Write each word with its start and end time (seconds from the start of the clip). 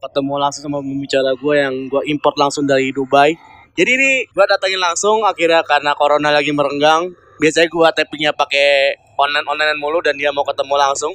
ketemu 0.00 0.34
langsung 0.40 0.62
sama 0.64 0.80
pembicara 0.80 1.30
gue 1.36 1.54
yang 1.54 1.74
gue 1.92 2.02
import 2.08 2.36
langsung 2.40 2.64
dari 2.64 2.88
Dubai. 2.90 3.36
Jadi 3.76 3.90
ini 3.96 4.10
gue 4.26 4.44
datangin 4.48 4.80
langsung 4.80 5.22
akhirnya 5.22 5.60
karena 5.62 5.92
corona 5.94 6.32
lagi 6.32 6.50
merenggang. 6.50 7.12
Biasanya 7.40 7.68
gue 7.68 7.88
tappingnya 7.96 8.32
pakai 8.36 8.96
online 9.16 9.46
online 9.48 9.78
mulu 9.80 10.00
dan 10.00 10.16
dia 10.16 10.32
mau 10.32 10.44
ketemu 10.44 10.74
langsung. 10.76 11.12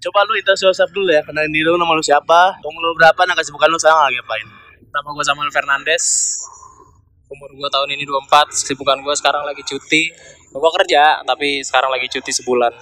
Coba 0.00 0.24
lu 0.24 0.32
introduce 0.32 0.64
yourself 0.64 0.88
dulu 0.96 1.12
ya, 1.12 1.20
kenalin 1.20 1.52
diri 1.52 1.68
lu 1.68 1.76
nama 1.76 1.92
lu 1.92 2.00
siapa, 2.00 2.56
umur 2.64 2.80
lu 2.88 2.96
berapa, 2.96 3.20
nah 3.28 3.36
kesibukan 3.36 3.68
lu 3.68 3.76
sekarang 3.76 4.08
lagi 4.08 4.16
ngapain. 4.16 4.48
Nama 4.88 5.08
gue 5.12 5.24
Samuel 5.28 5.52
Fernandes. 5.52 6.04
Umur 7.28 7.52
gue 7.52 7.68
tahun 7.68 7.94
ini 7.94 8.08
24, 8.08 8.48
kesibukan 8.48 8.96
gue 9.04 9.14
sekarang 9.20 9.44
lagi 9.44 9.60
cuti. 9.60 10.08
Gue 10.50 10.70
kerja, 10.80 11.20
tapi 11.20 11.60
sekarang 11.60 11.92
lagi 11.92 12.08
cuti 12.08 12.32
sebulan. 12.32 12.72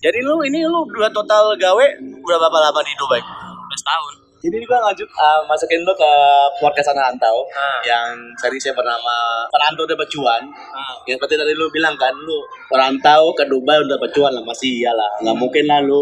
Jadi 0.00 0.22
lu 0.22 0.40
ini 0.46 0.62
lu 0.62 0.86
dua 0.94 1.10
total 1.10 1.58
gawe 1.58 1.86
berapa 2.22 2.56
lama 2.62 2.80
di 2.86 2.94
Dubai? 2.96 3.20
15 3.20 3.90
tahun. 3.90 4.19
Jadi 4.40 4.56
gue 4.56 4.78
lanjut 4.80 5.04
uh, 5.20 5.44
masukin 5.44 5.84
lu 5.84 5.92
ke 5.92 6.12
podcast 6.64 6.96
anak 6.96 7.12
rantau 7.12 7.44
Ah. 7.52 7.80
yang 7.84 8.16
seriesnya 8.40 8.72
bernama 8.72 9.44
Perantau 9.52 9.84
Dapat 9.84 10.08
Cuan. 10.08 10.48
Ah. 10.72 10.96
Ya 11.04 11.12
seperti 11.20 11.36
tadi 11.36 11.52
lu 11.52 11.68
bilang 11.68 11.92
kan, 12.00 12.16
lu 12.16 12.40
perantau 12.72 13.36
ke 13.36 13.44
Dubai 13.44 13.76
udah 13.84 14.00
dapat 14.00 14.08
cuan 14.16 14.32
lah 14.32 14.40
masih 14.40 14.80
iyalah. 14.80 15.10
Nggak 15.20 15.36
mungkin 15.36 15.64
lah 15.68 15.84
lu 15.84 16.00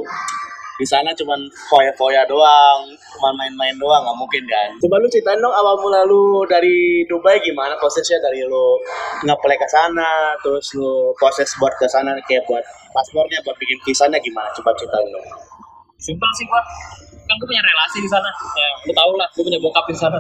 di 0.79 0.87
sana 0.87 1.11
cuman 1.11 1.43
foya-foya 1.67 2.23
doang, 2.31 2.87
cuman 3.19 3.35
main-main 3.35 3.75
doang 3.75 4.07
nggak 4.07 4.19
mungkin 4.23 4.43
kan. 4.47 4.71
Coba 4.79 5.03
lu 5.03 5.11
ceritain 5.11 5.43
dong 5.43 5.51
awal 5.51 5.75
mula 5.83 6.07
lu 6.07 6.47
dari 6.47 7.03
Dubai 7.11 7.43
gimana 7.43 7.75
prosesnya 7.75 8.23
dari 8.23 8.47
lu 8.47 8.79
ngeplay 9.27 9.59
ke 9.59 9.67
sana, 9.67 10.39
terus 10.39 10.79
lu 10.79 11.11
proses 11.19 11.51
buat 11.59 11.75
ke 11.75 11.91
sana 11.91 12.15
kayak 12.23 12.47
buat 12.47 12.63
paspornya, 12.95 13.43
buat 13.43 13.59
bikin 13.59 13.83
visanya 13.83 14.23
gimana? 14.23 14.47
Coba 14.55 14.71
ceritain 14.79 15.11
dong. 15.11 15.27
Simpel 15.99 16.31
sih 16.39 16.47
gue. 16.47 16.63
Kan 17.29 17.35
gue 17.37 17.49
punya 17.49 17.61
relasi 17.61 17.99
di 18.01 18.09
sana. 18.09 18.31
Ya, 18.57 18.69
lu 18.89 18.93
tau 18.97 19.13
lah, 19.21 19.29
gue 19.37 19.45
punya 19.45 19.61
bokap 19.61 19.85
di 19.85 19.97
sana. 19.97 20.17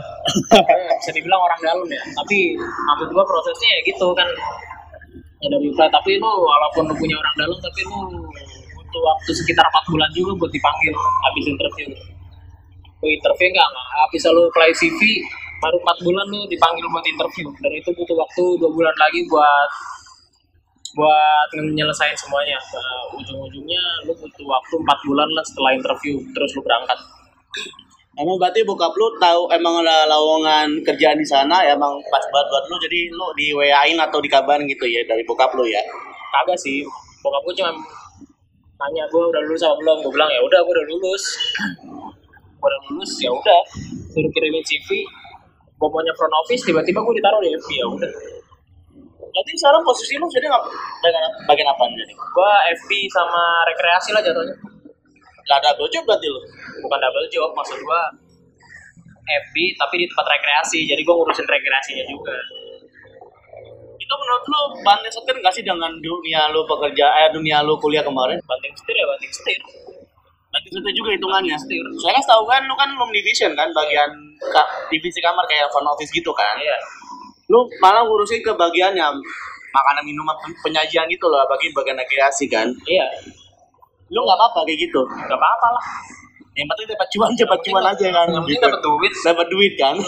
Bisa 1.00 1.10
dibilang 1.16 1.40
orang 1.40 1.60
dalam 1.64 1.88
ya. 1.88 2.02
Tapi 2.20 2.52
maksud 2.60 3.08
gue 3.08 3.24
prosesnya 3.24 3.68
ya 3.72 3.80
gitu 3.88 4.08
kan. 4.12 4.28
Ya 5.40 5.48
dari. 5.48 5.72
Tapi 5.72 6.10
lu 6.20 6.28
walaupun 6.28 6.84
lu 6.92 6.94
punya 7.00 7.16
orang 7.16 7.34
dalam, 7.40 7.58
tapi 7.64 7.80
lu 7.88 7.98
butuh 8.76 9.02
waktu 9.04 9.30
sekitar 9.32 9.64
4 9.68 9.92
bulan 9.92 10.10
juga 10.12 10.32
buat 10.44 10.52
dipanggil 10.52 10.92
habis 11.24 11.44
interview. 11.48 11.88
Lu 13.00 13.06
interview 13.08 13.48
nggak 13.56 13.68
nggak 13.72 14.08
bisa 14.12 14.28
lu 14.32 14.48
apply 14.52 14.70
CV 14.76 15.00
baru 15.58 15.76
4 15.82 16.06
bulan 16.06 16.26
lu 16.30 16.40
dipanggil 16.46 16.86
buat 16.86 17.06
interview 17.06 17.46
dan 17.58 17.72
itu 17.74 17.90
butuh 17.90 18.14
waktu 18.14 18.44
dua 18.62 18.70
bulan 18.70 18.94
lagi 18.94 19.26
buat 19.26 19.70
buat 20.96 21.48
nyelesain 21.52 22.16
semuanya. 22.16 22.56
Nah, 22.72 23.12
ujung-ujungnya 23.16 23.82
lu 24.08 24.12
butuh 24.16 24.46
waktu 24.46 24.74
4 24.80 25.06
bulan 25.08 25.28
lah 25.32 25.44
setelah 25.44 25.70
interview 25.76 26.16
terus 26.32 26.50
lu 26.56 26.62
berangkat. 26.64 26.98
Emang 28.18 28.34
berarti 28.34 28.66
bokap 28.66 28.90
lu 28.98 29.14
tahu 29.22 29.46
emang 29.54 29.78
ada 29.86 30.10
lowongan 30.10 30.82
kerjaan 30.82 31.18
di 31.18 31.26
sana 31.26 31.62
ya 31.62 31.78
emang 31.78 32.02
pas 32.10 32.24
buat 32.34 32.46
buat 32.50 32.64
lu 32.66 32.76
jadi 32.82 33.14
lu 33.14 33.30
di 33.38 33.54
WA-in 33.54 33.94
atau 33.94 34.18
dikabarin 34.18 34.66
gitu 34.66 34.90
ya 34.90 35.06
dari 35.06 35.22
bokap 35.22 35.54
lu 35.54 35.62
ya. 35.68 35.82
kagak 36.28 36.58
sih 36.60 36.84
bokap 37.24 37.40
gue 37.46 37.54
cuma 37.62 37.72
nanya 38.78 39.06
gue 39.08 39.22
udah 39.22 39.42
lulus 39.46 39.62
apa 39.62 39.74
belum? 39.80 39.96
Gue 40.02 40.12
bilang 40.12 40.30
ya 40.30 40.40
udah 40.42 40.60
gue 40.66 40.72
udah 40.74 40.86
lulus. 40.86 41.24
Gue 42.58 42.66
udah 42.66 42.80
lulus 42.90 43.12
ya 43.22 43.30
udah. 43.30 43.60
Suruh 44.10 44.30
kirimin 44.34 44.66
CV 44.66 45.06
gue 45.78 45.88
maunya 45.88 46.10
front 46.18 46.34
office 46.42 46.66
tiba-tiba 46.66 46.98
gue 46.98 47.14
ditaruh 47.22 47.38
di 47.38 47.54
FB 47.54 47.70
ya 47.78 47.86
udah 47.86 48.12
Berarti 49.38 49.54
sekarang 49.54 49.86
posisi 49.86 50.18
lu 50.18 50.26
jadi 50.26 50.50
nggak 50.50 50.64
bagian, 50.98 51.22
bagian 51.46 51.68
apa 51.70 51.82
jadi? 51.94 52.10
gue 52.10 52.52
FB 52.82 52.90
sama 53.06 53.42
rekreasi 53.70 54.10
lah 54.10 54.18
jatuhnya 54.18 54.58
Gak 55.46 55.62
ada 55.62 55.72
job 55.78 56.02
berarti 56.04 56.26
lu. 56.26 56.40
bukan 56.82 56.98
double 56.98 57.28
job 57.30 57.48
maksud 57.54 57.78
gua 57.80 58.02
FB 59.46 59.54
tapi 59.78 59.94
di 60.02 60.06
tempat 60.10 60.26
rekreasi 60.28 60.84
jadi 60.84 61.00
gua 61.06 61.22
ngurusin 61.22 61.46
rekreasinya 61.46 62.04
juga 62.04 62.34
Itu 63.96 64.14
menurut 64.18 64.44
lu 64.44 64.60
banting 64.82 65.12
setir 65.14 65.36
nggak 65.38 65.54
sih 65.54 65.64
dengan 65.64 65.94
dunia 66.02 66.50
lu 66.50 66.66
pekerja 66.66 67.06
eh 67.24 67.30
dunia 67.30 67.62
lu 67.62 67.78
kuliah 67.78 68.02
kemarin? 68.02 68.36
banting 68.44 68.74
setir 68.74 68.92
ya 68.92 69.06
banting 69.06 69.32
setir 69.32 69.60
Banting 70.48 70.72
setir 70.80 70.92
juga 70.96 71.12
hitungannya. 71.12 71.56
Setir. 71.60 71.84
Kan 71.84 72.24
tahu 72.24 72.48
kan 72.48 72.64
lu 72.64 72.72
kan 72.72 72.88
room 72.96 73.12
division 73.12 73.52
kan 73.52 73.68
bagian 73.68 74.08
ka- 74.48 74.68
divisi 74.88 75.20
kamar 75.20 75.44
kayak 75.44 75.68
front 75.68 75.84
office 75.84 76.08
gitu 76.08 76.32
kan. 76.32 76.56
iya 76.56 76.76
lu 77.48 77.60
malah 77.80 78.04
ngurusin 78.04 78.44
ke 78.44 78.52
bagiannya 78.52 79.08
makanan 79.68 80.02
minuman 80.04 80.36
pen- 80.40 80.56
penyajian 80.60 81.08
gitu 81.08 81.28
loh 81.28 81.40
bagi 81.48 81.72
bagian 81.72 81.96
rekreasi 81.96 82.44
kan. 82.48 82.68
Iya. 82.84 83.08
Lu 84.08 84.20
nggak 84.20 84.36
apa-apa 84.36 84.64
kayak 84.64 84.84
gitu? 84.84 85.00
Nggak 85.04 85.36
apa-apa 85.36 85.68
lah. 85.72 85.84
Yang 86.58 86.74
penting 86.74 86.86
dapat 86.90 87.08
cuan 87.14 87.30
dapat 87.38 87.58
cuan 87.62 87.84
aja 87.86 88.06
kan. 88.10 88.26
yang 88.34 88.42
penting 88.42 88.58
dapat 88.58 88.82
duit. 88.82 89.12
Dapat 89.22 89.46
duit 89.46 89.72
kan? 89.78 89.94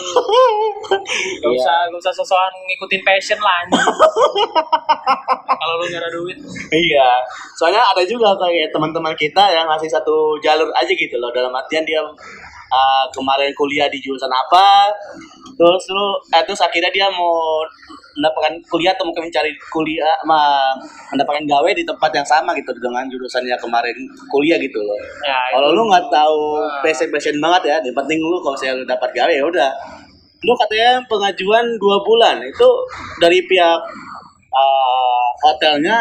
Gak 0.91 1.47
Iya. 1.47 1.61
usah 1.63 1.77
gak 1.87 2.01
usah 2.03 2.13
sosokan 2.17 2.51
ngikutin 2.67 3.03
passion 3.05 3.39
lah 3.39 3.61
kalau 5.61 5.75
lu 5.79 5.87
ada 5.87 6.11
duit. 6.11 6.35
Iya. 6.73 7.09
Soalnya 7.55 7.85
ada 7.85 8.03
juga 8.03 8.35
kayak 8.35 8.73
teman-teman 8.75 9.15
kita 9.15 9.45
yang 9.53 9.69
ngasih 9.71 9.87
satu 9.87 10.35
jalur 10.43 10.67
aja 10.75 10.91
gitu 10.91 11.15
loh 11.21 11.31
dalam 11.31 11.53
artian 11.55 11.85
dia 11.87 12.01
uh, 12.71 13.05
kemarin 13.11 13.51
kuliah 13.59 13.91
di 13.91 13.99
jurusan 13.99 14.31
apa. 14.31 14.89
Terus 15.59 15.85
lu 15.93 16.07
eh, 16.33 16.43
terus 16.47 16.63
akhirnya 16.63 16.89
dia 16.95 17.07
mau 17.13 17.61
mendapatkan 18.17 18.55
kuliah 18.69 18.93
atau 18.93 19.07
mungkin 19.07 19.31
mencari 19.31 19.53
kuliah 19.71 20.17
ma, 20.27 20.73
mendapatkan 21.15 21.47
gawe 21.47 21.71
di 21.71 21.85
tempat 21.87 22.11
yang 22.11 22.27
sama 22.27 22.51
gitu 22.59 22.75
dengan 22.77 23.07
jurusannya 23.07 23.57
kemarin 23.61 23.97
kuliah 24.29 24.59
gitu 24.59 24.81
loh. 24.83 24.99
Ya 25.23 25.39
kalau 25.55 25.73
lu 25.73 25.83
nggak 25.89 26.11
tahu 26.11 26.39
Wah. 26.59 26.83
passion 26.83 27.09
passion 27.13 27.37
banget 27.39 27.63
ya 27.71 27.77
yang 27.81 27.97
penting 27.97 28.19
lu 28.21 28.37
kalau 28.43 28.57
saya 28.59 28.75
lu 28.77 28.85
dapat 28.85 29.11
gawe 29.15 29.31
ya 29.31 29.45
udah. 29.47 29.71
Lu 30.41 30.57
katanya 30.57 31.05
pengajuan 31.05 31.65
dua 31.77 32.01
bulan 32.01 32.41
itu 32.41 32.69
dari 33.21 33.45
pihak 33.45 33.81
uh, 34.49 35.27
hotelnya 35.45 36.01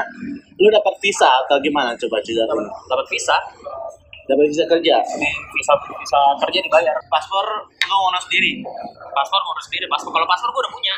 lu 0.60 0.68
dapat 0.68 0.96
visa 1.00 1.28
atau 1.46 1.60
gimana? 1.60 1.96
Coba 1.96 2.20
cerita 2.24 2.48
dapat 2.88 3.06
visa 3.08 3.36
dapat 4.30 4.46
visa 4.46 4.66
kerja? 4.70 4.96
Visa 5.58 5.74
visa 5.82 6.22
kerja 6.46 6.60
dibayar. 6.62 6.94
Paspor 7.10 7.46
lu 7.66 7.96
ngurus 7.98 8.24
sendiri. 8.30 8.62
Paspor 9.10 9.42
ngurus 9.42 9.66
sendiri. 9.66 9.86
Paspor 9.90 10.14
kalau 10.14 10.28
paspor 10.30 10.50
gua 10.54 10.62
udah 10.62 10.74
punya. 10.74 10.96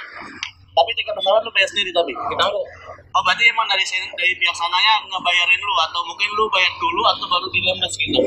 Tapi 0.72 0.92
tiket 0.96 1.16
pesawat 1.16 1.44
lu 1.44 1.52
bayar 1.52 1.68
sendiri 1.68 1.92
tapi 1.92 2.12
kita 2.16 2.44
lu 2.48 2.60
oh 3.12 3.22
berarti 3.28 3.44
emang 3.44 3.68
dari 3.68 3.84
sini 3.84 4.08
dari 4.16 4.32
pihak 4.36 4.56
sananya 4.56 5.00
ngebayarin 5.08 5.62
lu? 5.64 5.74
Atau 5.80 6.02
mungkin 6.04 6.30
lu 6.36 6.44
bayar 6.52 6.74
dulu 6.76 7.02
atau 7.08 7.26
baru 7.32 7.48
dilembas 7.48 7.94
gitu? 7.96 8.20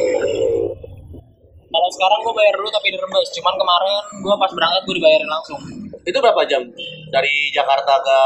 Kalau 1.69 1.88
sekarang 1.93 2.19
gua 2.25 2.34
bayar 2.41 2.54
dulu 2.56 2.69
tapi 2.72 2.88
dirembes 2.88 3.28
cuman 3.37 3.54
kemarin 3.60 3.93
gua 4.25 4.34
pas 4.41 4.53
berangkat 4.56 4.82
gua 4.88 4.94
dibayarin 4.97 5.28
langsung. 5.28 5.60
Itu 6.04 6.16
berapa 6.20 6.41
jam 6.48 6.64
dari 7.12 7.53
Jakarta 7.53 8.00
ke 8.00 8.19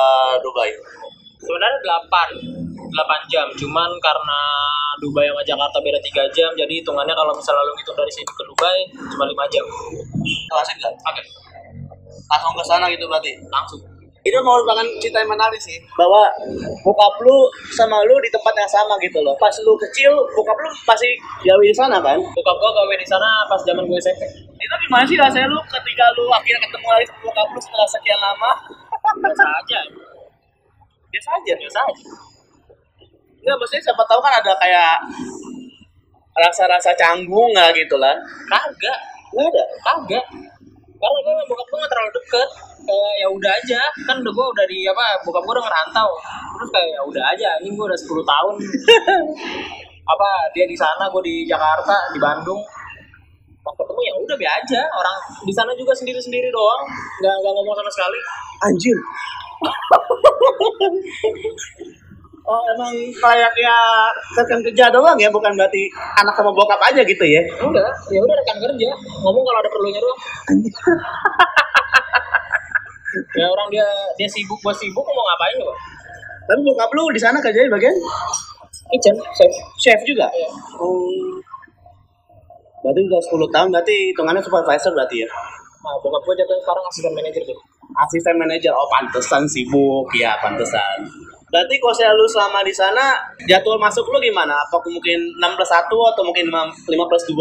Dubai? 0.43 0.71
Sebenarnya 1.38 1.78
8 2.11 2.91
8 2.91 3.33
jam. 3.33 3.47
Cuman 3.55 3.91
karena 4.03 4.41
Dubai 4.98 5.26
sama 5.31 5.42
Jakarta 5.47 5.78
beda 5.81 5.98
3 6.03 6.36
jam 6.36 6.50
jadi 6.54 6.72
hitungannya 6.82 7.14
kalau 7.14 7.32
misalnya 7.34 7.62
lu 7.64 7.72
ngitung 7.75 7.97
dari 7.97 8.12
sini 8.12 8.26
ke 8.26 8.44
Dubai 8.47 8.78
cuma 9.14 9.25
5 9.25 9.54
jam. 9.54 9.64
Asik 10.59 10.76
nggak? 10.82 10.94
oke 10.94 11.22
langsung 12.28 12.53
ke 12.53 12.64
sana 12.69 12.86
gitu 12.92 13.04
berarti? 13.08 13.32
Langsung. 13.48 13.81
Itu 14.20 14.37
merupakan 14.44 14.84
cerita 15.00 15.25
yang 15.25 15.31
menarik 15.32 15.56
sih 15.56 15.81
bahwa 15.97 16.28
bokap 16.84 17.16
lu 17.25 17.48
sama 17.72 18.04
lu 18.04 18.19
di 18.20 18.28
tempat 18.28 18.53
yang 18.53 18.69
sama 18.69 18.98
gitu 19.00 19.25
loh. 19.25 19.32
Pas 19.41 19.54
lu 19.64 19.72
kecil 19.81 20.12
bokap 20.37 20.58
lu 20.60 20.69
pasti 20.84 21.16
gawe 21.47 21.64
di 21.64 21.72
sana 21.72 21.97
kan? 22.03 22.20
Bokap 22.20 22.56
gua 22.60 22.70
gawe 22.76 22.94
di 22.98 23.06
sana 23.08 23.48
pas 23.48 23.60
zaman 23.64 23.88
gue 23.88 23.97
SMP 23.97 24.22
itu 24.58 24.75
gimana 24.84 25.06
sih 25.06 25.16
rasanya 25.16 25.48
lu 25.48 25.58
ketika 25.64 26.04
lu 26.19 26.28
akhirnya 26.28 26.60
ketemu 26.66 26.88
lagi 26.92 27.06
sama 27.08 27.20
bokap 27.25 27.48
lu 27.56 27.60
setelah 27.62 27.88
sekian 27.88 28.20
lama? 28.20 28.53
Biasa 29.22 29.44
aja. 29.64 29.81
Biasa 31.08 31.28
aja? 31.41 31.53
Biasa 31.56 31.81
aja 31.88 32.04
Enggak, 33.49 33.65
maksudnya 33.65 33.85
siapa 33.89 34.05
tahu 34.05 34.21
kan 34.21 34.45
ada 34.45 34.53
kayak 34.61 35.00
rasa-rasa 36.37 36.93
canggung 37.00 37.49
nggak 37.56 37.73
gitu 37.81 37.97
lah. 37.97 38.12
Kagak. 38.45 38.99
Nggak 39.33 39.49
ada? 39.49 39.65
Kagak. 39.89 40.25
Karena 41.00 41.19
gue 41.25 41.33
bokap 41.49 41.65
gue 41.65 41.79
gak 41.81 41.93
terlalu 41.97 42.12
deket. 42.21 42.49
Kayak 42.85 43.12
ya 43.25 43.29
udah 43.33 43.53
aja. 43.56 43.81
Kan 44.05 44.21
udah 44.21 44.33
gue 44.37 44.47
udah 44.53 44.67
di 44.69 44.85
apa 44.85 45.17
bokap 45.25 45.49
gue 45.49 45.55
udah 45.56 45.65
ngerantau. 45.65 46.11
Terus 46.61 46.71
kayak 46.77 46.89
ya 46.93 47.00
udah 47.09 47.25
aja. 47.25 47.50
Ini 47.65 47.73
gue 47.73 47.87
udah 47.89 47.97
10 47.97 48.21
tahun. 48.21 48.55
Apa 50.12 50.29
dia 50.53 50.69
di 50.69 50.77
sana 50.77 51.09
gue 51.09 51.23
di 51.25 51.49
Jakarta 51.49 52.12
di 52.12 52.21
Bandung. 52.21 52.61
Ketemu 53.65 54.00
ya 54.05 54.15
udah 54.29 54.37
biasa 54.37 54.56
aja. 54.61 54.83
Orang 54.93 55.17
di 55.41 55.56
sana 55.56 55.73
juga 55.73 55.97
sendiri 55.97 56.21
sendiri 56.21 56.53
doang. 56.53 56.85
Nggak 57.25 57.35
nggak 57.41 57.53
ngomong 57.56 57.77
sama 57.81 57.91
sekali. 57.97 58.21
Anjir 58.69 58.99
Oh 62.49 62.65
emang 62.73 62.97
kayaknya 63.21 63.77
rekan 64.33 64.65
kerja 64.65 64.89
doang 64.89 65.21
ya, 65.21 65.29
bukan 65.29 65.53
berarti 65.53 65.85
anak 66.17 66.33
sama 66.33 66.49
bokap 66.49 66.81
aja 66.81 67.05
gitu 67.05 67.21
ya? 67.21 67.45
enggak 67.61 67.93
ya 68.09 68.19
udah 68.25 68.37
rekan 68.41 68.56
kerja 68.56 68.89
ngomong 69.21 69.45
kalau 69.45 69.59
ada 69.61 69.69
perlunya 69.69 70.00
doang 70.00 70.19
ya 73.41 73.47
orang 73.49 73.69
dia 73.73 73.87
dia 74.17 74.29
sibuk 74.29 74.59
gue 74.61 74.75
sibuk 74.77 75.05
mau 75.05 75.25
ngapain 75.29 75.56
coba 75.61 75.75
Tapi 76.49 76.61
bokap 76.65 76.91
lu 76.97 77.12
di 77.12 77.21
sana 77.21 77.37
kerjanya 77.45 77.69
bagian 77.69 77.93
kitchen 78.89 79.17
chef 79.37 79.53
chef 79.77 80.00
juga. 80.09 80.25
Iya. 80.33 80.49
Oh. 80.81 81.37
Berarti 82.81 83.00
udah 83.05 83.21
10 83.21 83.53
tahun 83.53 83.69
berarti 83.69 83.97
hitungannya 84.17 84.41
supervisor 84.41 84.97
berarti 84.97 85.21
ya. 85.21 85.29
Nah, 85.85 85.93
bokap 86.00 86.25
gue 86.25 86.35
jatuhnya 86.41 86.62
sekarang 86.65 86.85
asisten 86.89 87.12
manajer 87.12 87.43
tuh. 87.45 87.59
Asisten 88.00 88.35
manajer 88.41 88.73
oh 88.73 88.89
pantesan 88.89 89.45
sibuk 89.45 90.09
ya 90.17 90.41
pantesan. 90.41 91.05
Berarti 91.49 91.75
kalau 91.81 91.95
saya 91.97 92.12
lu 92.12 92.29
selama 92.29 92.61
di 92.61 92.75
sana 92.77 93.17
jadwal 93.49 93.81
masuk 93.81 94.05
lu 94.12 94.21
gimana? 94.21 94.53
Apa 94.69 94.77
mungkin 94.85 95.17
6 95.33 95.56
plus 95.56 95.71
1 95.73 95.89
atau 95.89 96.23
mungkin 96.25 96.47
5, 96.53 96.93
5 96.93 97.09
plus 97.09 97.25
2? 97.33 97.35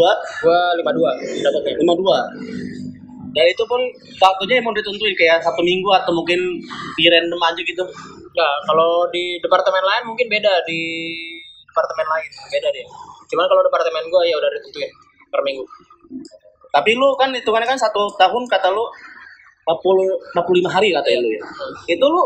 Gue 0.44 0.60
52 0.80 1.44
dapetnya. 1.44 1.74
52. 1.84 3.36
Dan 3.36 3.44
itu 3.44 3.62
pun 3.68 3.80
waktunya 4.18 4.64
emang 4.64 4.72
ditentuin 4.72 5.12
kayak 5.12 5.44
satu 5.44 5.60
minggu 5.60 5.92
atau 5.92 6.16
mungkin 6.16 6.40
di 6.96 7.04
random 7.12 7.40
aja 7.44 7.60
gitu. 7.60 7.84
Enggak, 8.32 8.54
kalau 8.64 9.04
di 9.12 9.36
departemen 9.44 9.84
lain 9.84 10.02
mungkin 10.08 10.26
beda 10.32 10.64
di 10.64 10.80
departemen 11.68 12.06
lain 12.08 12.30
beda 12.48 12.68
deh. 12.72 12.86
Cuman 13.28 13.44
kalau 13.44 13.60
departemen 13.60 14.08
gue 14.08 14.22
ya 14.24 14.34
udah 14.40 14.50
ditentuin 14.56 14.90
per 15.28 15.40
minggu. 15.44 15.64
Tapi 16.68 16.90
lu 16.96 17.12
kan 17.16 17.32
hitungannya 17.32 17.68
kan 17.68 17.80
satu 17.80 18.12
tahun 18.16 18.44
kata 18.48 18.68
lu 18.72 18.84
40 19.68 20.32
45 20.32 20.64
hari 20.64 20.88
katanya 20.96 21.18
lu 21.20 21.28
ya. 21.36 21.42
Itu 21.92 22.06
lu 22.08 22.22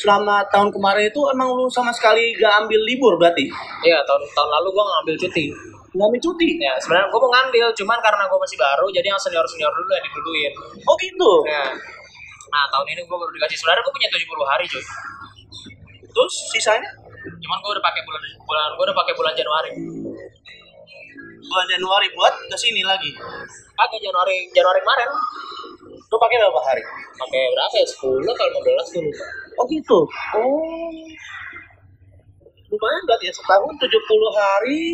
selama 0.00 0.40
tahun 0.48 0.72
kemarin 0.72 1.04
itu 1.12 1.20
emang 1.28 1.52
lu 1.52 1.68
sama 1.68 1.92
sekali 1.92 2.32
gak 2.40 2.64
ambil 2.64 2.80
libur 2.88 3.12
berarti? 3.20 3.44
Iya, 3.84 4.00
tahun 4.08 4.22
tahun 4.32 4.48
lalu 4.48 4.68
gue 4.72 4.84
ngambil 4.84 5.14
cuti. 5.20 5.44
Ngambil 5.92 6.20
cuti? 6.20 6.48
Ya, 6.56 6.72
sebenarnya 6.80 7.08
gue 7.12 7.20
mau 7.20 7.30
ngambil, 7.32 7.66
cuman 7.76 7.98
karena 8.00 8.24
gue 8.24 8.38
masih 8.40 8.56
baru, 8.56 8.86
jadi 8.92 9.06
yang 9.12 9.20
senior 9.20 9.44
senior 9.44 9.72
dulu 9.72 9.92
yang 9.92 10.04
diduluin. 10.04 10.52
Oh 10.84 10.96
gitu. 10.96 11.32
Ya. 11.44 11.64
Nah, 12.46 12.64
tahun 12.72 12.86
ini 12.96 13.00
gue 13.04 13.16
baru 13.16 13.32
dikasih. 13.36 13.56
Sebenarnya 13.60 13.82
gue 13.84 13.94
punya 13.94 14.08
70 14.12 14.52
hari, 14.52 14.64
cuy. 14.70 14.84
Terus 16.16 16.34
sisanya? 16.56 16.90
Cuman 17.26 17.58
gue 17.60 17.70
udah 17.76 17.84
pakai 17.84 18.02
bulan 18.06 18.22
bulan 18.46 18.70
gue 18.78 18.84
udah 18.86 18.96
pakai 18.96 19.14
bulan 19.18 19.34
Januari. 19.34 19.70
Bulan 21.46 21.66
Januari 21.68 22.06
buat 22.14 22.34
ke 22.48 22.56
sini 22.56 22.82
lagi. 22.86 23.10
Pakai 23.76 23.98
Januari 24.00 24.48
Januari 24.54 24.80
kemarin. 24.80 25.10
Lu 26.16 26.24
pakai 26.24 26.40
berapa 26.40 26.60
hari? 26.64 26.80
Pakai 27.20 27.42
berapa 27.52 27.74
ya? 27.76 27.86
10 27.92 28.24
atau 28.24 28.46
15 28.56 28.88
tuh 28.88 29.02
lupa. 29.04 29.24
Oh 29.60 29.64
gitu. 29.68 29.98
Oh. 30.40 31.04
Lumayan 32.72 33.02
berarti 33.04 33.28
ya 33.28 33.34
setahun 33.36 33.72
70 33.76 33.84
hari. 34.32 34.84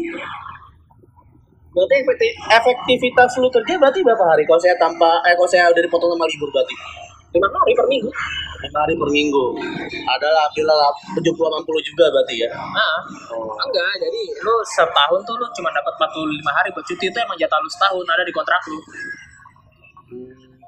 Berarti 1.70 1.94
efektivitas 2.50 3.38
lu 3.38 3.46
kerja 3.54 3.78
berarti 3.78 4.02
berapa 4.02 4.24
hari? 4.34 4.42
Kalau 4.50 4.58
saya 4.58 4.74
tanpa 4.82 5.22
eh 5.22 5.38
kalau 5.38 5.46
saya 5.46 5.70
udah 5.70 5.78
dipotong 5.78 6.10
sama 6.10 6.26
libur 6.26 6.50
berarti 6.50 6.74
5 7.38 7.38
hari 7.38 7.72
per 7.78 7.86
minggu. 7.86 8.10
5 8.66 8.82
hari 8.82 8.94
per 8.98 9.10
minggu. 9.14 9.44
Adalah 10.10 10.50
bila 10.58 10.90
70 11.22 11.38
80 11.38 11.90
juga 11.94 12.10
berarti 12.10 12.34
ya. 12.42 12.50
Nah, 12.50 12.98
Oh. 13.30 13.46
enggak. 13.62 13.94
Jadi 14.02 14.22
lu 14.42 14.54
setahun 14.74 15.22
tuh 15.22 15.38
lu 15.38 15.46
cuma 15.54 15.70
dapat 15.70 15.94
45 16.02 16.50
hari 16.50 16.69
buat 16.74 16.82
cuti 16.82 17.06
itu 17.06 17.19
emang 17.22 17.38
jatah 17.38 17.62
lu 17.62 17.70
setahun 17.70 18.04
ada 18.10 18.26
di 18.26 18.34
kontrak 18.34 18.58
lu. 18.66 18.82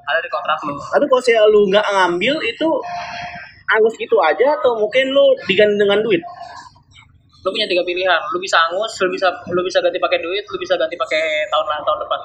Ada 0.05 0.19
di 0.21 0.31
kontrak 0.31 0.59
lu. 0.69 0.77
Tapi 0.77 1.05
kalau 1.09 1.23
saya 1.25 1.43
lu 1.49 1.69
nggak 1.69 1.85
ngambil 1.85 2.37
itu 2.45 2.69
angus 3.73 3.95
gitu 3.97 4.17
aja 4.21 4.57
atau 4.61 4.77
mungkin 4.77 5.09
lu 5.11 5.33
diganti 5.49 5.81
dengan 5.81 5.99
duit? 6.05 6.21
Lu 7.45 7.49
punya 7.53 7.69
tiga 7.69 7.85
pilihan. 7.85 8.21
Lu 8.33 8.39
bisa 8.41 8.57
angus, 8.69 8.93
lu 9.01 9.09
bisa 9.13 9.29
lu 9.49 9.61
bisa 9.65 9.81
ganti 9.81 9.97
pakai 10.01 10.21
duit, 10.21 10.45
lu 10.49 10.57
bisa 10.61 10.77
ganti 10.77 10.97
pakai 10.97 11.49
tahun 11.49 11.67
lain 11.69 11.83
tahun 11.85 11.99
depan. 12.05 12.21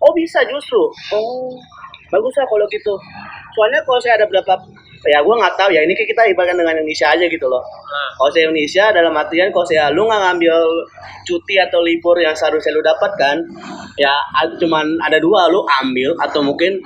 Oh 0.00 0.12
bisa 0.16 0.40
justru. 0.48 0.80
Oh 1.12 1.52
bagus 2.12 2.34
lah 2.36 2.46
kalau 2.48 2.66
gitu. 2.68 2.94
Soalnya 3.56 3.80
kalau 3.84 4.00
saya 4.00 4.20
ada 4.20 4.26
berapa 4.28 4.54
ya 5.04 5.20
gue 5.20 5.34
nggak 5.36 5.54
tahu 5.60 5.70
ya 5.72 5.80
ini 5.84 5.92
kita 5.92 6.24
ibaratkan 6.32 6.56
dengan 6.56 6.74
Indonesia 6.80 7.12
aja 7.12 7.24
gitu 7.28 7.46
loh. 7.48 7.60
Nah, 7.60 8.08
Kalau 8.16 8.30
saya 8.32 8.42
Indonesia 8.48 8.84
dalam 8.90 9.14
artian 9.14 9.48
kalau 9.52 9.66
saya 9.68 9.92
lu 9.92 10.08
nggak 10.08 10.20
ngambil 10.20 10.56
cuti 11.24 11.54
atau 11.60 11.80
libur 11.84 12.16
yang 12.20 12.32
seharusnya 12.32 12.72
lu 12.72 12.82
dapatkan 12.84 13.36
ya 14.00 14.12
cuman 14.60 14.86
ada 15.04 15.20
dua 15.20 15.48
lu 15.52 15.64
ambil 15.84 16.16
atau 16.20 16.40
mungkin 16.40 16.80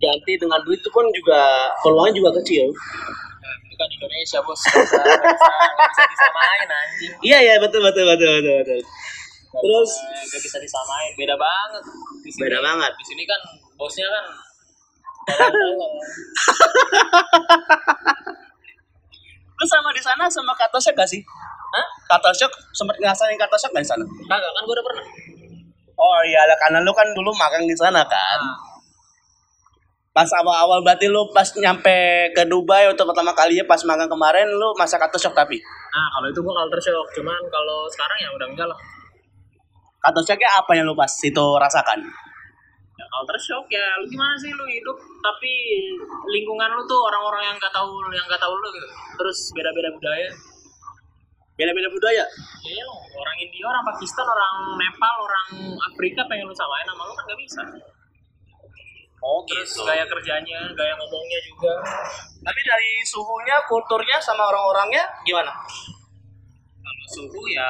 ganti 0.00 0.32
dengan 0.40 0.60
duit 0.64 0.80
itu 0.80 0.88
pun 0.88 1.04
juga 1.12 1.68
peluangnya 1.84 2.16
juga 2.16 2.30
kecil. 2.40 2.72
nah, 2.72 3.54
itu 3.68 3.74
kan 3.76 3.88
Indonesia 3.92 4.38
bos. 4.40 4.60
Bisa, 4.64 6.02
disamain 6.08 6.68
anjing. 6.68 7.12
Iya 7.20 7.38
iya 7.44 7.54
betul 7.60 7.84
betul 7.84 8.08
betul 8.08 8.40
betul 8.40 8.54
betul. 8.64 8.80
Terus 9.50 9.90
bisa, 9.92 10.30
gak 10.30 10.40
bisa 10.40 10.56
disamain. 10.62 11.10
Beda 11.18 11.36
banget. 11.36 11.82
Di 12.22 12.30
sini, 12.32 12.42
Beda 12.48 12.58
banget. 12.64 12.92
Di 12.96 13.04
sini 13.04 13.22
kan 13.28 13.40
bosnya 13.76 14.08
kan. 14.08 14.49
Lu 19.60 19.64
sama 19.68 19.92
di 19.92 20.00
sana 20.00 20.24
sama 20.32 20.56
kata 20.56 20.80
shock 20.80 20.96
gak 20.96 21.08
sih? 21.08 21.20
Hah? 21.76 21.86
Kata 22.16 22.32
shock 22.32 22.48
sempat 22.72 22.96
ngerasain 22.96 23.36
kata 23.36 23.56
shock 23.60 23.76
gak 23.76 23.84
di 23.84 23.90
sana? 23.90 24.04
Kagak 24.04 24.52
kan 24.56 24.62
gue 24.64 24.74
udah 24.74 24.86
pernah. 24.86 25.04
Oh 26.00 26.20
iya 26.24 26.48
lah 26.48 26.56
karena 26.56 26.80
lu 26.80 26.92
kan 26.96 27.04
dulu 27.12 27.28
magang 27.36 27.68
di 27.68 27.76
sana 27.76 28.00
kan. 28.08 28.40
Nah, 28.40 28.70
Pas 30.10 30.26
awal-awal 30.34 30.82
berarti 30.82 31.06
lu 31.06 31.22
pas 31.30 31.46
nyampe 31.54 32.34
ke 32.34 32.42
Dubai 32.42 32.90
untuk 32.90 33.06
pertama 33.14 33.30
kalinya 33.30 33.62
pas 33.62 33.78
magang 33.86 34.10
kemarin 34.10 34.42
lu 34.50 34.74
masa 34.74 34.98
kata 34.98 35.14
shock 35.14 35.38
tapi. 35.38 35.54
nah 35.94 36.06
kalau 36.18 36.26
itu 36.26 36.40
gue 36.42 36.50
culture 36.50 36.82
shock. 36.82 37.06
Cuman 37.14 37.40
kalau 37.46 37.86
sekarang 37.86 38.18
ya 38.18 38.28
udah 38.34 38.46
enggak 38.50 38.66
lah. 38.66 38.78
Kata 40.02 40.18
shocknya 40.26 40.50
apa 40.50 40.72
yang 40.74 40.90
lu 40.90 40.98
pas 40.98 41.12
itu 41.14 41.46
rasakan? 41.62 42.02
Culture 43.10 43.42
shock 43.42 43.66
ya 43.66 43.82
lu 43.98 44.06
gimana 44.06 44.38
sih 44.38 44.54
lu 44.54 44.64
hidup 44.70 44.94
tapi 45.18 45.52
lingkungan 46.30 46.70
lu 46.78 46.82
tuh 46.86 47.00
orang-orang 47.10 47.42
yang 47.50 47.56
gak 47.58 47.74
tahu 47.74 47.90
yang 48.14 48.22
gak 48.30 48.38
tahu 48.38 48.54
lu 48.54 48.68
gitu. 48.70 48.88
Terus 49.18 49.38
beda-beda 49.50 49.90
budaya. 49.90 50.30
Beda-beda 51.58 51.88
budaya. 51.90 52.24
Ya 52.64 52.86
orang 53.18 53.36
India, 53.42 53.66
orang 53.68 53.84
Pakistan, 53.84 54.24
orang 54.24 54.78
Nepal, 54.78 55.14
orang 55.26 55.46
Afrika 55.90 56.24
pengen 56.30 56.48
lu 56.48 56.54
samain 56.54 56.86
sama 56.86 57.02
lu 57.04 57.12
kan 57.18 57.24
gak 57.26 57.40
bisa. 57.42 57.62
Oh 59.20 59.44
Terus 59.44 59.76
gaya 59.84 60.08
kerjanya, 60.08 60.72
gaya 60.72 60.96
ngomongnya 60.96 61.40
juga. 61.44 61.74
Tapi 62.40 62.60
dari 62.64 63.04
suhunya, 63.04 63.60
kulturnya 63.68 64.16
sama 64.16 64.48
orang-orangnya 64.48 65.04
gimana? 65.28 65.52
Suhu 67.10 67.42
ya, 67.50 67.66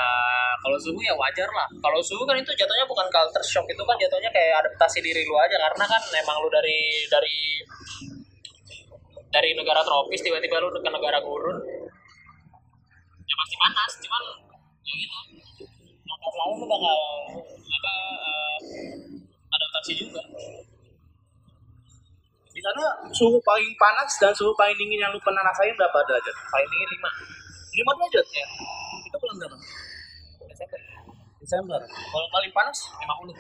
kalau 0.61 0.77
suhu 0.77 1.01
ya 1.01 1.17
wajar 1.17 1.49
lah. 1.57 1.65
Kalau 1.81 2.01
suhu 2.05 2.29
kan 2.29 2.37
itu 2.37 2.53
jatuhnya 2.53 2.85
bukan 2.85 3.09
culture 3.09 3.47
shock, 3.47 3.65
itu 3.73 3.81
kan 3.81 3.97
jatuhnya 3.97 4.29
kayak 4.29 4.61
adaptasi 4.61 5.01
diri 5.01 5.25
lu 5.25 5.33
aja 5.41 5.57
karena 5.57 5.85
kan 5.89 6.03
emang 6.13 6.37
lu 6.45 6.49
dari 6.53 7.09
dari 7.09 7.39
dari 9.33 9.51
negara 9.57 9.81
tropis 9.81 10.21
tiba-tiba 10.21 10.61
lu 10.61 10.69
ke 10.69 10.91
negara 10.93 11.25
gurun. 11.25 11.57
Ya 13.25 13.35
pasti 13.41 13.57
panas, 13.57 13.93
cuman 14.05 14.23
ya 14.85 14.95
gitu. 15.00 15.19
Lambat 16.05 16.35
laun 16.37 16.55
lu 16.61 16.67
bakal 16.69 16.99
apa 17.49 17.95
eh, 18.21 18.57
adaptasi 19.57 19.93
juga. 20.05 20.21
Di 22.50 22.61
sana 22.61 22.85
suhu 23.17 23.41
paling 23.41 23.73
panas 23.81 24.11
dan 24.21 24.37
suhu 24.37 24.53
paling 24.53 24.76
dingin 24.76 25.00
yang 25.00 25.14
lu 25.17 25.21
pernah 25.25 25.41
rasain 25.41 25.73
berapa 25.81 25.97
derajat? 26.05 26.35
Paling 26.53 26.69
dingin 26.69 26.88
5 26.93 27.09
5 27.88 27.97
derajat 27.97 28.26
ya. 28.37 28.47
Bulan 29.31 29.47
berapa? 29.47 29.57
Desember. 30.51 30.81
Desember. 31.39 31.81
Kalau 31.87 32.27
paling 32.35 32.51
panas 32.51 32.79
50. 32.99 33.31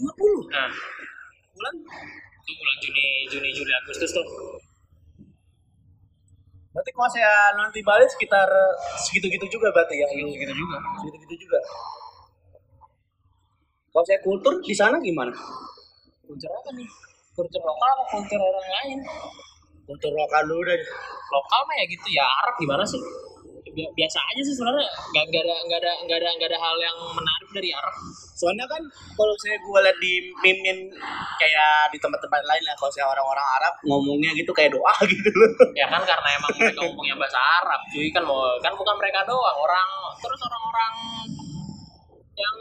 50. 0.00 0.48
Nah, 0.48 0.72
Bulan 1.52 1.74
itu 1.76 2.52
bulan 2.56 2.76
Juni, 2.80 3.06
Juni, 3.28 3.48
Juli, 3.52 3.68
Agustus 3.84 4.16
tuh. 4.16 4.24
Berarti 6.72 6.90
kalau 6.96 7.10
saya 7.12 7.52
nanti 7.52 7.84
balik 7.84 8.08
sekitar 8.08 8.48
segitu-gitu 8.96 9.60
juga 9.60 9.68
berarti 9.76 10.00
ya. 10.00 10.08
Segitu 10.08 10.56
juga. 10.56 10.78
Segitu-gitu 11.04 11.34
juga. 11.44 11.60
Kalau 13.92 14.04
saya 14.08 14.24
kultur 14.24 14.56
di 14.64 14.72
sana 14.72 14.96
gimana? 15.04 15.36
Kultur 16.24 16.48
apa 16.48 16.70
nih? 16.72 16.88
Kultur 17.36 17.60
lokal 17.60 17.88
apa 17.92 18.04
kultur 18.08 18.40
orang 18.40 18.68
lain? 18.80 18.98
Kultur 19.84 20.16
lokal 20.16 20.48
dulu 20.48 20.64
deh. 20.64 20.80
Lokal 21.28 21.60
mah 21.68 21.76
ya 21.76 21.84
gitu 21.92 22.08
ya 22.08 22.24
Arab 22.24 22.56
gimana 22.56 22.88
sih? 22.88 23.02
Bi- 23.60 23.92
Biasa 23.92 24.18
aja 24.18 24.40
sih 24.40 24.54
sebenarnya. 24.56 24.88
Gak, 25.12 25.24
gak 25.30 25.42
ada 25.44 25.56
gak 25.68 25.78
ada 25.84 25.92
gak 26.08 26.18
ada 26.20 26.30
gak 26.40 26.48
ada 26.50 26.58
hal 26.58 26.76
yang 26.80 26.96
menarik 27.12 27.48
dari 27.52 27.70
Arab. 27.76 27.94
Soalnya 28.34 28.64
kan 28.64 28.82
kalau 29.14 29.34
saya 29.44 29.56
gue 29.60 29.78
lihat 29.84 29.98
di 30.00 30.12
mimin 30.40 30.78
kayak 31.36 31.92
di 31.92 31.98
tempat-tempat 32.00 32.40
lain 32.40 32.62
lah 32.64 32.74
kalau 32.80 32.92
saya 32.92 33.06
orang-orang 33.08 33.46
Arab 33.60 33.74
ngomongnya 33.84 34.30
gitu 34.32 34.50
kayak 34.50 34.72
doa 34.72 34.94
gitu 35.12 35.28
loh. 35.30 35.50
Ya 35.76 35.86
kan 35.92 36.00
karena 36.02 36.28
emang 36.40 36.50
mereka 36.56 36.80
ngomongnya 36.80 37.16
bahasa 37.20 37.40
Arab, 37.60 37.80
cuy 37.92 38.08
kan 38.10 38.22
mau 38.24 38.40
kan 38.58 38.72
bukan 38.72 38.96
mereka 38.96 39.20
doang 39.28 39.58
orang 39.60 39.88
terus 40.20 40.40
orang-orang 40.44 40.94
yang 42.36 42.56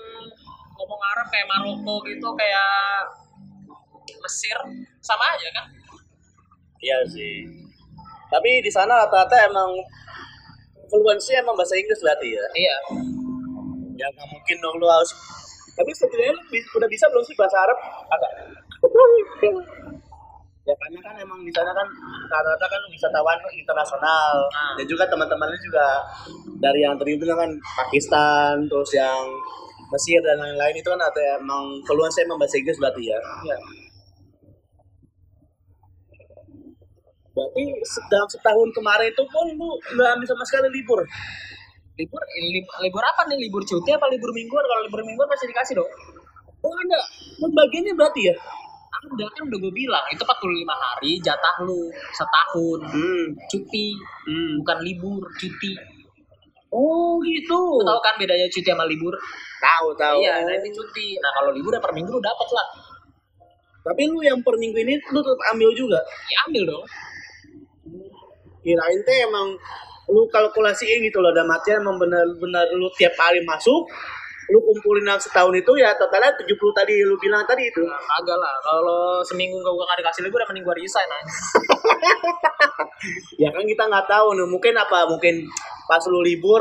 ngomong 0.76 1.02
Arab 1.16 1.28
kayak 1.32 1.48
Maroko 1.48 1.96
gitu 2.04 2.28
kayak 2.36 3.08
Mesir 4.20 4.58
sama 5.00 5.24
aja 5.32 5.48
kan? 5.56 5.66
Iya 6.80 6.98
sih. 7.08 7.48
Tapi 8.30 8.62
di 8.62 8.72
sana 8.72 8.94
rata-rata 9.00 9.36
emang 9.48 9.74
fluensi 10.90 11.32
emang 11.38 11.56
bahasa 11.56 11.78
Inggris 11.78 12.02
berarti 12.02 12.28
ya. 12.34 12.46
Iya. 12.58 12.78
Ya 13.96 14.08
nggak 14.12 14.28
mungkin 14.34 14.58
dong 14.60 14.76
lu 14.82 14.88
harus. 14.90 15.12
Tapi 15.78 15.90
setidaknya 15.96 16.34
lu 16.36 16.42
udah 16.76 16.90
bisa 16.92 17.06
belum 17.08 17.24
sih 17.24 17.36
bahasa 17.38 17.58
Arab? 17.64 17.78
Agak. 18.12 18.32
ya 20.70 20.76
karena 20.78 21.00
kan 21.02 21.16
emang 21.18 21.42
di 21.42 21.50
sana 21.50 21.74
kan 21.74 21.88
rata-rata 22.30 22.66
kan 22.70 22.82
wisatawan 22.94 23.40
internasional 23.50 24.46
Nah. 24.54 24.78
dan 24.78 24.86
juga 24.86 25.02
teman-temannya 25.10 25.58
juga 25.66 25.98
dari 26.62 26.86
yang 26.86 26.94
terhitung 26.94 27.34
kan 27.34 27.50
Pakistan 27.74 28.70
terus 28.70 28.94
yang 28.94 29.26
Mesir 29.90 30.22
dan 30.22 30.38
lain-lain 30.38 30.78
itu 30.78 30.86
kan 30.86 31.02
ada 31.02 31.42
emang 31.42 31.82
keluhan 31.82 32.14
saya 32.14 32.30
emang 32.30 32.38
bahasa 32.38 32.62
Inggris 32.62 32.78
berarti 32.78 33.10
ya. 33.10 33.18
Iya. 33.50 33.58
Berarti 37.40 37.64
dalam 38.12 38.28
setahun 38.28 38.70
kemarin 38.76 39.08
itu 39.16 39.24
pun 39.32 39.48
lu 39.56 39.70
nggak 39.96 40.10
ambil 40.20 40.28
sama 40.28 40.44
sekali 40.44 40.68
libur. 40.76 41.00
Libur, 41.96 42.22
libur, 42.36 42.76
libur 42.84 43.04
apa 43.08 43.32
nih? 43.32 43.40
Libur 43.48 43.64
cuti 43.64 43.96
apa 43.96 44.12
libur 44.12 44.36
mingguan? 44.36 44.64
Kalau 44.68 44.84
libur 44.84 45.00
mingguan 45.08 45.28
pasti 45.32 45.48
dikasih 45.48 45.80
dong. 45.80 45.92
Oh 46.60 46.76
ada, 46.76 47.00
bagiannya 47.48 47.96
berarti 47.96 48.28
ya? 48.28 48.36
Ada 49.00 49.32
kan 49.32 49.48
udah 49.48 49.60
gue 49.64 49.72
bilang, 49.72 50.04
itu 50.12 50.20
45 50.20 50.44
hari 50.76 51.12
jatah 51.24 51.56
lu 51.64 51.88
setahun. 52.12 52.80
Hmm. 52.92 53.26
Cuti, 53.48 53.96
hmm. 54.28 54.60
bukan 54.60 54.78
libur, 54.84 55.24
cuti. 55.40 55.72
Oh 56.68 57.24
gitu. 57.24 57.56
Lu 57.56 57.88
tahu 57.88 58.00
kan 58.04 58.20
bedanya 58.20 58.52
cuti 58.52 58.68
sama 58.68 58.84
libur? 58.84 59.16
Tahu 59.64 59.88
tahu. 59.96 60.20
Iya, 60.20 60.44
nah 60.44 60.54
ini 60.60 60.70
cuti. 60.76 61.16
Nah 61.24 61.32
kalau 61.32 61.56
libur 61.56 61.72
ya 61.72 61.80
per 61.80 61.96
minggu 61.96 62.12
lu 62.12 62.20
dapat 62.20 62.50
lah. 62.52 62.68
Tapi 63.88 64.02
lu 64.12 64.20
yang 64.20 64.44
per 64.44 64.60
minggu 64.60 64.78
ini 64.84 65.00
lu 65.00 65.20
tetap 65.24 65.42
ambil 65.56 65.72
juga. 65.72 66.00
Ya 66.28 66.38
ambil 66.46 66.64
dong. 66.76 66.84
Kirain 68.70 69.02
teh 69.02 69.26
emang 69.26 69.58
lu 70.10 70.30
kalkulasiin 70.30 71.02
gitu 71.06 71.18
loh, 71.22 71.34
dalam 71.34 71.50
artian 71.50 71.82
emang 71.82 71.98
benar-benar 71.98 72.66
lu 72.78 72.90
tiap 72.98 73.14
hari 73.18 73.42
masuk, 73.46 73.86
lu 74.50 74.58
kumpulin 74.66 75.06
dalam 75.06 75.22
setahun 75.22 75.54
itu 75.54 75.72
ya 75.78 75.94
totalnya 75.94 76.34
70 76.34 76.50
tadi 76.74 76.94
lu 77.06 77.14
bilang 77.22 77.46
tadi 77.46 77.70
itu. 77.70 77.86
Nah, 77.86 78.02
agak 78.18 78.38
lah. 78.38 78.54
Kalau 78.66 79.22
seminggu 79.22 79.62
gak 79.62 79.74
gak 79.74 79.98
dikasih 80.02 80.22
libur, 80.26 80.42
ya 80.42 80.48
mending 80.50 80.66
gue 80.66 80.76
resign 80.82 81.10
aja. 81.10 81.34
Ya 83.40 83.48
kan 83.56 83.64
kita 83.64 83.88
nggak 83.88 84.12
tahu 84.12 84.36
nih, 84.36 84.44
mungkin 84.44 84.76
apa? 84.76 85.08
Mungkin 85.08 85.48
pas 85.88 86.04
lu 86.12 86.20
libur 86.20 86.60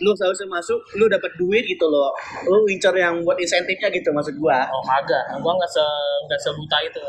lu 0.00 0.16
seharusnya 0.16 0.48
masuk, 0.48 0.80
lu 0.96 1.04
dapat 1.04 1.28
duit 1.36 1.60
gitu 1.68 1.84
loh. 1.84 2.08
Lu 2.48 2.64
incer 2.72 2.96
yang 2.96 3.20
buat 3.20 3.36
insentifnya 3.36 3.92
gitu 3.92 4.08
maksud 4.16 4.32
gua. 4.40 4.64
Oh 4.72 4.80
kagak, 4.80 5.36
gue 5.36 5.52
nggak 5.52 5.68
se 5.68 5.84
nggak 6.24 6.40
sebuta 6.40 6.76
itu. 6.88 7.00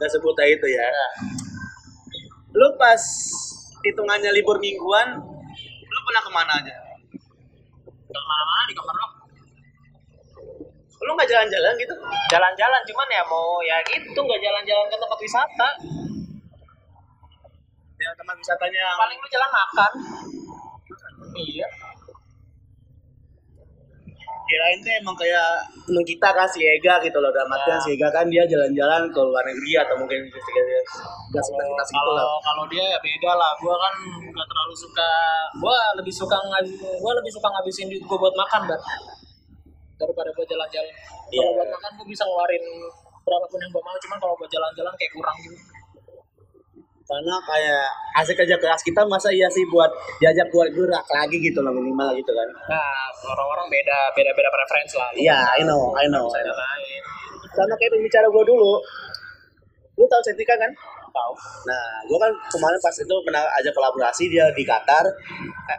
Udah 0.00 0.08
sebut 0.08 0.32
aja 0.40 0.48
itu 0.56 0.66
ya. 0.72 0.88
Lu 2.56 2.68
pas 2.80 3.02
hitungannya 3.84 4.30
libur 4.34 4.58
mingguan, 4.58 5.18
lu 5.84 6.00
pernah 6.06 6.22
ke 6.22 6.30
mana 6.32 6.52
aja? 6.58 6.74
Ke 8.08 8.20
mana-mana 8.24 8.62
di 8.66 8.74
kamar 8.74 8.94
lo. 8.94 9.08
Lu 10.98 11.10
nggak 11.14 11.30
jalan-jalan 11.30 11.72
gitu? 11.78 11.94
Jalan-jalan 12.32 12.82
cuman 12.82 13.08
ya 13.08 13.22
mau 13.30 13.62
ya 13.62 13.78
gitu 13.86 14.18
nggak 14.18 14.40
jalan-jalan 14.42 14.86
ke 14.90 14.96
tempat 14.98 15.18
wisata. 15.22 15.68
Ya 17.98 18.10
tempat 18.14 18.36
wisatanya 18.38 18.84
Paling 18.98 19.18
lu 19.18 19.28
jalan 19.30 19.50
makan. 19.50 19.92
Iya. 21.38 21.68
Kirain 24.48 24.78
tuh 24.80 24.92
emang 24.96 25.12
kayak 25.12 25.60
temen 25.84 26.04
kita 26.08 26.28
kan 26.32 26.48
si 26.48 26.64
Ega 26.64 26.96
gitu 27.04 27.20
loh 27.20 27.28
dalam 27.28 27.52
artian 27.52 27.76
Ya. 27.76 27.84
si 27.84 27.88
Ega 27.94 28.08
kan 28.08 28.24
dia 28.32 28.48
jalan-jalan 28.48 29.12
ke 29.12 29.20
luar 29.20 29.44
negeri 29.44 29.72
atau 29.76 29.94
mungkin 30.00 30.24
ke 30.24 30.62
gas 31.28 31.46
Kalau 31.52 31.68
kita 31.68 31.84
gitu 31.92 32.10
lah 32.16 32.24
kalau 32.24 32.40
kalau 32.40 32.64
dia 32.72 32.84
ya 32.88 32.98
beda 32.98 33.32
lah. 33.36 33.52
Gua 33.60 33.76
kan 33.76 33.94
nggak 34.24 34.46
terlalu 34.48 34.74
suka. 34.74 35.10
Gua 35.60 35.76
lebih 36.00 36.14
suka 36.16 36.36
gua 37.04 37.12
lebih 37.20 37.32
suka 37.32 37.46
ngabisin 37.52 37.92
duit 37.92 38.04
gua 38.08 38.18
buat 38.18 38.34
makan, 38.34 38.60
Bar. 38.72 38.80
Daripada 40.00 40.30
buat 40.32 40.48
jalan-jalan. 40.48 40.94
Iya. 41.28 41.40
Kalau 41.44 41.52
buat 41.60 41.68
makan 41.76 41.90
gua 42.00 42.06
bisa 42.08 42.22
ngeluarin 42.24 42.64
berapapun 43.28 43.58
yang 43.60 43.70
gua 43.76 43.82
mau, 43.84 43.96
cuman 44.00 44.16
kalau 44.16 44.34
buat 44.40 44.50
jalan-jalan 44.50 44.92
kayak 44.96 45.12
kurang 45.12 45.36
gitu. 45.44 45.77
Karena 47.08 47.34
kayak 47.40 47.88
hasil 48.14 48.36
kerja 48.36 48.52
keras 48.54 48.84
kita 48.84 49.00
masa 49.02 49.32
iya 49.32 49.48
sih 49.48 49.64
buat 49.66 49.88
diajak 50.18 50.44
buat 50.48 50.68
gerak 50.68 51.08
lagi 51.08 51.40
gitu 51.40 51.58
loh 51.58 51.72
minimal 51.72 52.12
gitu 52.12 52.28
kan 52.30 52.48
Nah, 52.68 53.08
orang-orang 53.24 53.64
beda, 53.66 54.12
beda-beda 54.12 54.48
preferensi 54.48 54.94
lah. 54.94 55.08
iya 55.16 55.40
I 55.56 55.64
know 55.64 55.96
I 55.96 56.04
know, 56.06 56.28
I 56.28 56.42
know. 56.42 56.52
lain. 56.52 57.00
sama 57.48 57.74
kayak 57.74 57.90
pembicara 57.90 58.28
gue 58.28 58.44
dulu 58.44 58.76
lu 59.96 60.04
tahu 60.04 60.22
Sentika 60.22 60.52
kan 60.54 60.68
Tahu. 61.08 61.32
Nah, 61.64 62.04
gue 62.04 62.18
kan 62.20 62.28
kemarin 62.46 62.76
pas 62.78 62.92
itu 62.92 63.14
pernah 63.24 63.40
ajak 63.56 63.72
kolaborasi 63.72 64.28
dia 64.28 64.44
di 64.52 64.60
Qatar 64.60 65.00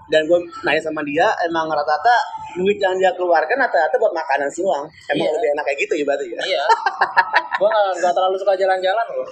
dan 0.09 0.21
gue 0.25 0.36
nanya 0.65 0.81
sama 0.81 1.05
dia 1.05 1.29
emang 1.45 1.69
rata-rata 1.69 2.17
duit 2.57 2.75
yang 2.75 2.98
dia 2.98 3.13
keluarkan 3.13 3.53
rata-rata 3.55 3.93
buat 3.95 4.09
makanan 4.12 4.50
sih 4.50 4.65
Emang 4.65 4.89
Iya. 5.13 5.29
lebih 5.31 5.50
enak 5.53 5.63
kayak 5.63 5.79
gitu 5.79 5.93
ya 5.93 6.03
berarti 6.03 6.25
ya. 6.27 6.41
Iya. 6.43 6.63
gua 7.55 7.69
nggak 7.69 7.86
nggak 8.01 8.13
terlalu 8.17 8.36
suka 8.36 8.53
jalan-jalan 8.57 9.05
loh. 9.13 9.29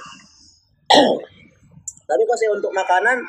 Tapi 2.07 2.21
kalau 2.23 2.39
saya 2.39 2.51
untuk 2.55 2.71
makanan, 2.71 3.19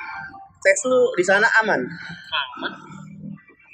tes 0.63 0.79
lu 0.87 1.11
di 1.19 1.25
sana 1.27 1.47
aman. 1.63 1.83
Aman. 1.83 2.73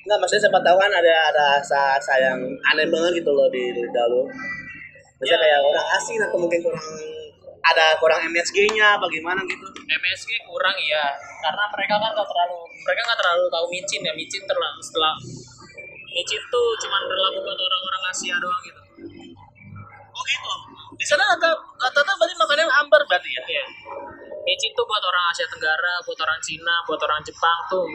Enggak, 0.05 0.19
maksudnya 0.21 0.49
siapa 0.49 0.61
tahu 0.61 0.77
kan 0.77 0.93
ada 0.93 1.15
ada 1.33 1.45
rasa 1.61 2.15
yang 2.21 2.41
aneh 2.73 2.89
banget 2.93 3.25
gitu 3.25 3.33
loh 3.33 3.49
di 3.49 3.73
lidah 3.73 4.07
lu. 4.09 4.29
Misalnya 5.21 5.41
Ya. 5.41 5.45
kayak 5.49 5.61
orang 5.65 5.87
asin 5.97 6.21
atau 6.21 6.37
mungkin 6.37 6.61
kurang 6.61 6.85
ada 7.65 7.97
kurang 7.97 8.21
MSG-nya 8.29 9.01
bagaimana 9.01 9.41
gitu. 9.49 9.65
MSG 9.89 10.31
kurang 10.45 10.77
ya, 10.85 11.09
karena 11.41 11.65
mereka 11.73 11.97
kan 11.97 12.13
nggak 12.13 12.29
terlalu 12.29 12.61
mereka 12.85 13.01
nggak 13.09 13.21
terlalu 13.25 13.45
tahu 13.49 13.67
micin 13.73 14.01
ya 14.05 14.13
micin 14.13 14.45
terlalu 14.45 14.81
setelah 14.85 15.17
micin 16.13 16.43
tuh 16.53 16.69
cuman 16.85 17.03
berlaku 17.09 17.39
buat 17.41 17.57
orang-orang 17.57 18.03
Asia 18.13 18.37
doang 18.37 18.61
gitu. 18.69 18.81
Oh 20.13 20.23
gitu. 20.29 20.53
Di 21.01 21.05
sana 21.09 21.25
rata 21.25 21.49
rata 21.57 22.01
berarti 22.05 22.35
makanannya 22.37 22.75
ambar 22.85 23.01
berarti 23.09 23.31
ya. 23.33 23.43
Iya. 23.49 23.65
Micin 24.45 24.71
tuh 24.77 24.85
buat 24.85 25.01
orang 25.01 25.25
Asia 25.33 25.49
Tenggara, 25.49 25.95
buat 26.05 26.19
orang 26.21 26.41
Cina, 26.45 26.75
buat 26.85 27.01
orang 27.01 27.21
Jepang 27.25 27.59
tuh 27.69 27.89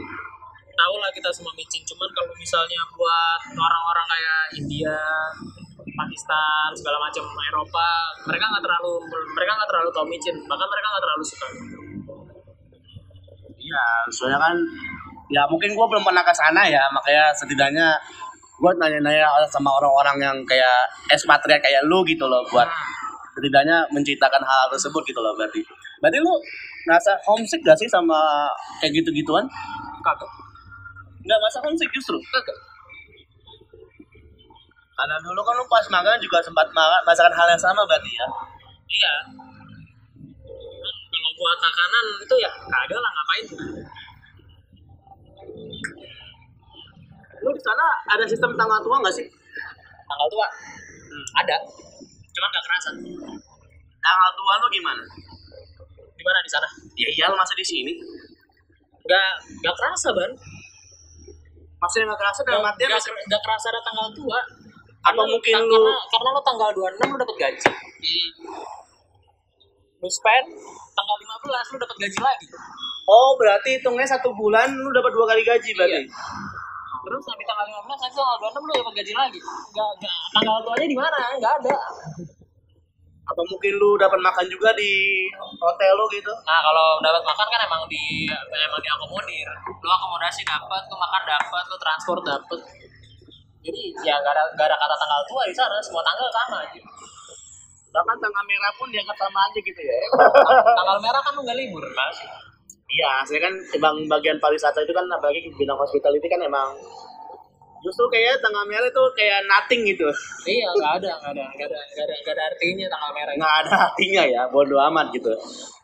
tahu 0.80 0.96
lah 0.96 1.12
kita 1.12 1.30
semua 1.36 1.52
micin. 1.60 1.84
Cuman 1.84 2.08
kalau 2.16 2.32
misalnya 2.40 2.80
buat 2.96 3.42
orang-orang 3.52 4.06
kayak 4.08 4.42
India, 4.64 4.98
Pakistan, 5.92 6.72
segala 6.72 6.98
macam 7.04 7.28
Eropa, 7.28 7.90
mereka 8.24 8.48
nggak 8.48 8.64
terlalu 8.64 8.94
mereka 9.36 9.52
nggak 9.60 9.70
terlalu 9.70 9.90
tahu 9.92 10.06
micin, 10.08 10.36
bahkan 10.48 10.68
mereka 10.72 10.88
nggak 10.88 11.04
terlalu 11.04 11.24
suka. 11.28 11.48
Iya, 13.60 13.86
soalnya 14.08 14.40
kan 14.40 14.56
ya 15.30 15.44
mungkin 15.52 15.76
gue 15.76 15.86
belum 15.92 16.04
pernah 16.08 16.24
ke 16.24 16.34
sana 16.34 16.64
ya, 16.66 16.82
makanya 16.96 17.36
setidaknya 17.36 17.88
gue 18.60 18.72
nanya-nanya 18.76 19.28
sama 19.52 19.72
orang-orang 19.78 20.18
yang 20.20 20.38
kayak 20.48 20.88
ekspatriat 21.12 21.60
kayak 21.60 21.84
lu 21.86 22.02
gitu 22.08 22.26
loh 22.28 22.44
buat 22.50 22.68
setidaknya 23.36 23.88
menceritakan 23.92 24.42
hal, 24.42 24.58
hal 24.66 24.70
tersebut 24.72 25.04
gitu 25.06 25.20
loh 25.20 25.36
berarti. 25.36 25.62
Berarti 26.00 26.18
lu 26.24 26.34
ngerasa 26.88 27.12
homesick 27.28 27.62
gak 27.64 27.78
sih 27.80 27.88
sama 27.92 28.48
kayak 28.80 28.96
gitu-gituan? 29.04 29.46
Kagak. 30.04 30.32
Nggak 31.24 31.40
masa 31.44 31.60
homesick 31.64 31.92
justru? 31.92 32.16
Kagak. 32.32 32.58
Karena 35.00 35.16
dulu 35.24 35.40
kan 35.44 35.56
lu 35.56 35.64
pas 35.72 35.86
makan 35.88 36.20
juga 36.20 36.44
sempat 36.44 36.68
makan 36.76 37.02
masakan 37.08 37.32
hal 37.32 37.48
yang 37.48 37.62
sama 37.62 37.84
berarti 37.88 38.12
ya? 38.12 38.28
Iya. 38.90 39.14
Kan 40.84 41.20
Kalau 41.20 41.32
buat 41.40 41.58
makanan 41.64 42.06
itu 42.20 42.36
ya 42.40 42.52
kagak 42.52 43.00
lah 43.00 43.12
ngapain. 43.16 43.46
Lu 47.40 47.50
di 47.56 47.62
sana 47.64 47.86
ada 48.12 48.26
sistem 48.28 48.52
tanggal 48.60 48.80
tua 48.84 49.00
nggak 49.00 49.16
sih? 49.16 49.28
Tanggal 50.04 50.28
tua 50.28 50.48
ada, 51.40 51.56
cuman 52.36 52.48
nggak 52.52 52.66
kerasa. 52.68 52.90
Tanggal 54.04 54.30
tua 54.36 54.54
lu 54.60 54.68
gimana? 54.72 55.04
Di 56.20 56.24
mana 56.28 56.40
di 56.44 56.52
sana? 56.52 56.68
Ya 57.00 57.08
iyalah 57.10 57.38
masa 57.40 57.56
di 57.56 57.64
sini. 57.64 57.94
Nggak 59.08 59.30
nggak 59.64 59.76
kerasa 59.80 60.12
ban. 60.12 60.32
Maksudnya 61.80 62.12
nggak 62.12 62.20
kerasa 62.20 62.42
dalam 62.44 62.64
artian 62.68 62.90
nggak 62.92 63.04
nggak 63.32 63.42
kerasa 63.42 63.66
ada 63.72 63.82
tanggal 63.82 64.08
tua. 64.12 64.40
Apa 65.00 65.24
mungkin 65.24 65.56
tang- 65.56 65.64
lu- 65.64 65.80
karena, 65.80 65.96
karena 66.12 66.30
lo 66.36 66.42
tanggal 66.44 66.70
26 66.76 67.08
lo 67.08 67.18
dapet 67.18 67.38
gaji. 67.40 67.72
Lu 70.00 70.08
spend 70.12 70.48
tanggal 70.92 71.16
15 71.18 71.72
lu 71.72 71.78
dapet 71.80 71.98
gaji 71.98 72.20
lagi. 72.20 72.48
Oh 73.08 73.34
berarti 73.40 73.80
hitungnya 73.80 74.06
satu 74.06 74.36
bulan 74.36 74.70
lu 74.70 74.92
dapat 74.92 75.12
dua 75.16 75.26
kali 75.26 75.42
gaji 75.42 75.72
berarti? 75.74 76.04
Iya. 76.04 76.12
Terus 77.00 77.24
sampai 77.24 77.46
tanggal 77.48 77.66
15 77.66 77.96
nanti 77.98 78.16
tanggal 78.20 78.38
26 78.44 78.60
lu 78.60 78.74
dapet 78.76 78.94
gaji 79.00 79.14
lagi. 79.16 79.40
Nggak, 79.72 79.90
nggak, 79.98 80.16
tanggal 80.36 80.58
tuanya 80.68 80.88
di 80.92 80.98
mana? 81.00 81.20
Nggak 81.40 81.54
ada. 81.64 81.78
Apa 83.30 83.42
mungkin 83.46 83.74
lu 83.78 83.94
dapat 83.94 84.18
makan 84.18 84.46
juga 84.50 84.74
di 84.74 85.26
hotel 85.62 85.94
lu 85.94 86.06
gitu? 86.10 86.34
Nah 86.50 86.60
kalau 86.66 86.98
dapat 86.98 87.22
makan 87.22 87.46
kan 87.46 87.62
emang 87.62 87.82
di 87.86 88.26
emang 88.50 88.82
diakomodir. 88.82 89.48
Lu 89.70 89.90
akomodasi 89.90 90.42
dapat, 90.42 90.82
lu 90.90 90.98
makan 90.98 91.22
dapat, 91.30 91.64
lu 91.70 91.78
transport 91.78 92.22
dapat. 92.26 92.60
Jadi 93.62 93.82
ya 94.02 94.18
nggak 94.18 94.34
ada 94.34 94.44
nggak 94.58 94.68
ada 94.74 94.78
kata 94.82 94.96
tanggal 94.98 95.22
tua 95.30 95.44
di 95.46 95.54
sana, 95.54 95.78
semua 95.78 96.02
tanggal 96.02 96.26
sama 96.34 96.58
aja. 96.66 96.82
Bahkan 97.90 98.18
tanggal 98.18 98.44
merah 98.50 98.72
pun 98.82 98.88
dianggap 98.90 99.18
sama 99.18 99.40
aja 99.46 99.60
gitu 99.62 99.82
ya? 99.82 99.98
tanggal 100.82 100.98
merah 100.98 101.22
kan 101.22 101.32
lu 101.38 101.46
nggak 101.46 101.58
libur 101.58 101.86
mas. 101.94 102.18
Iya, 102.90 103.22
saya 103.22 103.40
kan 103.46 103.54
emang 103.78 104.10
bagian 104.10 104.42
pariwisata 104.42 104.82
itu 104.82 104.90
kan 104.90 105.06
apalagi 105.14 105.54
bidang 105.54 105.78
hospitality 105.78 106.26
kan 106.26 106.42
emang 106.42 106.74
justru 107.80 108.06
kayak 108.12 108.44
tanggal 108.44 108.64
merah 108.68 108.88
itu 108.88 109.04
kayak 109.16 109.40
nothing 109.48 109.82
gitu. 109.88 110.08
Iya 110.48 110.68
nggak 110.76 110.92
ada 111.04 111.12
nggak 111.24 111.34
ada 111.36 111.44
nggak 111.56 111.68
ada 111.68 111.80
nggak 111.80 112.06
ada 112.06 112.16
nggak 112.20 112.34
ada 112.36 112.44
artinya 112.52 112.86
tanggal 112.92 113.12
merah. 113.16 113.32
Nggak 113.40 113.56
ada 113.64 113.74
artinya 113.88 114.24
ya, 114.28 114.42
bodo 114.52 114.76
amat 114.92 115.08
gitu. 115.16 115.32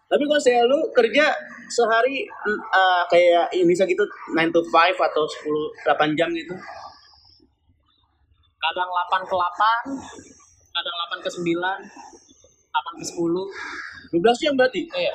Tapi 0.06 0.22
kalau 0.30 0.42
saya 0.42 0.62
lu 0.70 0.80
kerja 0.94 1.34
sehari 1.66 2.30
eh, 2.54 3.04
kayak 3.10 3.50
ini 3.58 3.66
bisa 3.66 3.90
gitu 3.90 4.06
9 4.38 4.54
to 4.54 4.62
5 4.62 5.02
atau 5.02 5.24
10 5.26 5.82
8 5.82 6.14
jam 6.20 6.30
gitu. 6.36 6.54
kadang 8.66 8.90
8 8.90 9.30
ke 9.30 9.36
8 9.38 10.74
kadang 10.74 10.96
8 11.14 11.22
ke 11.22 11.30
9 11.30 11.54
8 11.54 12.98
ke 12.98 13.06
10 13.14 14.18
12 14.18 14.42
jam 14.42 14.54
berarti. 14.58 14.82
iya 14.98 15.14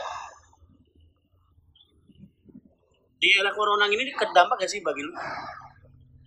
Di 3.20 3.28
era 3.36 3.50
corona 3.52 3.84
ini 3.90 4.14
terdampak 4.14 4.64
gak 4.64 4.70
sih 4.70 4.80
bagi 4.80 5.02
lu? 5.04 5.12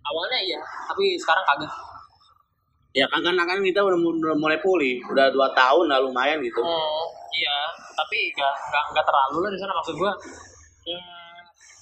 Awalnya 0.03 0.39
iya 0.43 0.59
tapi 0.87 1.15
sekarang 1.19 1.45
kagak 1.47 1.73
Ya 2.93 3.09
kan 3.09 3.25
kan 3.25 3.57
kita 3.65 3.81
udah, 3.81 3.97
mu- 3.97 4.13
udah 4.21 4.37
mulai 4.37 4.61
pulih, 4.61 5.01
udah 5.09 5.33
dua 5.33 5.49
tahun 5.57 5.89
lah 5.89 5.97
lumayan 5.97 6.37
gitu. 6.45 6.61
Hmm, 6.61 7.05
iya, 7.33 7.57
tapi 7.97 8.29
nggak 8.37 8.53
nggak 8.69 8.83
nggak 8.93 9.05
terlalu 9.09 9.37
lah 9.41 9.49
di 9.49 9.57
sana 9.57 9.73
maksud 9.73 9.97
gua. 9.97 10.13
Ya, 10.85 11.01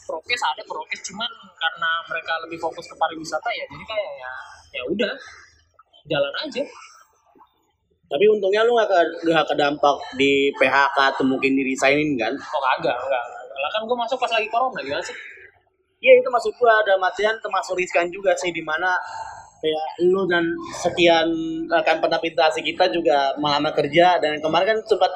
prokes 0.08 0.40
ada 0.40 0.64
prokes 0.64 1.04
cuman 1.12 1.28
karena 1.60 1.90
mereka 2.08 2.34
lebih 2.48 2.64
fokus 2.64 2.88
ke 2.88 2.96
pariwisata 2.96 3.50
ya 3.52 3.66
jadi 3.68 3.84
kayak 3.84 4.12
ya 4.24 4.32
ya 4.72 4.82
udah 4.88 5.14
jalan 6.08 6.34
aja. 6.48 6.64
Tapi 8.12 8.26
untungnya 8.28 8.68
lu 8.68 8.76
gak, 8.76 8.92
ke, 8.92 9.00
gak 9.32 9.48
kedampak 9.56 9.96
di 10.20 10.52
PHK 10.60 11.16
atau 11.16 11.24
mungkin 11.24 11.56
di 11.56 11.64
resignin 11.64 12.20
kan? 12.20 12.36
Oh 12.36 12.62
kagak, 12.72 12.96
enggak. 12.96 13.26
Lah 13.56 13.70
kan 13.72 13.84
gua 13.84 13.98
masuk 14.04 14.16
pas 14.20 14.32
lagi 14.32 14.48
corona 14.48 14.80
gimana 14.80 15.04
sih? 15.04 15.16
Iya 16.02 16.18
itu 16.18 16.28
maksud 16.28 16.52
gua 16.58 16.82
ada 16.82 16.98
matian 16.98 17.38
termasuk 17.38 17.78
riskan 17.78 18.10
juga 18.10 18.34
sih 18.34 18.50
di 18.50 18.60
mana 18.60 18.90
kayak 19.62 19.86
lu 20.04 20.26
dan 20.26 20.42
sekian 20.76 21.30
rekan 21.70 22.02
penapitasi 22.02 22.66
kita 22.66 22.90
juga 22.90 23.30
melamar 23.38 23.70
kerja 23.72 24.18
dan 24.18 24.42
kemarin 24.42 24.74
kan 24.74 24.80
sempat 24.84 25.14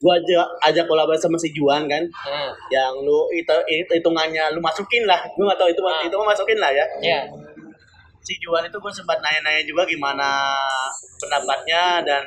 gua 0.00 0.16
aja 0.16 0.40
ajak 0.64 0.84
kolaborasi 0.84 1.20
sama 1.22 1.36
si 1.36 1.52
Juan 1.52 1.84
kan 1.84 2.00
Hmm. 2.00 2.50
yang 2.68 2.92
lu 2.98 3.28
itu, 3.30 3.52
itu 3.68 3.92
hitungannya 3.94 4.48
lu 4.50 4.60
masukin 4.60 5.04
lah 5.04 5.20
gua 5.30 5.52
nggak 5.52 5.60
tahu 5.60 5.68
itu 5.68 5.80
Ah. 5.82 6.00
itu 6.02 6.16
masukin 6.16 6.56
lah 6.56 6.72
ya 6.72 6.86
Ya. 7.04 7.20
si 8.18 8.32
Juan 8.40 8.64
itu 8.64 8.72
gue 8.74 8.88
sempat 8.90 9.20
nanya-nanya 9.20 9.68
juga 9.68 9.84
gimana 9.84 10.56
pendapatnya 11.20 12.00
dan 12.00 12.24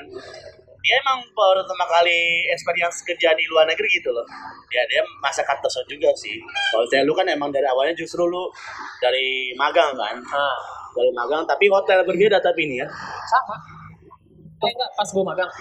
dia 0.87 0.95
emang 1.03 1.19
baru 1.35 1.67
pertama 1.67 1.83
kali 1.99 2.47
experience 2.47 3.03
kerja 3.03 3.35
di 3.35 3.43
luar 3.51 3.67
negeri 3.67 3.91
gitu 3.91 4.07
loh. 4.07 4.23
Ya 4.71 4.87
dia 4.87 5.03
masa 5.19 5.43
kantoso 5.43 5.83
juga 5.83 6.07
sih. 6.15 6.39
Kalau 6.71 6.87
saya 6.87 7.03
lu 7.03 7.11
kan 7.11 7.27
emang 7.27 7.51
dari 7.51 7.67
awalnya 7.67 7.91
justru 7.91 8.23
lu 8.23 8.47
dari 9.03 9.51
magang 9.59 9.91
kan? 9.99 10.15
Nah, 10.15 10.57
dari 10.95 11.11
magang 11.11 11.43
tapi 11.43 11.67
hotel 11.67 12.07
berbeda 12.07 12.39
tapi 12.39 12.71
ini 12.71 12.79
ya. 12.79 12.87
Sama. 13.27 13.55
Eh 14.63 14.71
enggak, 14.71 14.89
pas 14.95 15.09
gua 15.11 15.27
magang. 15.27 15.51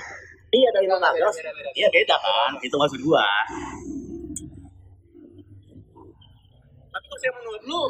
iya 0.55 0.71
dari 0.71 0.87
magang. 0.87 1.11
Beda, 1.19 1.35
beda, 1.35 1.51
beda. 1.59 1.71
iya 1.75 1.89
beda 1.91 2.17
kan? 2.23 2.53
Itu 2.63 2.79
maksud 2.79 3.03
gua. 3.03 3.27
Tapi 6.87 7.05
kalau 7.11 7.19
saya 7.19 7.33
menurut 7.35 7.63
lu 7.67 7.81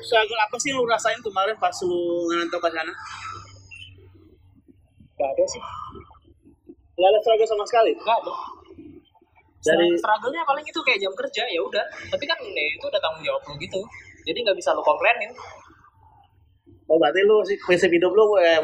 struggle 0.00 0.40
apa 0.40 0.56
sih 0.56 0.72
lu 0.72 0.88
rasain 0.88 1.20
kemarin 1.20 1.60
pas 1.60 1.76
lu 1.84 2.24
ngerantau 2.32 2.56
ke 2.56 2.68
sana? 2.72 2.92
Gak 5.20 5.28
ada 5.28 5.44
sih. 5.44 5.62
Gak 6.96 7.08
ada 7.12 7.18
struggle 7.20 7.48
sama 7.48 7.64
sekali 7.68 7.92
Gak 7.92 8.16
ada. 8.24 8.32
Dari- 9.66 9.90
Dari 9.90 9.98
struggle-nya 9.98 10.42
paling 10.46 10.62
itu 10.62 10.80
kayak 10.80 10.98
jam 11.02 11.12
kerja 11.12 11.42
ya 11.50 11.60
udah. 11.60 11.84
Tapi 12.08 12.24
kan 12.24 12.38
ya, 12.38 12.64
itu 12.70 12.84
udah 12.86 13.00
tanggung 13.02 13.24
jawab 13.26 13.42
lu 13.50 13.54
gitu. 13.58 13.80
Jadi 14.22 14.38
nggak 14.46 14.56
bisa 14.58 14.70
lu 14.74 14.82
komplainin. 14.82 15.30
Oh 16.86 16.96
berarti 17.02 17.20
lu 17.26 17.42
sih 17.42 17.58
prinsip 17.58 17.90
hidup 17.90 18.14
lu 18.14 18.38
eh, 18.38 18.62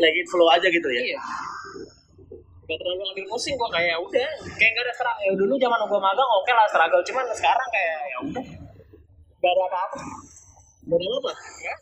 lagi 0.00 0.20
flow 0.24 0.48
aja 0.48 0.64
gitu 0.72 0.88
ya? 0.88 1.00
Iya. 1.04 1.20
Gak 2.66 2.78
terlalu 2.82 3.02
ambil 3.12 3.26
pusing 3.30 3.54
gua 3.60 3.68
kayak 3.70 3.94
ya 3.94 3.96
udah 4.00 4.28
kayak 4.56 4.70
gak 4.74 4.84
ada 4.88 4.92
struggle. 4.96 5.22
Ya 5.22 5.32
dulu 5.36 5.52
zaman 5.60 5.78
gua 5.84 6.00
magang 6.00 6.30
oke 6.32 6.50
lah 6.50 6.66
struggle 6.66 7.02
cuman 7.04 7.24
sekarang 7.36 7.68
kayak 7.68 7.96
ya 8.08 8.18
udah. 8.24 8.44
Gak 9.36 9.52
ada 9.52 9.62
apa-apa. 9.68 9.98
Gak 10.88 10.96
ada 10.98 11.06
apa? 11.20 11.32
Ya. 11.60 11.74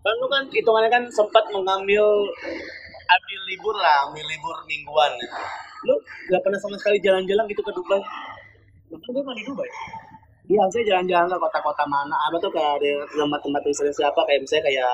Kan 0.00 0.14
lu 0.16 0.26
kan 0.32 0.42
hitungannya 0.48 0.90
kan 0.90 1.04
sempat 1.12 1.44
mengambil 1.52 2.04
ambil 3.06 3.40
libur 3.46 3.74
lah, 3.78 4.10
ambil 4.10 4.26
libur 4.26 4.56
mingguan. 4.66 5.12
Lu 5.86 5.94
gak 6.30 6.42
pernah 6.42 6.58
sama 6.58 6.76
sekali 6.78 6.98
jalan-jalan 6.98 7.46
gitu 7.46 7.62
ke 7.62 7.72
Dubai? 7.72 8.02
Bahkan 8.90 9.08
gua 9.14 9.22
mah 9.22 9.34
di 9.38 9.44
Dubai. 9.46 9.70
Iya, 10.46 10.62
saya 10.70 10.84
jalan-jalan 10.86 11.26
ke 11.26 11.38
kota-kota 11.42 11.82
mana? 11.90 12.14
Apa 12.30 12.38
tuh 12.38 12.50
kayak 12.54 12.78
ada 12.78 12.90
tempat-tempat 13.10 13.62
wisata 13.66 13.90
siapa? 13.90 14.20
Kayak 14.30 14.46
misalnya 14.46 14.64
kayak 14.70 14.92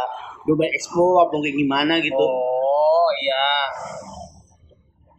Dubai 0.48 0.68
Expo 0.72 1.20
apa 1.20 1.32
mungkin 1.36 1.54
gimana 1.60 2.00
gitu? 2.00 2.16
Oh 2.16 3.08
iya. 3.20 3.46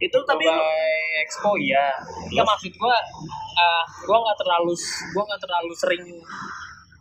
Itu 0.02 0.18
tapi 0.26 0.42
lu- 0.42 0.50
Dubai 0.50 1.22
Expo 1.22 1.54
iya. 1.54 1.86
Iya 2.34 2.42
maksud 2.42 2.74
gua 2.78 2.98
ah 3.54 3.82
gua 4.02 4.18
nggak 4.26 4.38
terlalu 4.42 4.74
gua 5.14 5.22
nggak 5.22 5.42
terlalu 5.42 5.72
sering 5.78 6.02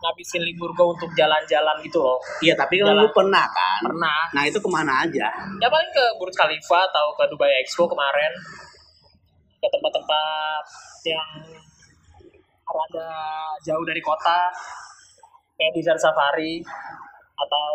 ngabisin 0.04 0.44
libur 0.44 0.76
gua 0.76 0.92
untuk 0.92 1.08
jalan-jalan 1.16 1.80
gitu 1.80 2.04
loh. 2.04 2.20
iya 2.44 2.52
tapi 2.60 2.84
kan 2.84 2.92
lu 2.92 3.08
pernah 3.16 3.48
kan? 3.48 3.80
Pernah. 3.88 4.20
Nah 4.36 4.44
itu 4.44 4.60
ke 4.60 4.68
mana 4.68 5.08
aja? 5.08 5.32
Ya 5.64 5.68
paling 5.72 5.92
ke 5.96 6.06
Burj 6.20 6.36
Khalifa 6.36 6.80
atau 6.92 7.16
ke 7.16 7.24
Dubai 7.32 7.64
Expo 7.64 7.88
kemarin. 7.88 8.32
Ke 9.64 9.68
tempat-tempat 9.72 10.64
yang 11.08 11.30
rada 12.68 13.12
jauh 13.64 13.86
dari 13.88 14.04
kota. 14.04 14.52
Kayak 15.56 15.72
Desert 15.80 16.00
Safari 16.02 16.60
atau 17.34 17.74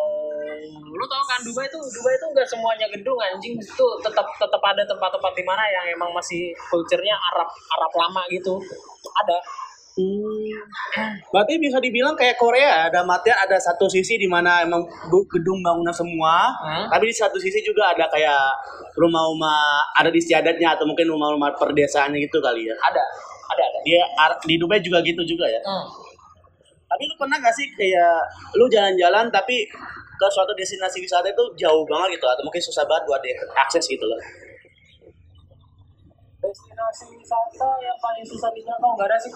lu 0.87 1.05
tau 1.11 1.25
kan 1.27 1.41
Dubai 1.43 1.67
itu 1.67 1.79
Dubai 1.79 2.15
itu 2.15 2.27
nggak 2.31 2.47
semuanya 2.47 2.87
gedung 2.95 3.19
anjing 3.19 3.59
itu 3.59 3.87
tetap 4.03 4.27
tetap 4.39 4.63
ada 4.63 4.83
tempat-tempat 4.87 5.33
di 5.35 5.45
mana 5.47 5.63
yang 5.67 5.85
emang 5.99 6.11
masih 6.15 6.55
culture-nya 6.71 7.15
Arab 7.35 7.49
Arab 7.75 7.93
lama 7.99 8.23
gitu 8.31 8.55
ada 9.19 9.39
Hmm. 9.99 10.48
Berarti 11.31 11.61
bisa 11.61 11.79
dibilang 11.79 12.15
kayak 12.15 12.37
Korea 12.39 12.89
ada 12.91 13.05
matian 13.05 13.37
ada 13.39 13.59
satu 13.59 13.87
sisi 13.87 14.17
di 14.17 14.27
mana 14.27 14.63
emang 14.65 14.85
gedung 15.31 15.61
bangunan 15.61 15.93
semua, 15.93 16.51
Hmm. 16.59 16.87
tapi 16.91 17.09
di 17.11 17.15
satu 17.15 17.37
sisi 17.39 17.61
juga 17.63 17.93
ada 17.93 18.09
kayak 18.09 18.41
rumah-rumah 18.97 19.83
ada 19.95 20.09
di 20.11 20.19
istiadatnya 20.19 20.75
atau 20.75 20.85
mungkin 20.89 21.07
rumah-rumah 21.09 21.55
perdesaannya 21.57 22.19
gitu 22.19 22.39
kali 22.43 22.67
ya. 22.67 22.75
ada 22.89 23.03
ada 23.49 23.65
ada 23.65 23.79
Dia 23.85 24.03
di 24.45 24.55
Dubai 24.61 24.81
juga 24.81 25.01
gitu 25.03 25.23
juga 25.25 25.47
ya. 25.49 25.61
Hmm. 25.65 25.87
Tapi 26.89 27.03
lu 27.05 27.15
pernah 27.21 27.37
gak 27.37 27.53
sih 27.53 27.69
kayak 27.77 28.17
lu 28.57 28.65
jalan-jalan 28.69 29.29
tapi 29.29 29.69
ke 30.19 30.27
suatu 30.33 30.51
destinasi 30.57 30.99
wisata 31.05 31.29
itu 31.31 31.45
jauh 31.55 31.85
banget 31.87 32.19
gitu 32.19 32.27
atau 32.27 32.43
mungkin 32.43 32.59
susah 32.59 32.83
banget 32.89 33.05
buat 33.07 33.23
akses 33.61 33.85
gitu 33.87 34.03
loh. 34.03 34.19
destinasi 36.39 37.05
wisata 37.19 37.69
yang 37.83 37.99
paling 37.99 38.23
susah 38.23 38.47
dijangkau 38.55 38.95
nggak 38.95 39.11
ada 39.11 39.19
sih 39.19 39.33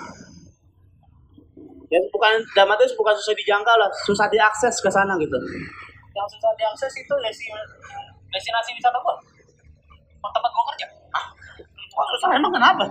Ya 1.92 2.00
bukan 2.09 2.40
dalam 2.57 2.72
bukan 2.72 3.14
susah 3.20 3.37
dijangkau 3.37 3.76
lah, 3.76 3.90
susah 4.09 4.24
diakses 4.33 4.81
ke 4.81 4.88
sana 4.88 5.12
gitu. 5.20 5.37
yang 6.12 6.28
susah 6.28 6.52
diakses 6.57 6.92
itu 6.96 7.14
destinasi 7.20 7.72
destinasi 8.33 8.70
wisata 8.72 8.96
gua. 9.05 9.12
Tempat 10.24 10.50
gua 10.57 10.64
kerja. 10.72 10.87
Oh, 11.92 12.07
susah 12.16 12.33
emang 12.33 12.48
kenapa? 12.48 12.88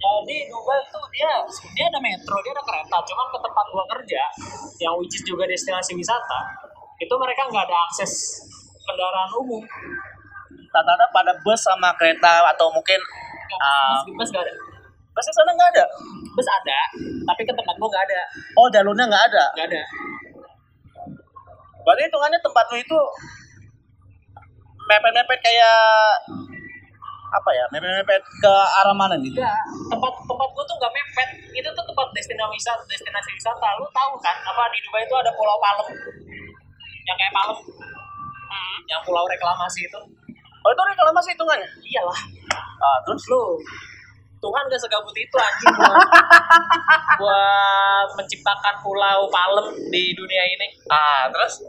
jadi 0.00 0.48
Dubai 0.48 0.80
itu 0.80 1.00
dia 1.12 1.32
dia 1.76 1.84
ada 1.88 2.00
metro 2.00 2.36
dia 2.44 2.52
ada 2.52 2.64
kereta. 2.64 2.96
Cuman 3.08 3.26
ke 3.32 3.38
tempat 3.40 3.66
gua 3.72 3.84
kerja 3.96 4.22
yang 4.80 4.92
which 5.00 5.16
is 5.16 5.24
juga 5.24 5.48
destinasi 5.48 5.96
wisata 5.96 6.40
itu 7.00 7.14
mereka 7.16 7.48
nggak 7.48 7.64
ada 7.64 7.76
akses 7.88 8.44
kendaraan 8.84 9.32
umum. 9.40 9.64
Rata-rata 10.70 11.08
pada 11.08 11.32
bus 11.40 11.60
sama 11.60 11.92
kereta 11.96 12.44
atau 12.52 12.68
mungkin 12.68 13.00
ah, 13.60 14.04
bus 14.04 14.12
bus 14.16 14.28
nggak 14.28 14.44
ada 14.44 14.69
bus 15.10 15.26
di 15.26 15.34
sana 15.34 15.50
nggak 15.52 15.70
ada. 15.74 15.84
bus 16.32 16.48
ada 16.48 16.80
tapi 17.26 17.42
ke 17.42 17.52
tempat 17.52 17.74
gua 17.76 17.88
nggak 17.90 18.04
ada 18.06 18.20
Oh 18.54 18.66
jalurnya 18.70 19.04
nggak 19.10 19.24
ada. 19.32 19.44
nggak 19.58 19.68
ada 19.70 19.82
Berarti 21.80 22.02
hitungannya 22.06 22.40
tempat 22.44 22.64
lu 22.70 22.76
itu 22.78 23.00
mepet-mepet 24.84 25.40
kayak 25.40 25.78
apa 27.30 27.50
ya? 27.54 27.64
Mepet-mepet 27.70 28.20
ke 28.20 28.52
arah 28.82 28.94
mana 28.94 29.14
nih? 29.16 29.32
Enggak, 29.32 29.58
tempat 29.88 30.12
tempat 30.28 30.48
gua 30.52 30.64
tuh 30.66 30.76
nggak 30.76 30.92
mepet. 30.92 31.28
Itu 31.56 31.68
tuh 31.72 31.84
tempat 31.86 32.06
destinasi 32.12 32.52
wisata, 32.52 32.82
destinasi 32.84 33.30
wisata. 33.32 33.68
Lu 33.80 33.86
tahu 33.94 34.12
kan 34.20 34.36
apa 34.44 34.62
di 34.74 34.78
Dubai 34.84 35.02
itu 35.06 35.14
ada 35.14 35.30
Pulau 35.32 35.56
Palem. 35.62 35.88
Yang 37.08 37.16
kayak 37.16 37.32
Palem. 37.32 37.58
Hmm, 38.50 38.78
yang 38.90 39.00
pulau 39.06 39.22
reklamasi 39.30 39.86
itu. 39.86 40.00
Oh 40.66 40.70
itu 40.74 40.82
reklamasi 40.82 41.28
hitungannya? 41.38 41.70
Iyalah. 41.86 42.18
Ah, 42.82 42.98
terus 43.06 43.22
Lu 43.30 43.54
Tuhan 44.40 44.62
gak 44.72 44.80
segabut 44.80 45.12
itu 45.12 45.36
anjing 45.36 45.68
buat, 45.76 46.00
buat 47.20 48.08
menciptakan 48.16 48.74
pulau 48.80 49.28
Palem 49.28 49.68
di 49.92 50.16
dunia 50.16 50.44
ini. 50.48 50.66
ah 50.88 51.28
terus 51.28 51.60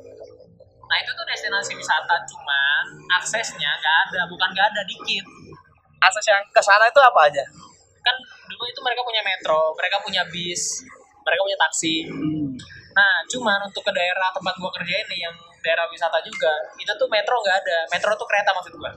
Nah 0.92 0.98
itu 1.00 1.12
tuh 1.16 1.24
destinasi 1.24 1.72
wisata 1.80 2.20
cuman 2.28 2.84
aksesnya 3.16 3.72
nggak 3.80 3.98
ada, 4.12 4.28
bukan 4.28 4.52
nggak 4.52 4.68
ada 4.76 4.84
dikit. 4.84 5.24
akses 6.02 6.26
yang 6.28 6.42
ke 6.52 6.60
sana 6.60 6.84
itu 6.90 7.00
apa 7.00 7.32
aja? 7.32 7.46
Kan 8.04 8.16
dulu 8.50 8.66
itu 8.68 8.82
mereka 8.84 9.00
punya 9.06 9.22
metro, 9.24 9.72
mereka 9.78 10.02
punya 10.04 10.26
bis, 10.28 10.84
mereka 11.24 11.42
punya 11.46 11.60
taksi. 11.62 11.96
Hmm. 12.10 12.58
Nah, 12.92 13.24
cuman 13.30 13.70
untuk 13.70 13.86
ke 13.88 13.92
daerah 13.96 14.34
tempat 14.36 14.58
gua 14.60 14.74
kerja 14.76 14.98
ini 15.08 15.24
yang 15.24 15.36
daerah 15.62 15.86
wisata 15.90 16.18
juga, 16.26 16.52
itu 16.78 16.92
tuh 16.98 17.08
metro 17.08 17.38
nggak 17.42 17.58
ada. 17.62 17.78
Metro 17.94 18.12
tuh 18.18 18.28
kereta 18.28 18.50
maksud 18.54 18.74
gua. 18.78 18.92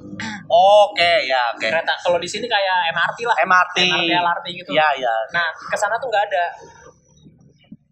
Oke 0.49 1.29
ya 1.29 1.53
oke. 1.55 1.69
Kereta. 1.69 1.95
Kalau 2.01 2.19
di 2.21 2.29
sini 2.29 2.49
kayak 2.49 2.93
MRT 2.93 3.19
lah. 3.29 3.37
MRT. 3.45 3.79
MRT, 3.85 4.11
LRT 4.21 4.47
gitu. 4.65 4.71
Iya 4.73 4.89
iya. 4.97 5.15
Nah, 5.33 5.49
ke 5.53 5.77
sana 5.77 5.97
tuh 6.01 6.09
nggak 6.09 6.25
ada. 6.33 6.45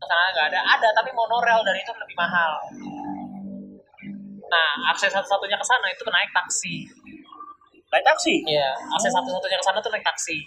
Ke 0.00 0.04
sana 0.08 0.22
nggak 0.32 0.46
ada. 0.52 0.60
Ada 0.76 0.88
tapi 0.96 1.10
monorail 1.12 1.60
dan 1.64 1.76
itu 1.76 1.92
lebih 1.92 2.16
mahal. 2.16 2.52
Nah, 4.52 4.92
akses 4.92 5.08
satu-satunya 5.08 5.56
ke 5.56 5.64
sana 5.64 5.86
itu 5.88 6.04
naik 6.12 6.28
taksi. 6.36 6.84
Naik 7.88 8.04
taksi. 8.04 8.34
Iya, 8.44 8.72
akses 8.96 9.12
satu-satunya 9.12 9.56
ke 9.56 9.64
sana 9.64 9.80
tuh 9.80 9.88
naik 9.88 10.04
taksi. 10.04 10.44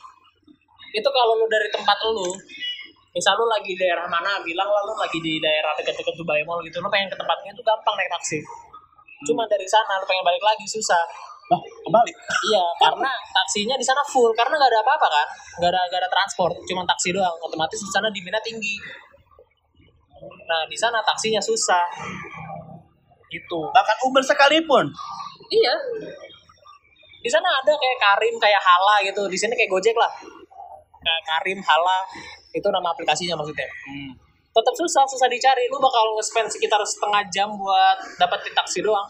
Itu 0.94 1.10
kalau 1.10 1.42
lu 1.42 1.50
dari 1.50 1.68
tempat 1.74 1.98
lu, 2.06 2.30
misal 3.16 3.40
lu 3.40 3.48
lagi 3.48 3.72
di 3.72 3.80
daerah 3.80 4.04
mana, 4.12 4.44
bilang 4.44 4.68
lah 4.68 4.84
lu 4.84 4.94
lagi 5.00 5.24
di 5.24 5.40
daerah 5.40 5.72
dekat-dekat 5.80 6.14
Dubai 6.20 6.44
Mall 6.44 6.60
gitu, 6.68 6.84
lu 6.84 6.92
pengen 6.92 7.08
ke 7.08 7.16
tempatnya 7.16 7.56
itu 7.56 7.64
gampang 7.64 7.96
naik 7.96 8.12
taksi. 8.12 8.44
Cuma 9.24 9.48
dari 9.48 9.64
sana 9.64 9.96
lu 9.98 10.06
pengen 10.06 10.28
balik 10.28 10.44
lagi 10.44 10.68
susah. 10.68 11.00
Nah, 11.46 11.62
kembali. 11.62 12.12
Iya, 12.52 12.66
karena 12.82 13.12
taksinya 13.32 13.78
di 13.80 13.86
sana 13.86 14.02
full 14.04 14.34
karena 14.36 14.60
nggak 14.60 14.72
ada 14.76 14.82
apa-apa 14.84 15.08
kan, 15.08 15.28
nggak 15.64 15.72
ada 15.72 15.82
nggak 15.88 16.02
ada 16.04 16.10
transport, 16.12 16.54
cuma 16.68 16.84
taksi 16.84 17.16
doang. 17.16 17.38
Otomatis 17.40 17.80
di 17.80 17.90
sana 17.90 18.12
demandnya 18.12 18.42
tinggi. 18.44 18.76
Nah, 20.26 20.66
di 20.68 20.76
sana 20.76 21.00
taksinya 21.06 21.40
susah. 21.40 21.86
Gitu. 23.30 23.60
Bahkan 23.72 23.98
Uber 24.10 24.24
sekalipun. 24.26 24.92
Iya. 25.50 25.76
Di 27.26 27.30
sana 27.30 27.50
ada 27.50 27.74
kayak 27.74 27.98
Karim, 27.98 28.36
kayak 28.38 28.62
Hala 28.62 29.02
gitu. 29.02 29.26
Di 29.26 29.38
sini 29.38 29.54
kayak 29.58 29.70
Gojek 29.70 29.98
lah. 29.98 30.10
Karim, 31.06 31.60
Hala, 31.62 32.00
itu 32.54 32.68
nama 32.74 32.90
aplikasinya 32.90 33.38
maksudnya. 33.38 33.70
Hmm. 33.86 34.12
Tetap 34.56 34.74
susah, 34.74 35.04
susah 35.04 35.28
dicari. 35.28 35.68
Lu 35.68 35.78
bakal 35.84 36.16
nge-spend 36.16 36.48
sekitar 36.48 36.80
setengah 36.88 37.22
jam 37.28 37.52
buat 37.60 37.98
dapetin 38.16 38.56
taksi 38.56 38.80
doang. 38.82 39.06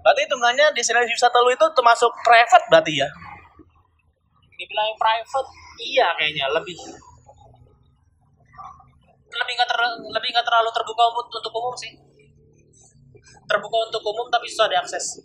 Berarti 0.00 0.24
hitungannya 0.24 0.72
destinasi 0.72 1.12
wisata 1.12 1.36
lu 1.44 1.52
itu 1.52 1.66
termasuk 1.76 2.08
private 2.24 2.64
berarti 2.72 3.04
ya? 3.04 3.08
Dibilang 4.56 4.96
private, 4.96 5.48
iya 5.84 6.08
kayaknya 6.16 6.48
lebih 6.48 6.78
lebih 9.28 9.52
nggak 9.52 9.68
ter- 9.68 10.00
lebih 10.08 10.28
nggak 10.32 10.46
terlalu 10.48 10.70
terbuka 10.72 11.02
untuk, 11.12 11.38
untuk 11.44 11.52
umum 11.60 11.74
sih. 11.76 11.92
Terbuka 13.44 13.76
untuk 13.92 14.02
umum 14.02 14.26
tapi 14.32 14.48
susah 14.48 14.72
diakses. 14.72 15.20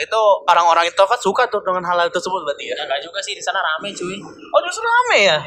Itu 0.00 0.20
orang-orang 0.48 0.88
introvert 0.88 1.20
suka 1.20 1.44
tuh 1.52 1.60
dengan 1.60 1.84
hal, 1.84 2.00
-hal 2.00 2.08
tersebut 2.08 2.40
berarti 2.40 2.72
ya? 2.72 2.74
Ya 2.80 2.84
nggak 2.88 3.00
juga 3.04 3.20
sih 3.20 3.36
di 3.36 3.42
sana 3.44 3.60
rame 3.60 3.92
cuy. 3.92 4.16
Oh 4.24 4.60
justru 4.64 4.84
rame 4.84 5.18
ya? 5.28 5.38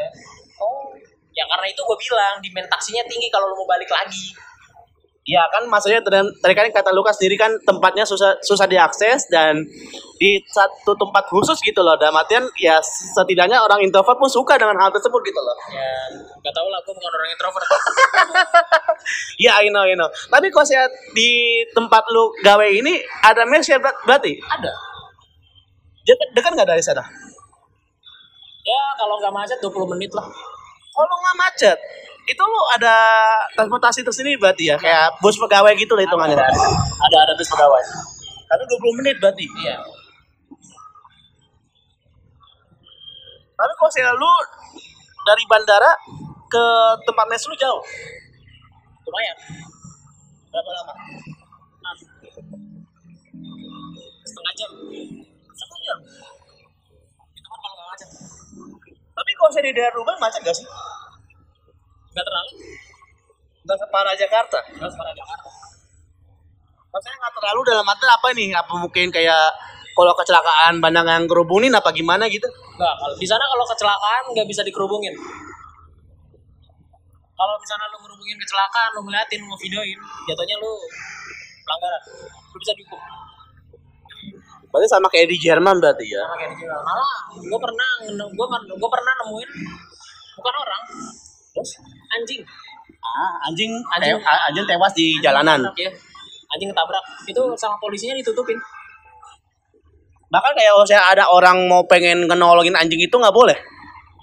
Oh. 0.62 0.94
Ya 1.34 1.44
karena 1.50 1.66
itu 1.66 1.82
gue 1.82 1.98
bilang 1.98 2.38
demand 2.46 2.70
taksinya 2.70 3.02
tinggi 3.10 3.28
kalau 3.34 3.50
lu 3.50 3.58
mau 3.58 3.66
balik 3.66 3.90
lagi. 3.90 4.30
Iya 5.24 5.40
kan 5.48 5.64
maksudnya 5.72 6.04
tadi 6.04 6.52
kan 6.52 6.68
kata 6.68 6.92
Lukas 6.92 7.16
sendiri 7.16 7.40
kan 7.40 7.56
tempatnya 7.64 8.04
susah 8.04 8.36
susah 8.44 8.68
diakses 8.68 9.32
dan 9.32 9.56
di 10.20 10.36
satu 10.52 10.92
tempat 11.00 11.32
khusus 11.32 11.56
gitu 11.64 11.80
loh. 11.80 11.96
Dalam 11.96 12.12
artian 12.20 12.44
ya 12.60 12.76
setidaknya 12.84 13.64
orang 13.64 13.80
introvert 13.80 14.20
pun 14.20 14.28
suka 14.28 14.60
dengan 14.60 14.76
hal 14.84 14.92
tersebut 14.92 15.24
gitu 15.24 15.40
loh. 15.40 15.56
Ya 15.72 15.88
nggak 16.44 16.52
tahu 16.52 16.68
lah 16.68 16.80
gue 16.84 16.92
bukan 16.92 17.12
orang 17.16 17.30
introvert. 17.32 17.64
Iya 19.40 19.52
I 19.64 19.72
know 19.72 19.88
I 19.88 19.96
know. 19.96 20.12
Tapi 20.28 20.52
kalau 20.52 20.68
saya 20.68 20.92
di 21.16 21.64
tempat 21.72 22.04
lu 22.12 22.28
gawe 22.44 22.68
ini 22.68 23.00
ada 23.24 23.48
mes 23.48 23.64
ya 23.64 23.80
ber- 23.80 24.04
berarti? 24.04 24.36
Ada. 24.44 24.72
Dekat 26.04 26.28
dekat 26.36 26.52
nggak 26.52 26.68
dari 26.68 26.84
sana? 26.84 27.04
Ya 28.64 28.82
kalau 29.00 29.16
nggak 29.24 29.32
macet 29.32 29.56
20 29.64 29.92
menit 29.96 30.12
lah. 30.12 30.28
Kalau 30.94 31.16
nggak 31.16 31.38
macet, 31.40 31.78
itu 32.24 32.40
lu 32.40 32.62
ada 32.80 32.96
transportasi 33.60 34.00
tersendiri 34.08 34.40
berarti 34.40 34.72
ya? 34.72 34.78
Kayak 34.80 35.20
bus 35.20 35.36
pegawai 35.36 35.76
gitu 35.76 35.94
lah 36.00 36.04
hitungannya. 36.08 36.40
Ada 36.40 37.18
ada 37.28 37.34
bis 37.36 37.52
pegawai. 37.52 37.84
Karena 38.48 38.64
20 38.64 39.00
menit 39.04 39.16
berarti. 39.20 39.46
Iya. 39.60 39.76
Tapi 43.54 43.74
kalau 43.80 43.92
saya 43.92 44.12
lu 44.16 44.32
dari 45.24 45.44
bandara 45.48 45.92
ke 46.48 46.66
tempat 47.04 47.26
mes 47.28 47.44
lu 47.48 47.56
jauh. 47.60 47.84
Lumayan. 49.04 49.38
Berapa 50.48 50.70
lama? 50.70 50.94
Ah. 51.84 51.96
Setengah 54.24 54.54
jam. 54.56 54.72
Setengah 55.52 55.80
jam. 55.84 55.98
Itu 57.36 57.48
kan 57.52 57.60
kalau 57.60 57.86
macet. 57.92 58.10
Tapi 59.14 59.32
kalau 59.38 59.52
saya 59.52 59.64
di 59.68 59.74
daerah 59.76 59.94
rumah 59.98 60.16
macet 60.24 60.40
gak 60.40 60.56
sih? 60.56 60.68
Nggak 62.14 62.26
terlalu. 62.30 62.52
Nggak 63.64 63.78
separah 63.82 64.14
Jakarta. 64.14 64.60
Nggak 64.78 64.92
separah 64.94 65.14
Jakarta. 65.18 65.50
Maksudnya 66.94 67.18
nggak 67.18 67.34
terlalu 67.42 67.62
dalam 67.66 67.86
arti 67.90 68.06
apa 68.06 68.28
nih? 68.38 68.50
Apa 68.54 68.74
mungkin 68.78 69.08
kayak 69.10 69.46
kalau 69.94 70.14
kecelakaan 70.18 70.78
bandang 70.82 71.10
yang 71.10 71.26
kerubungin 71.26 71.74
apa 71.74 71.90
gimana 71.90 72.30
gitu? 72.30 72.46
Nggak, 72.50 72.94
kalau 72.98 73.16
di 73.18 73.28
sana 73.30 73.46
kalau 73.50 73.66
kecelakaan 73.66 74.24
nggak 74.34 74.48
bisa 74.50 74.62
dikerubungin. 74.62 75.14
Kalau 77.34 77.56
misalnya 77.58 77.90
lu 77.90 77.98
ngerubungin 78.06 78.38
kecelakaan, 78.40 78.90
lu 78.94 79.02
ngeliatin, 79.10 79.42
lu 79.42 79.58
videoin, 79.58 80.00
jatuhnya 80.30 80.56
lu 80.62 80.72
pelanggaran. 81.66 82.02
Lu 82.54 82.58
bisa 82.62 82.74
dihukum. 82.78 83.02
Berarti 84.70 84.88
sama 84.90 85.06
kayak 85.10 85.30
di 85.30 85.38
Jerman 85.38 85.78
berarti 85.82 86.06
ya? 86.10 86.26
Sama 86.26 86.38
kayak 86.38 86.52
di 86.54 86.58
Jakarta. 86.62 86.86
Malah 86.86 87.14
gue 87.42 87.60
pernah 87.62 87.90
gue 88.10 88.48
gue 88.74 88.90
pernah 88.90 89.14
nemuin 89.22 89.50
bukan 90.34 90.54
orang, 90.58 90.84
terus 91.54 91.72
anjing. 92.12 92.42
Ah, 93.04 93.36
anjing, 93.52 93.72
Anjing. 93.94 94.16
te- 94.18 94.44
anjing 94.50 94.66
tewas 94.66 94.94
di 94.96 95.20
jalanan. 95.22 95.60
Ya. 95.78 95.92
Anjing 96.56 96.70
ketabrak. 96.72 97.04
Itu 97.30 97.42
sama 97.60 97.78
polisinya 97.78 98.16
ditutupin. 98.18 98.58
Bahkan 100.34 100.52
kayak 100.58 100.74
saya 100.90 101.14
ada 101.14 101.30
orang 101.30 101.70
mau 101.70 101.86
pengen 101.86 102.26
ngenolongin 102.26 102.74
anjing 102.74 102.98
itu 102.98 103.14
nggak 103.14 103.36
boleh. 103.36 103.54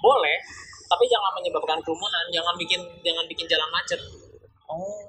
Boleh, 0.01 0.35
tapi 0.89 1.05
jangan 1.07 1.31
menyebabkan 1.39 1.77
kerumunan, 1.85 2.25
jangan 2.33 2.51
bikin 2.57 2.81
jangan 3.05 3.23
bikin 3.29 3.45
jalan 3.47 3.69
macet. 3.71 4.01
Oh. 4.67 4.99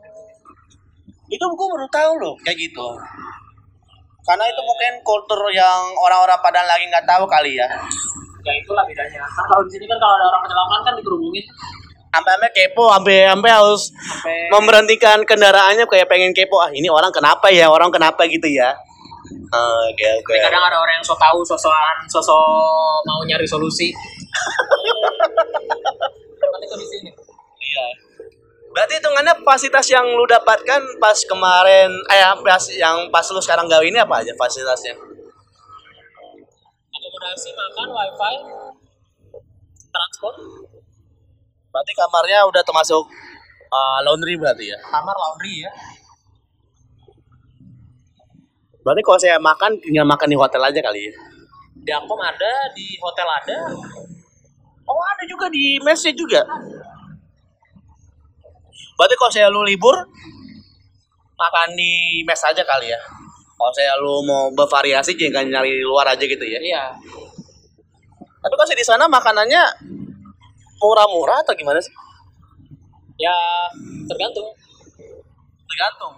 Itu 1.33 1.43
gue 1.49 1.69
baru 1.73 1.89
tahu 1.89 2.13
loh 2.21 2.35
kayak 2.45 2.61
gitu. 2.61 2.87
Karena 4.23 4.45
itu 4.47 4.61
mungkin 4.63 4.93
kultur 5.03 5.41
yang 5.51 5.81
orang-orang 5.99 6.39
Padang 6.39 6.69
lagi 6.69 6.87
nggak 6.87 7.09
tahu 7.09 7.25
kali 7.27 7.59
ya. 7.59 7.67
Ya 8.47 8.53
itulah 8.55 8.85
bedanya. 8.87 9.25
Kalau 9.27 9.65
di 9.67 9.71
sini 9.75 9.89
kan 9.91 9.99
kalau 9.99 10.15
ada 10.15 10.27
orang 10.29 10.43
kecelakaan 10.47 10.83
kan 10.87 10.95
dikerubungin 11.01 11.47
Sampai-sampai 12.12 12.53
kepo, 12.53 12.92
sampai 12.92 13.25
harus 13.48 13.88
sampai 13.88 14.53
memberhentikan 14.53 15.25
kendaraannya 15.25 15.88
kayak 15.88 16.12
pengen 16.12 16.37
kepo. 16.37 16.61
Ah 16.61 16.68
ini 16.68 16.92
orang 16.92 17.09
kenapa 17.09 17.48
ya? 17.48 17.72
Orang 17.72 17.88
kenapa 17.88 18.29
gitu 18.29 18.44
ya? 18.53 18.77
Ah, 19.48 19.81
Oke 19.88 20.05
oke. 20.20 20.33
Tapi 20.37 20.44
kadang 20.44 20.64
ada 20.68 20.77
orang 20.77 21.01
yang 21.01 21.07
so 21.07 21.16
tahu 21.16 21.40
sosokan 21.40 22.05
sosok 22.12 23.01
mau 23.09 23.25
nyari 23.25 23.48
solusi. 23.48 23.88
Itu 26.62 26.75
di 26.77 26.87
sini. 26.88 27.11
Iya. 27.61 27.87
Berarti 28.72 29.01
hitungannya 29.01 29.35
fasilitas 29.44 29.88
yang 29.92 30.05
lu 30.16 30.25
dapatkan 30.25 30.81
pas 30.96 31.18
kemarin, 31.29 31.92
eh 32.09 32.25
pas 32.40 32.64
yang 32.72 33.12
pas 33.12 33.25
lu 33.29 33.40
sekarang 33.40 33.68
gawe 33.68 33.85
ini 33.85 34.01
apa 34.01 34.25
aja 34.25 34.33
fasilitasnya? 34.37 34.96
Akomodasi, 36.92 37.53
makan, 37.53 37.88
wifi, 37.92 38.35
transport, 39.92 40.37
Berarti 41.73 41.93
kamarnya 41.97 42.45
udah 42.45 42.61
termasuk 42.61 43.03
uh, 43.73 43.99
laundry 44.05 44.37
berarti 44.37 44.69
ya? 44.69 44.79
kamar, 44.85 45.17
laundry 45.17 45.65
ya. 45.65 45.73
Berarti 48.85 49.01
kalau 49.01 49.19
saya 49.19 49.37
makan 49.41 49.81
tinggal 49.81 50.05
makan 50.05 50.29
di 50.29 50.37
hotel 50.37 50.63
aja 50.63 50.81
kali 50.85 51.09
ya? 51.09 51.13
Di 51.83 51.91
Akom 51.97 52.21
ada, 52.21 52.53
di 52.77 53.01
hotel 53.01 53.27
ada. 53.27 53.59
Oh 54.85 55.01
ada 55.01 55.25
juga 55.25 55.49
di 55.49 55.81
mesnya 55.81 56.13
juga. 56.13 56.45
Berarti 58.99 59.15
kalau 59.17 59.33
saya 59.33 59.49
lu 59.49 59.65
libur 59.65 59.97
makan 61.39 61.69
di 61.73 62.23
mes 62.27 62.43
aja 62.45 62.63
kali 62.67 62.93
ya? 62.93 63.01
Kalau 63.57 63.73
saya 63.73 63.95
lu 64.03 64.21
mau 64.27 64.51
bervariasi 64.53 65.15
jangan 65.15 65.47
nyari 65.49 65.79
di 65.79 65.87
luar 65.87 66.13
aja 66.13 66.25
gitu 66.27 66.43
ya? 66.43 66.59
Iya. 66.59 66.85
Tapi 68.43 68.55
kalau 68.59 68.69
saya 68.69 68.79
di 68.79 68.87
sana 68.87 69.07
makanannya 69.07 69.63
murah-murah 70.83 71.38
atau 71.47 71.55
gimana 71.55 71.79
sih? 71.79 71.95
Ya 73.16 73.35
tergantung. 74.11 74.51
Tergantung. 75.71 76.14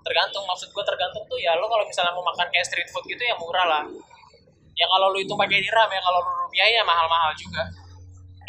tergantung 0.00 0.42
maksud 0.48 0.72
gue 0.72 0.84
tergantung 0.88 1.22
tuh 1.28 1.36
ya 1.38 1.52
lo 1.60 1.68
kalau 1.68 1.84
misalnya 1.84 2.10
mau 2.16 2.24
makan 2.24 2.48
kayak 2.48 2.66
street 2.66 2.88
food 2.88 3.04
gitu 3.04 3.20
ya 3.20 3.36
murah 3.36 3.62
lah 3.68 3.84
ya 4.72 4.88
kalau 4.88 5.12
lu 5.12 5.20
hitung 5.20 5.36
pakai 5.36 5.60
dirham 5.60 5.86
ya 5.92 6.00
kalau 6.00 6.18
lu 6.24 6.32
rupiah 6.48 6.66
ya 6.66 6.82
mahal-mahal 6.82 7.30
juga 7.36 7.62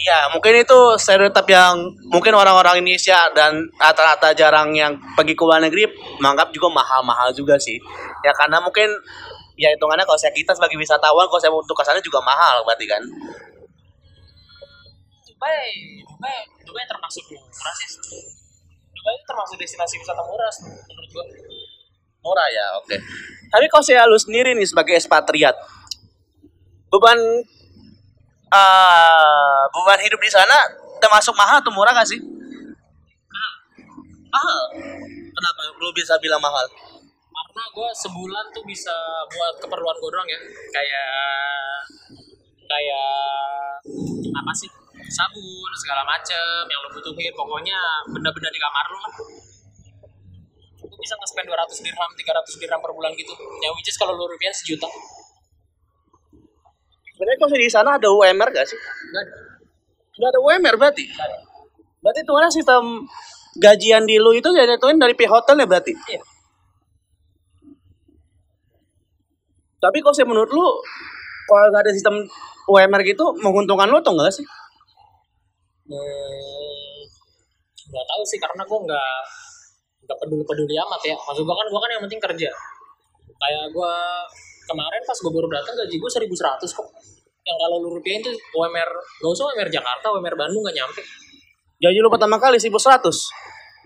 Ya 0.02 0.26
mungkin 0.34 0.58
itu 0.58 0.80
stereotip 0.98 1.46
yang 1.46 1.78
mungkin 2.10 2.34
orang-orang 2.34 2.82
Indonesia 2.82 3.22
dan 3.38 3.70
rata-rata 3.78 4.34
jarang 4.34 4.74
yang 4.74 4.98
pergi 5.14 5.38
ke 5.38 5.44
luar 5.46 5.62
negeri 5.62 5.86
menganggap 6.18 6.50
juga 6.50 6.74
mahal-mahal 6.74 7.30
juga 7.38 7.62
sih. 7.62 7.78
Ya 8.26 8.34
karena 8.34 8.58
mungkin 8.66 8.90
ya 9.62 9.70
hitungannya 9.70 10.02
kalau 10.10 10.18
saya 10.18 10.34
kita 10.34 10.58
sebagai 10.58 10.74
wisatawan 10.82 11.30
kalau 11.30 11.38
saya 11.38 11.54
untuk 11.54 11.78
ke 11.78 11.86
sana 11.86 12.02
juga 12.02 12.18
mahal 12.26 12.66
berarti 12.66 12.86
kan. 12.90 13.04
Dubai 15.42 15.74
Dubai 16.06 16.38
Dubai 16.62 16.86
termasuk 16.86 17.26
murah 17.34 17.76
sih 17.82 17.90
Dubai 18.94 19.14
itu 19.18 19.26
termasuk 19.26 19.58
destinasi 19.58 19.98
wisata 19.98 20.22
murah 20.22 20.54
sih, 20.54 20.70
menurut 20.70 21.10
gue 21.10 21.26
Murah 22.22 22.46
ya, 22.54 22.78
oke. 22.78 22.94
Tapi 23.50 23.66
kalau 23.66 23.82
saya 23.82 24.06
lu 24.06 24.14
sendiri 24.14 24.54
nih 24.54 24.70
sebagai 24.70 24.94
ekspatriat, 24.94 25.58
beban 26.94 27.18
eh 28.54 29.62
beban 29.74 29.98
hidup 30.06 30.22
di 30.22 30.30
sana 30.30 30.54
termasuk 31.02 31.34
mahal 31.34 31.66
atau 31.66 31.74
murah 31.74 31.98
gak 31.98 32.06
sih? 32.06 32.22
Mahal. 34.30 34.62
Kenapa 35.34 35.62
lu 35.82 35.90
bisa 35.98 36.14
bilang 36.22 36.38
mahal? 36.46 36.70
karena 37.52 37.78
gue 37.78 37.90
sebulan 37.94 38.46
tuh 38.56 38.64
bisa 38.64 38.96
buat 39.28 39.60
keperluan 39.60 39.98
gue 40.00 40.10
doang 40.10 40.30
ya 40.32 40.40
kayak 40.72 41.14
kayak 42.64 43.12
apa 44.34 44.52
sih 44.56 44.72
sabun 45.12 45.72
segala 45.76 46.08
macem 46.08 46.64
yang 46.72 46.80
lo 46.82 46.90
butuhin 46.96 47.34
pokoknya 47.36 47.80
benda-benda 48.08 48.50
di 48.50 48.60
kamar 48.60 48.86
lo 48.88 48.98
lah 49.04 49.14
lu 50.82 50.96
bisa 50.98 51.14
nge-spend 51.20 51.48
200 51.52 51.86
dirham 51.86 52.10
300 52.16 52.62
dirham 52.62 52.80
per 52.80 52.92
bulan 52.96 53.12
gitu 53.20 53.34
ya 53.62 53.70
which 53.76 53.92
is 53.92 53.98
kalau 54.00 54.16
lu 54.16 54.26
rupiah 54.26 54.54
sejuta 54.56 54.88
Sebenarnya 57.22 57.38
kalau 57.38 57.54
di 57.54 57.70
sana 57.70 57.90
ada 58.02 58.10
UMR 58.10 58.50
gak 58.50 58.66
sih? 58.66 58.74
enggak 58.82 59.22
ada 59.30 59.34
Nggak 60.18 60.30
ada 60.34 60.40
UMR 60.42 60.76
berarti? 60.82 61.06
Nggak 61.06 61.28
ada. 61.30 61.38
Berarti 62.02 62.20
itu 62.26 62.32
mana 62.34 62.50
sistem 62.50 62.84
gajian 63.62 64.04
di 64.10 64.18
lu 64.18 64.34
itu 64.34 64.50
jatuhin 64.50 64.98
dari 64.98 65.14
pihak 65.14 65.30
hotel 65.30 65.62
ya 65.62 65.68
berarti? 65.70 65.94
iya 66.10 66.22
Tapi 69.82 69.98
kalau 70.02 70.14
saya 70.14 70.30
menurut 70.30 70.50
lu, 70.54 70.66
kalau 71.50 71.74
nggak 71.74 71.84
ada 71.90 71.94
sistem 71.94 72.26
UMR 72.70 73.02
gitu, 73.02 73.34
menguntungkan 73.42 73.90
lu 73.90 73.98
atau 73.98 74.14
enggak 74.14 74.30
sih? 74.30 74.46
Hmm, 75.92 77.00
nggak 77.92 78.06
tahu 78.08 78.22
sih 78.24 78.40
karena 78.40 78.64
gue 78.64 78.80
nggak 78.88 79.14
nggak 80.08 80.18
peduli 80.24 80.44
peduli 80.48 80.76
amat 80.80 81.02
ya 81.04 81.16
maksud 81.20 81.44
gue 81.44 81.56
kan 81.56 81.68
gue 81.68 81.80
kan 81.84 81.90
yang 81.92 82.02
penting 82.08 82.22
kerja 82.24 82.50
kayak 83.42 83.66
gue 83.76 83.94
kemarin 84.72 85.02
pas 85.04 85.18
gue 85.20 85.32
baru 85.34 85.48
datang 85.52 85.76
gaji 85.76 85.96
gue 86.00 86.12
1100 86.32 86.32
kok 86.64 86.88
yang 87.42 87.58
kalau 87.58 87.82
lu 87.82 87.90
rupiahin 87.98 88.22
tuh 88.22 88.32
UMR 88.32 88.90
gak 89.20 89.32
usah 89.34 89.50
UMR 89.52 89.68
Jakarta 89.68 90.14
UMR 90.14 90.36
Bandung 90.38 90.62
nggak 90.64 90.78
nyampe 90.78 91.02
Gaji 91.82 91.98
lu 91.98 92.14
pertama 92.14 92.38
kali 92.38 92.62
1100. 92.62 92.70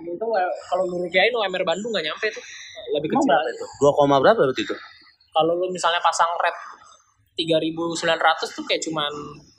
itu 0.03 0.19
nggak- 0.19 0.55
kalau 0.67 0.83
lu 0.83 0.99
rupiahin 1.07 1.31
UMR 1.31 1.63
Bandung 1.63 1.95
nggak 1.95 2.03
nyampe 2.03 2.27
tuh 2.27 2.43
lebih 2.91 3.15
kecil 3.15 3.31
berapa 3.31 3.49
itu? 3.49 3.65
2, 3.79 4.21
berapa 4.21 4.39
berarti 4.43 4.61
itu? 4.67 4.75
kalau 5.31 5.51
lu 5.55 5.67
misalnya 5.71 6.03
pasang 6.03 6.27
rate 6.39 6.59
3.900 7.39 8.55
tuh 8.55 8.63
kayak 8.67 8.83
cuman 8.83 9.11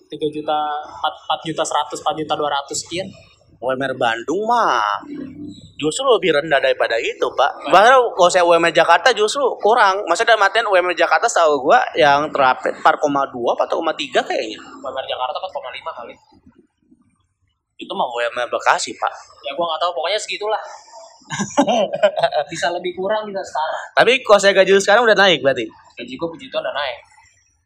3 0.06 0.36
juta 0.36 0.56
4, 0.56 1.42
4 1.42 1.48
juta 1.50 1.62
100 1.66 2.02
4 2.02 2.20
juta 2.22 2.34
200 2.38 2.72
sekian 2.72 3.08
UMR 3.56 3.96
Bandung 3.96 4.44
mah 4.44 4.84
justru 5.80 6.04
lebih 6.12 6.36
rendah 6.36 6.60
daripada 6.60 6.96
itu, 7.00 7.24
Pak. 7.32 7.72
Bahkan 7.72 7.92
kalau 8.16 8.28
saya 8.28 8.44
UMR 8.44 8.68
Jakarta 8.68 9.12
justru 9.16 9.40
kurang. 9.60 10.04
Maksudnya 10.04 10.36
dalam 10.36 10.44
artian 10.44 10.68
UMR 10.68 10.92
Jakarta 10.92 11.24
setahu 11.24 11.64
gua 11.68 11.80
yang 11.96 12.28
terapet 12.32 12.76
4,2 12.84 12.84
atau 13.64 13.80
4,3 13.80 14.24
kayaknya. 14.28 14.60
UMR 14.60 15.04
Jakarta 15.08 15.36
4,5 15.40 15.98
kali 16.00 16.14
Itu 17.76 17.92
mah 17.92 18.08
UMR 18.12 18.48
Bekasi, 18.52 18.92
Pak. 18.96 19.12
ya 19.44 19.52
gua 19.56 19.72
nggak 19.72 19.80
tahu 19.88 19.92
pokoknya 20.00 20.20
segitulah 20.20 20.62
bisa 22.52 22.70
lebih 22.70 22.92
kurang 22.94 23.24
bisa 23.26 23.40
setara 23.42 23.80
Tapi 23.96 24.20
kalau 24.22 24.38
saya 24.38 24.52
gaji 24.52 24.76
sekarang 24.78 25.02
udah 25.04 25.16
naik 25.16 25.40
berarti. 25.42 25.64
gaji 25.96 26.12
gue 26.14 26.28
puji 26.28 26.46
Tuhan 26.52 26.60
udah 26.60 26.76
naik 26.76 26.98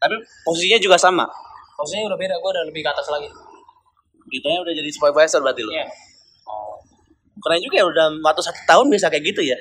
Tapi 0.01 0.15
posisinya 0.47 0.79
juga 0.81 0.97
sama. 0.97 1.27
Maksudnya 1.81 2.05
udah 2.05 2.19
beda 2.21 2.35
gue 2.37 2.49
udah 2.53 2.65
lebih 2.69 2.81
ke 2.85 2.91
atas 2.93 3.09
lagi 3.09 3.29
Gitunya 4.31 4.59
udah 4.63 4.73
jadi 4.73 4.89
supervisor 4.93 5.43
berarti 5.43 5.61
lu. 5.65 5.71
Iya. 5.75 5.85
Oh. 6.47 6.79
Keren 7.43 7.59
juga 7.59 7.75
ya 7.83 7.85
udah 7.89 8.05
waktu 8.23 8.41
satu 8.45 8.59
tahun 8.63 8.87
bisa 8.87 9.11
kayak 9.11 9.27
gitu 9.27 9.43
ya. 9.43 9.57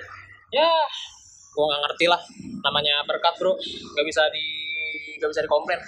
ya 0.50 0.70
gue 1.50 1.64
nggak 1.66 1.82
ngerti 1.82 2.06
lah 2.06 2.18
namanya 2.62 3.02
berkat 3.06 3.34
bro 3.38 3.54
nggak 3.54 4.06
bisa 4.06 4.22
di 4.30 4.46
nggak 5.18 5.30
bisa 5.30 5.42
dikomplain 5.42 5.78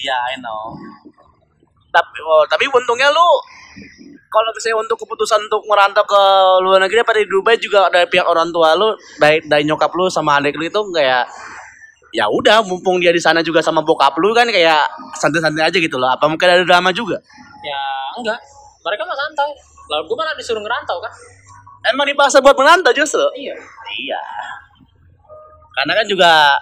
Iya, 0.00 0.16
I 0.32 0.36
know. 0.40 0.72
Tapi 1.92 2.18
oh, 2.24 2.44
tapi 2.48 2.64
untungnya 2.68 3.12
lu 3.12 3.28
kalau 4.30 4.50
misalnya 4.54 4.78
untuk 4.80 4.96
keputusan 5.02 5.50
untuk 5.50 5.66
merantau 5.66 6.06
ke 6.06 6.22
luar 6.62 6.78
negeri 6.86 7.02
pada 7.02 7.18
di 7.18 7.26
Dubai 7.26 7.58
juga 7.58 7.90
dari 7.90 8.06
pihak 8.06 8.24
orang 8.24 8.48
tua 8.54 8.78
lu, 8.78 8.94
dari 9.18 9.42
dari 9.42 9.66
nyokap 9.66 9.90
lu 9.92 10.06
sama 10.06 10.38
adik 10.38 10.54
lu 10.54 10.70
itu 10.70 10.80
kayak 10.94 11.26
ya 11.26 11.59
udah 12.10 12.66
mumpung 12.66 12.98
dia 12.98 13.14
di 13.14 13.22
sana 13.22 13.38
juga 13.40 13.62
sama 13.62 13.86
bokap 13.86 14.18
lu 14.18 14.34
kan 14.34 14.50
kayak 14.50 14.82
santai-santai 15.14 15.70
aja 15.70 15.78
gitu 15.78 15.94
loh. 15.94 16.10
Apa 16.10 16.26
mungkin 16.26 16.50
ada 16.50 16.64
drama 16.66 16.90
juga? 16.90 17.22
ya 17.60 17.76
enggak 18.16 18.40
mereka 18.80 19.04
mah 19.04 19.12
santai 19.12 19.52
lalu 19.92 20.08
gue 20.08 20.16
malah 20.16 20.32
disuruh 20.32 20.64
ngerantau 20.64 20.96
kan 20.96 21.12
Emang 21.92 22.08
dipaksa 22.08 22.40
buat 22.40 22.56
merantau 22.56 22.88
justru? 22.92 23.20
iya 23.36 23.52
Iya. 24.00 24.20
Karena 25.76 25.92
kan 25.96 26.06
juga 26.08 26.56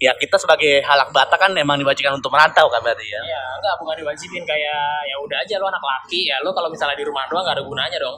ya 0.00 0.12
kita 0.16 0.36
sebagai 0.36 0.80
halak 0.84 1.12
bata 1.12 1.36
kan 1.36 1.52
emang 1.56 1.80
diwajibkan 1.80 2.16
untuk 2.16 2.28
merantau 2.28 2.68
kan 2.68 2.80
berarti 2.80 3.04
ya. 3.04 3.20
Iya, 3.20 3.42
enggak 3.56 3.74
bukan 3.80 3.94
diwajibin 4.00 4.44
kayak 4.44 4.80
ya 5.04 5.16
udah 5.20 5.38
aja 5.40 5.54
lo 5.60 5.68
anak 5.68 5.80
laki 5.80 6.28
ya 6.28 6.36
lo 6.44 6.52
kalau 6.52 6.68
misalnya 6.68 6.96
di 6.96 7.04
rumah 7.04 7.24
doang 7.28 7.44
nggak 7.44 7.56
ada 7.56 7.64
gunanya 7.64 7.98
dong. 8.00 8.16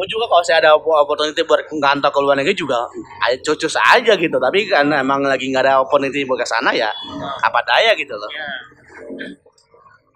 Gue 0.00 0.08
juga 0.08 0.24
kalau 0.32 0.40
saya 0.40 0.64
ada 0.64 0.72
opportunity 0.72 1.44
buat 1.44 1.60
ngantau 1.68 2.08
ke 2.08 2.18
luar 2.24 2.40
negeri 2.40 2.56
juga 2.56 2.88
cocos 3.44 3.76
aja 3.76 4.16
gitu. 4.16 4.32
Tapi 4.40 4.64
karena 4.64 5.04
emang 5.04 5.20
lagi 5.20 5.52
nggak 5.52 5.60
ada 5.60 5.84
opportunity 5.84 6.24
buat 6.24 6.40
ke 6.40 6.48
sana 6.48 6.72
ya 6.72 6.88
apa 7.44 7.60
daya 7.68 7.92
gitu 7.92 8.16
loh. 8.16 8.32
Ya. 8.32 8.48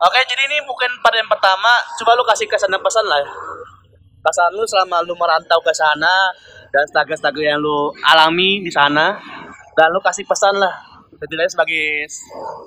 Oke, 0.01 0.20
jadi 0.25 0.49
ini 0.49 0.64
mungkin 0.64 0.88
pada 1.05 1.20
yang 1.20 1.29
pertama, 1.29 1.68
coba 2.01 2.16
lu 2.16 2.25
kasih 2.25 2.49
kesan 2.49 2.73
dan 2.73 2.81
pesan 2.81 3.05
lah. 3.05 3.20
Kesan 4.25 4.57
lu 4.57 4.64
selama 4.64 5.05
lu 5.05 5.12
merantau 5.20 5.61
ke 5.61 5.73
sana 5.77 6.33
dan 6.73 6.88
struggle-struggle 6.88 7.44
yang 7.44 7.61
lu 7.61 7.92
alami 8.09 8.64
di 8.64 8.73
sana 8.73 9.20
dan 9.77 9.92
lu 9.92 10.01
kasih 10.01 10.25
pesan 10.25 10.57
lah. 10.57 10.73
Setidaknya 11.20 11.53
sebagai 11.53 12.09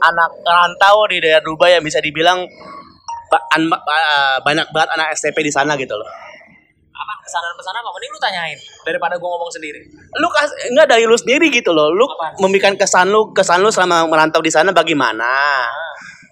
anak 0.06 0.38
rantau 0.46 1.10
di 1.10 1.18
daerah 1.18 1.42
Dubai 1.42 1.74
yang 1.78 1.86
bisa 1.86 1.98
dibilang 1.98 2.46
ba- 3.30 3.46
an- 3.58 3.70
ba- 3.74 4.40
banyak 4.46 4.70
banget 4.70 4.90
anak 4.94 5.08
STP 5.18 5.42
di 5.42 5.50
sana 5.50 5.74
gitu 5.78 5.98
loh. 5.98 6.10
Apa 7.28 7.36
kesanan 7.36 7.54
pesan 7.60 7.74
apa? 7.76 7.90
Mending 7.92 8.12
lu 8.16 8.20
tanyain 8.24 8.58
daripada 8.88 9.14
gue 9.20 9.28
ngomong 9.28 9.52
sendiri. 9.52 9.84
Lu 10.16 10.28
kas 10.32 10.48
enggak 10.72 10.88
dari 10.88 11.04
lu 11.04 11.20
sendiri 11.20 11.52
gitu 11.52 11.76
loh. 11.76 11.92
Lu 11.92 12.08
Apaan? 12.08 12.40
memberikan 12.40 12.80
kesan 12.80 13.12
lu, 13.12 13.36
kesan 13.36 13.60
lu 13.60 13.68
selama 13.68 14.08
merantau 14.08 14.40
di 14.40 14.48
sana 14.50 14.72
bagaimana? 14.72 15.68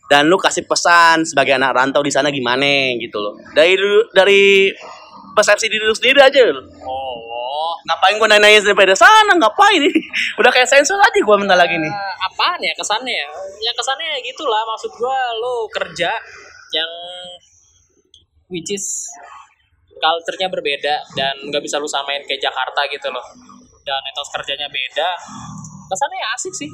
dan 0.05 0.29
lu 0.29 0.37
kasih 0.37 0.69
pesan 0.69 1.25
sebagai 1.25 1.57
anak 1.57 1.73
rantau 1.73 2.05
di 2.05 2.13
sana 2.13 2.29
gimana 2.29 2.93
gitu 3.01 3.17
loh 3.17 3.41
dari 3.57 3.73
dari 4.13 4.69
persepsi 5.33 5.65
diri 5.65 5.81
lu 5.81 5.97
sendiri 5.97 6.21
aja 6.21 6.45
loh. 6.45 6.61
Oh. 6.85 7.73
ngapain 7.89 8.13
gua 8.21 8.29
nanya 8.29 8.61
daripada 8.61 8.93
sana 8.93 9.33
ngapain 9.33 9.81
ini 9.81 9.89
udah 10.39 10.53
kayak 10.53 10.69
sensor 10.69 11.01
aja 11.01 11.19
gua 11.25 11.41
bentar 11.41 11.57
lagi 11.57 11.73
nih 11.81 11.89
Eh, 11.89 12.15
apaan 12.21 12.61
ya 12.61 12.69
kesannya 12.77 13.17
ya? 13.17 13.29
Ya 13.65 13.71
kesannya 13.73 14.05
ya 14.05 14.19
gitulah 14.29 14.61
maksud 14.69 14.93
gue 14.93 15.17
lo 15.41 15.65
kerja 15.73 16.11
yang 16.69 16.91
which 18.53 18.69
is 18.69 19.09
culture-nya 20.05 20.47
berbeda 20.53 20.95
dan 21.17 21.33
nggak 21.49 21.63
bisa 21.65 21.81
lu 21.81 21.89
samain 21.89 22.21
kayak 22.25 22.41
Jakarta 22.41 22.85
gitu 22.93 23.09
loh. 23.09 23.25
Dan 23.85 24.01
etos 24.09 24.29
kerjanya 24.33 24.69
beda. 24.69 25.09
Kesannya 25.89 26.17
ya 26.17 26.29
asik 26.37 26.53
sih. 26.53 26.69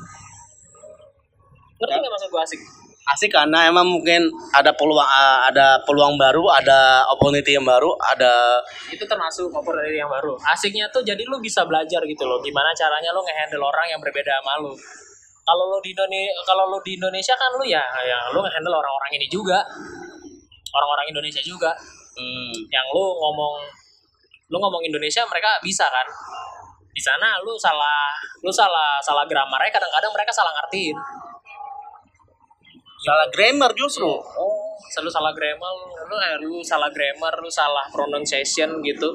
Ngerti 1.79 1.95
nggak 1.97 2.11
maksud 2.11 2.29
gue 2.31 2.41
asik? 2.43 2.61
asik 3.01 3.33
karena 3.33 3.65
emang 3.65 3.89
mungkin 3.89 4.29
ada 4.53 4.77
peluang 4.77 5.03
ada 5.49 5.81
peluang 5.89 6.21
baru 6.21 6.45
ada 6.53 7.01
opportunity 7.09 7.57
yang 7.57 7.65
baru 7.65 7.97
ada 7.97 8.61
itu 8.93 9.01
termasuk 9.09 9.49
opportunity 9.49 9.97
yang 9.97 10.11
baru 10.11 10.37
asiknya 10.53 10.85
tuh 10.93 11.01
jadi 11.01 11.19
lu 11.25 11.41
bisa 11.41 11.65
belajar 11.65 12.05
gitu 12.05 12.23
loh 12.29 12.37
gimana 12.45 12.69
caranya 12.77 13.09
lu 13.09 13.25
ngehandle 13.25 13.65
orang 13.65 13.87
yang 13.89 13.99
berbeda 13.99 14.37
sama 14.37 14.53
lu 14.61 14.71
kalau 15.41 15.65
lu 15.73 15.77
di 15.81 15.97
Indonesia 15.97 16.33
kalau 16.45 16.69
lu 16.69 16.77
di 16.85 16.93
Indonesia 16.93 17.33
kan 17.33 17.49
lu 17.57 17.65
ya 17.65 17.81
ya 18.05 18.17
lu 18.29 18.39
ngehandle 18.45 18.75
orang-orang 18.77 19.11
ini 19.17 19.25
juga 19.25 19.65
orang-orang 20.71 21.05
Indonesia 21.09 21.41
juga 21.41 21.73
hmm, 22.17 22.53
yang 22.71 22.85
lu 22.91 23.03
ngomong 23.15 23.53
lu 24.51 24.57
ngomong 24.59 24.83
Indonesia 24.83 25.23
mereka 25.27 25.59
bisa 25.63 25.87
kan? 25.87 26.07
Di 26.91 26.99
sana 26.99 27.39
lu 27.43 27.55
salah 27.55 28.11
lu 28.43 28.51
salah 28.51 28.99
salah 28.99 29.23
grammarnya 29.23 29.71
kadang-kadang 29.71 30.11
mereka 30.11 30.31
salah 30.35 30.51
ngertiin. 30.59 30.97
Salah 33.01 33.27
grammar 33.33 33.71
justru. 33.73 34.11
Oh 34.11 34.61
selalu 34.91 35.09
salah 35.09 35.31
grammar 35.31 35.73
lu 36.11 36.15
eh, 36.19 36.35
lu 36.43 36.53
salah 36.59 36.91
grammar 36.91 37.33
lu 37.39 37.47
salah 37.47 37.87
pronunciation 37.87 38.83
gitu. 38.83 39.09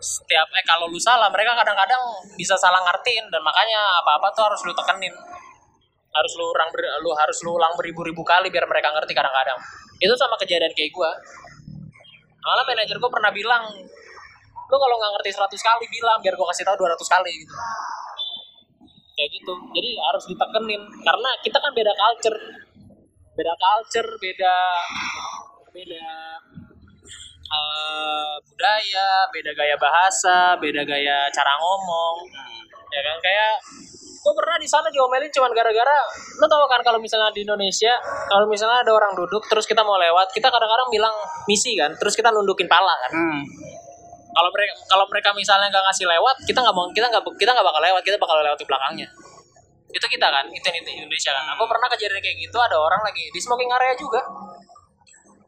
Setiap 0.00 0.48
eh 0.56 0.64
kalau 0.64 0.88
lu 0.88 1.00
salah 1.00 1.28
mereka 1.32 1.56
kadang-kadang 1.56 2.00
bisa 2.36 2.56
salah 2.56 2.80
ngertiin 2.84 3.32
dan 3.32 3.40
makanya 3.40 4.00
apa-apa 4.04 4.28
tuh 4.36 4.44
harus 4.48 4.60
lu 4.64 4.72
tekenin 4.76 5.12
harus 6.10 6.32
lu 6.34 6.44
ulang 6.50 6.70
ber- 6.74 6.94
lu 7.06 7.10
harus 7.14 7.38
lu 7.46 7.50
ulang 7.54 7.72
beribu-ribu 7.78 8.22
kali 8.26 8.50
biar 8.50 8.66
mereka 8.66 8.90
ngerti 8.90 9.14
kadang-kadang. 9.14 9.58
Itu 10.02 10.14
sama 10.18 10.34
kejadian 10.42 10.74
kayak 10.74 10.90
gua. 10.90 11.10
Malah 12.42 12.64
manajer 12.66 12.98
gua 12.98 13.10
pernah 13.12 13.30
bilang 13.30 13.64
lu 14.70 14.76
kalau 14.78 14.96
nggak 15.02 15.12
ngerti 15.18 15.30
100 15.34 15.50
kali 15.62 15.84
bilang 15.90 16.18
biar 16.22 16.34
gua 16.34 16.50
kasih 16.50 16.66
tahu 16.66 16.76
200 16.82 17.14
kali 17.14 17.30
gitu. 17.46 17.54
Kayak 19.14 19.30
gitu. 19.38 19.54
Jadi 19.76 19.90
harus 20.00 20.24
ditekenin. 20.26 20.82
Karena 21.06 21.30
kita 21.42 21.58
kan 21.62 21.70
beda 21.74 21.92
culture. 21.94 22.38
Beda 23.38 23.54
culture 23.54 24.10
beda 24.18 24.56
beda 25.70 26.06
eh, 27.50 28.34
budaya 28.42 29.08
beda 29.30 29.50
gaya 29.54 29.76
bahasa 29.78 30.58
beda 30.58 30.82
gaya 30.82 31.30
cara 31.30 31.52
ngomong. 31.54 32.26
Ya 32.90 33.00
kan? 33.06 33.16
Kayak 33.22 33.54
gue 34.20 34.32
pernah 34.36 34.56
di 34.60 34.68
sana 34.68 34.92
diomelin 34.92 35.32
cuman 35.32 35.48
gara-gara 35.56 35.96
lo 36.36 36.44
tau 36.44 36.68
kan 36.68 36.84
kalau 36.84 37.00
misalnya 37.00 37.32
di 37.32 37.40
Indonesia 37.40 37.96
kalau 38.28 38.44
misalnya 38.44 38.84
ada 38.84 38.92
orang 38.92 39.16
duduk 39.16 39.40
terus 39.48 39.64
kita 39.64 39.80
mau 39.80 39.96
lewat 39.96 40.28
kita 40.36 40.52
kadang-kadang 40.52 40.92
bilang 40.92 41.14
misi 41.48 41.72
kan 41.72 41.88
terus 41.96 42.12
kita 42.12 42.28
nundukin 42.28 42.68
pala 42.68 42.92
kan. 43.08 43.12
Hmm. 43.16 43.42
kalau 44.30 44.46
mereka 44.54 44.72
kalau 44.86 45.04
mereka 45.10 45.30
misalnya 45.34 45.66
nggak 45.72 45.84
ngasih 45.90 46.06
lewat 46.06 46.36
kita 46.46 46.58
nggak 46.62 46.76
mau 46.76 46.86
kita 46.92 47.06
nggak 47.08 47.24
kita 47.34 47.50
nggak 47.50 47.66
bakal 47.66 47.82
lewat 47.82 48.02
kita 48.04 48.16
bakal 48.20 48.36
lewat 48.44 48.58
di 48.60 48.66
belakangnya. 48.68 49.08
Itu 49.90 50.06
kita 50.06 50.26
kan 50.30 50.44
itu 50.52 50.68
itu 50.70 50.90
Indonesia 51.02 51.30
kan. 51.34 51.44
Aku 51.58 51.66
pernah 51.66 51.88
kejadian 51.90 52.22
kayak 52.22 52.36
gitu 52.38 52.58
ada 52.62 52.78
orang 52.78 53.02
lagi 53.02 53.26
di 53.26 53.40
smoking 53.42 53.66
area 53.74 53.96
juga. 53.98 54.22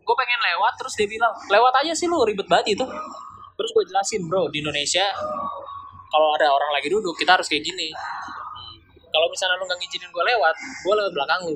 Gue 0.02 0.16
pengen 0.18 0.40
lewat 0.50 0.82
terus 0.82 0.98
dia 0.98 1.06
bilang 1.06 1.30
lewat 1.46 1.72
aja 1.78 1.94
sih 1.94 2.10
lu 2.10 2.26
ribet 2.26 2.48
banget 2.50 2.74
itu. 2.74 2.84
Terus 3.54 3.70
gue 3.70 3.84
jelasin 3.86 4.26
bro 4.26 4.50
di 4.50 4.66
Indonesia 4.66 5.06
kalau 6.10 6.34
ada 6.34 6.50
orang 6.50 6.74
lagi 6.74 6.90
duduk 6.90 7.14
kita 7.14 7.38
harus 7.38 7.46
kayak 7.46 7.62
gini 7.62 7.94
kalau 9.12 9.26
misalnya 9.28 9.56
lu 9.56 9.64
nggak 9.64 9.78
ngizinin 9.78 10.08
gue 10.08 10.24
lewat 10.26 10.54
gue 10.56 10.94
lewat 10.96 11.12
belakang 11.12 11.40
lu 11.44 11.54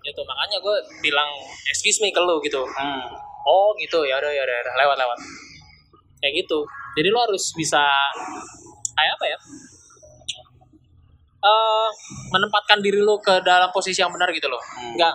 gitu 0.00 0.20
makanya 0.24 0.58
gue 0.58 0.74
bilang 1.00 1.30
excuse 1.66 2.00
me 2.00 2.10
ke 2.10 2.18
lu 2.18 2.36
gitu 2.40 2.62
Hmm. 2.66 3.06
oh 3.46 3.70
gitu 3.76 4.02
ya 4.02 4.18
udah 4.18 4.28
ya 4.28 4.42
udah 4.42 4.54
ya 4.54 4.62
udah, 4.62 4.74
lewat 4.76 4.96
lewat 4.98 5.18
kayak 6.18 6.34
gitu 6.36 6.58
jadi 6.94 7.08
lo 7.08 7.24
harus 7.24 7.52
bisa 7.54 7.80
kayak 8.92 9.12
apa 9.14 9.26
ya 9.26 9.38
eh 11.40 11.88
menempatkan 12.30 12.84
diri 12.84 13.00
lo 13.00 13.16
ke 13.16 13.40
dalam 13.40 13.72
posisi 13.72 14.00
yang 14.00 14.12
benar 14.12 14.28
gitu 14.30 14.46
loh 14.46 14.60
Hmm. 14.60 14.92
nggak 14.94 15.14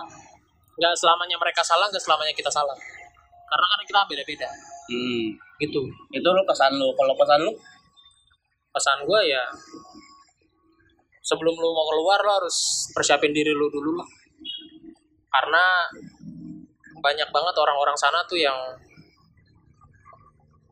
nggak 0.76 0.94
selamanya 0.94 1.36
mereka 1.38 1.62
salah 1.62 1.86
nggak 1.86 2.02
selamanya 2.02 2.34
kita 2.34 2.50
salah 2.50 2.74
karena 3.46 3.66
kan 3.66 3.80
kita 3.84 4.00
beda 4.06 4.24
beda 4.24 4.48
Hmm. 4.86 5.34
gitu 5.58 5.82
Itu 6.14 6.28
lu 6.30 6.42
pesan 6.46 6.78
lu. 6.78 6.94
Kalau 6.94 7.10
pesan 7.18 7.42
lu? 7.42 7.50
pesan 8.70 9.02
gue 9.02 9.20
ya 9.26 9.42
sebelum 11.26 11.54
lu 11.58 11.68
mau 11.74 11.86
keluar 11.90 12.22
lo 12.22 12.32
harus 12.38 12.86
persiapin 12.94 13.34
diri 13.34 13.50
lu 13.50 13.66
dulu 13.66 13.98
lah. 13.98 14.06
Karena 15.26 15.90
banyak 17.02 17.28
banget 17.34 17.54
orang-orang 17.58 17.98
sana 17.98 18.22
tuh 18.30 18.38
yang 18.38 18.54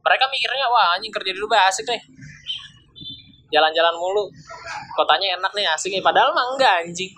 mereka 0.04 0.30
mikirnya 0.30 0.70
wah 0.70 0.94
anjing 0.94 1.10
kerja 1.10 1.34
di 1.34 1.40
Dubai 1.42 1.58
asik 1.66 1.90
nih. 1.90 2.02
Jalan-jalan 3.50 3.98
mulu. 3.98 4.30
Kotanya 4.94 5.34
enak 5.34 5.52
nih 5.58 5.66
asik 5.74 5.90
nih. 5.90 6.04
Padahal 6.04 6.30
mah 6.30 6.54
enggak 6.54 6.86
anjing. 6.86 7.10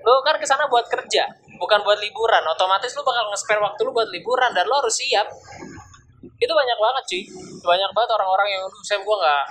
Lu 0.00 0.24
kan 0.24 0.40
ke 0.40 0.48
sana 0.48 0.64
buat 0.64 0.88
kerja 0.88 1.28
bukan 1.60 1.84
buat 1.84 1.98
liburan. 2.00 2.40
Otomatis 2.48 2.96
lu 2.96 3.04
bakal 3.04 3.28
nge-spare 3.34 3.60
waktu 3.60 3.80
lu 3.84 3.92
buat 3.92 4.08
liburan 4.08 4.56
dan 4.56 4.64
lu 4.64 4.74
harus 4.78 4.96
siap. 4.96 5.28
Itu 6.38 6.52
banyak 6.54 6.78
banget 6.78 7.04
cuy. 7.04 7.22
Banyak 7.66 7.90
banget 7.92 8.10
orang-orang 8.16 8.48
yang 8.48 8.62
saya 8.86 9.02
gua 9.02 9.16
nggak 9.18 9.44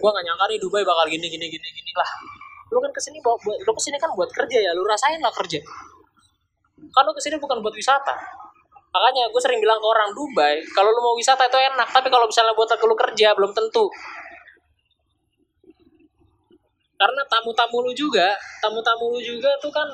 gua 0.00 0.10
nggak 0.16 0.24
nyangka 0.26 0.44
nih 0.50 0.58
Dubai 0.58 0.82
bakal 0.82 1.06
gini 1.06 1.26
gini 1.30 1.46
gini 1.46 1.68
gini 1.70 1.92
lah 1.94 2.41
lu 2.72 2.78
kan 2.80 2.90
ke 2.90 3.00
sini 3.04 3.20
buat 3.20 3.36
buat- 3.44 3.60
lu 3.60 3.72
ke 3.76 3.82
sini 3.84 3.96
kan 4.00 4.10
buat 4.16 4.32
kerja 4.32 4.58
ya 4.58 4.70
lu 4.72 4.82
rasain 4.88 5.20
lah 5.20 5.28
kerja. 5.30 5.60
Kan 6.92 7.02
lu 7.04 7.12
ke 7.12 7.20
sini 7.20 7.36
bukan 7.36 7.60
buat 7.60 7.76
wisata. 7.76 8.16
Makanya 8.92 9.28
gue 9.32 9.40
sering 9.40 9.60
bilang 9.60 9.80
ke 9.80 9.88
orang 9.88 10.12
Dubai 10.12 10.60
kalau 10.76 10.92
lu 10.92 11.00
mau 11.00 11.16
wisata 11.16 11.48
itu 11.48 11.56
enak 11.56 11.88
tapi 11.92 12.08
kalau 12.08 12.24
misalnya 12.28 12.56
buat 12.56 12.68
lu 12.72 12.96
kerja 12.96 13.28
belum 13.36 13.52
tentu. 13.52 13.86
Karena 16.96 17.22
tamu-tamu 17.28 17.84
lu 17.84 17.92
juga 17.92 18.32
tamu-tamu 18.64 19.12
lu 19.12 19.20
juga 19.20 19.52
tuh 19.60 19.72
kan 19.72 19.88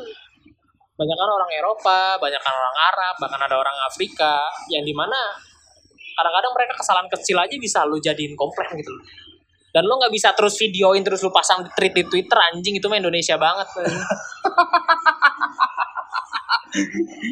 banyak 0.98 1.14
kan 1.14 1.30
orang 1.30 1.50
Eropa 1.54 2.18
banyak 2.18 2.42
kan 2.42 2.50
orang 2.50 2.76
Arab 2.90 3.14
bahkan 3.22 3.38
ada 3.38 3.54
orang 3.54 3.76
Afrika 3.86 4.42
yang 4.66 4.82
di 4.82 4.90
mana 4.90 5.30
kadang-kadang 6.18 6.50
mereka 6.50 6.74
kesalahan 6.74 7.06
kecil 7.06 7.38
aja 7.38 7.54
bisa 7.54 7.86
lu 7.86 8.02
jadiin 8.02 8.34
komplain 8.34 8.74
gitu 8.74 8.90
dan 9.68 9.82
lo 9.84 10.00
nggak 10.00 10.12
bisa 10.12 10.32
terus 10.32 10.56
videoin 10.56 11.04
terus 11.04 11.20
lu 11.20 11.28
pasang 11.28 11.60
di 11.60 11.70
tweet 11.76 11.92
di 11.92 12.04
Twitter 12.08 12.38
anjing 12.52 12.80
itu 12.80 12.86
mah 12.88 12.98
Indonesia 13.00 13.36
banget 13.36 13.68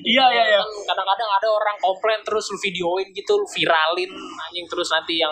Iya 0.07 0.25
iya 0.33 0.44
iya. 0.49 0.62
Kadang-kadang 0.64 1.29
ada 1.29 1.49
orang 1.53 1.77
komplain 1.79 2.20
terus 2.25 2.49
lu 2.49 2.57
videoin 2.57 3.12
gitu 3.12 3.37
lu 3.37 3.46
viralin 3.46 4.11
anjing 4.49 4.66
terus 4.66 4.88
nanti 4.90 5.20
yang 5.20 5.31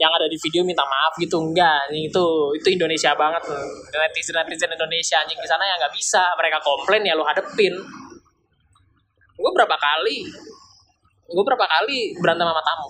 yang 0.00 0.08
ada 0.14 0.26
di 0.30 0.38
video 0.40 0.64
minta 0.64 0.82
maaf 0.88 1.12
gitu. 1.20 1.36
Enggak 1.36 1.86
anjing 1.86 2.08
itu 2.08 2.24
itu 2.56 2.68
Indonesia 2.72 3.12
banget 3.14 3.44
netizen 3.92 4.32
netizen 4.32 4.72
Indonesia 4.72 5.16
anjing 5.20 5.38
di 5.38 5.48
sana 5.48 5.60
ya 5.68 5.76
nggak 5.76 5.92
bisa. 5.92 6.24
Mereka 6.40 6.58
komplain 6.64 7.04
ya 7.04 7.14
lu 7.14 7.22
hadepin. 7.22 7.74
Gue 9.38 9.50
berapa 9.54 9.76
kali 9.76 10.24
gue 11.28 11.44
berapa 11.44 11.66
kali 11.68 12.16
berantem 12.24 12.48
sama 12.48 12.62
tamu 12.64 12.88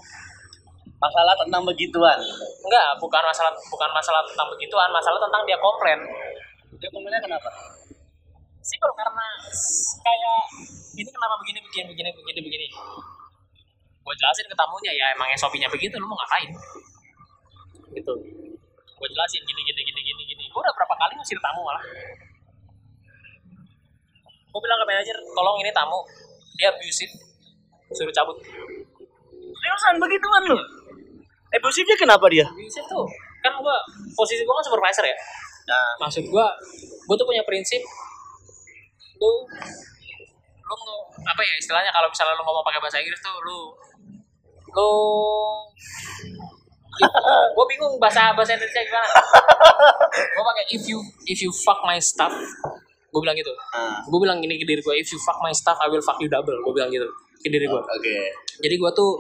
Masalah 0.98 1.34
tentang 1.38 1.62
begituan. 1.62 2.18
enggak 2.66 2.86
bukan 2.98 3.22
masalah 3.22 3.54
bukan 3.70 3.90
masalah 3.94 4.22
tentang 4.26 4.50
begituan 4.50 4.90
masalah 4.90 5.18
tentang 5.22 5.42
dia 5.46 5.58
komplain. 5.62 5.98
Dia 6.78 6.90
komennya 6.90 7.22
kenapa? 7.22 7.50
simpel 8.68 8.92
karena 8.92 9.26
kayak 10.04 10.40
ini 11.00 11.08
kenapa 11.08 11.34
begini 11.40 11.58
begini 11.64 11.84
begini 11.88 12.10
begini 12.12 12.40
begini? 12.44 12.66
Gue 14.04 14.14
jelasin 14.20 14.44
ke 14.44 14.56
tamunya 14.56 14.92
ya 14.92 15.06
emang 15.16 15.28
SOP-nya 15.36 15.68
begitu 15.72 15.96
lu 15.96 16.04
mau 16.04 16.16
ngapain? 16.20 16.52
Gitu. 17.96 18.12
Gue 18.92 19.08
jelasin 19.08 19.42
gini 19.48 19.60
gini 19.64 19.80
gini 19.88 20.00
gini 20.04 20.22
gini. 20.28 20.44
Gue 20.52 20.60
udah 20.60 20.74
berapa 20.76 20.94
kali 21.00 21.16
ngusir 21.16 21.40
tamu 21.40 21.64
malah. 21.64 21.84
Gue 24.48 24.60
bilang 24.60 24.78
ke 24.84 24.86
manajer 24.88 25.16
tolong 25.32 25.56
ini 25.64 25.72
tamu 25.72 25.98
dia 26.60 26.68
abusive 26.68 27.12
suruh 27.96 28.12
cabut. 28.12 28.36
Seriusan 29.48 29.96
begituan 29.96 30.42
lu? 30.44 30.58
Ebusifnya 31.48 31.96
kenapa 31.96 32.28
dia? 32.28 32.44
abusive 32.44 32.86
tuh 32.86 33.06
kan 33.38 33.54
gue 33.54 33.76
posisi 34.12 34.42
gue 34.44 34.54
kan 34.54 34.64
supervisor 34.66 35.06
ya 35.06 35.16
Nah, 35.68 35.88
maksud 36.00 36.24
gua 36.32 36.48
gua 37.04 37.16
tuh 37.20 37.28
punya 37.28 37.44
prinsip 37.44 37.84
lu 39.18 39.32
lu 40.64 40.76
apa 41.26 41.42
ya 41.42 41.54
istilahnya 41.58 41.90
kalau 41.92 42.08
misalnya 42.08 42.38
lu 42.38 42.44
ngomong 42.46 42.64
pakai 42.64 42.80
bahasa 42.80 43.02
Inggris 43.02 43.20
tuh 43.20 43.34
lu 43.44 43.74
lu 44.72 44.90
gue 47.56 47.64
bingung 47.68 47.94
bahasa 47.98 48.32
bahasa 48.32 48.54
Indonesia 48.54 48.82
gimana 48.84 49.08
gue 50.38 50.44
pakai 50.54 50.64
if 50.70 50.82
you 50.86 50.98
if 51.26 51.38
you 51.42 51.50
fuck 51.50 51.82
my 51.82 51.98
stuff 51.98 52.30
gue 53.08 53.20
bilang 53.22 53.34
gitu 53.34 53.50
nah. 53.74 54.02
gue 54.06 54.18
bilang 54.22 54.38
gini 54.38 54.54
ke 54.60 54.66
diri 54.66 54.80
gue 54.82 54.94
if 54.98 55.08
you 55.10 55.18
fuck 55.18 55.38
my 55.42 55.50
stuff 55.50 55.78
I 55.82 55.90
will 55.90 56.02
fuck 56.02 56.20
you 56.22 56.30
double 56.30 56.54
gue 56.54 56.72
bilang 56.74 56.90
gitu 56.94 57.06
ke 57.42 57.48
diri 57.50 57.66
gue 57.66 57.80
Oke. 57.80 58.18
jadi 58.62 58.74
gue 58.78 58.90
tuh 58.94 59.10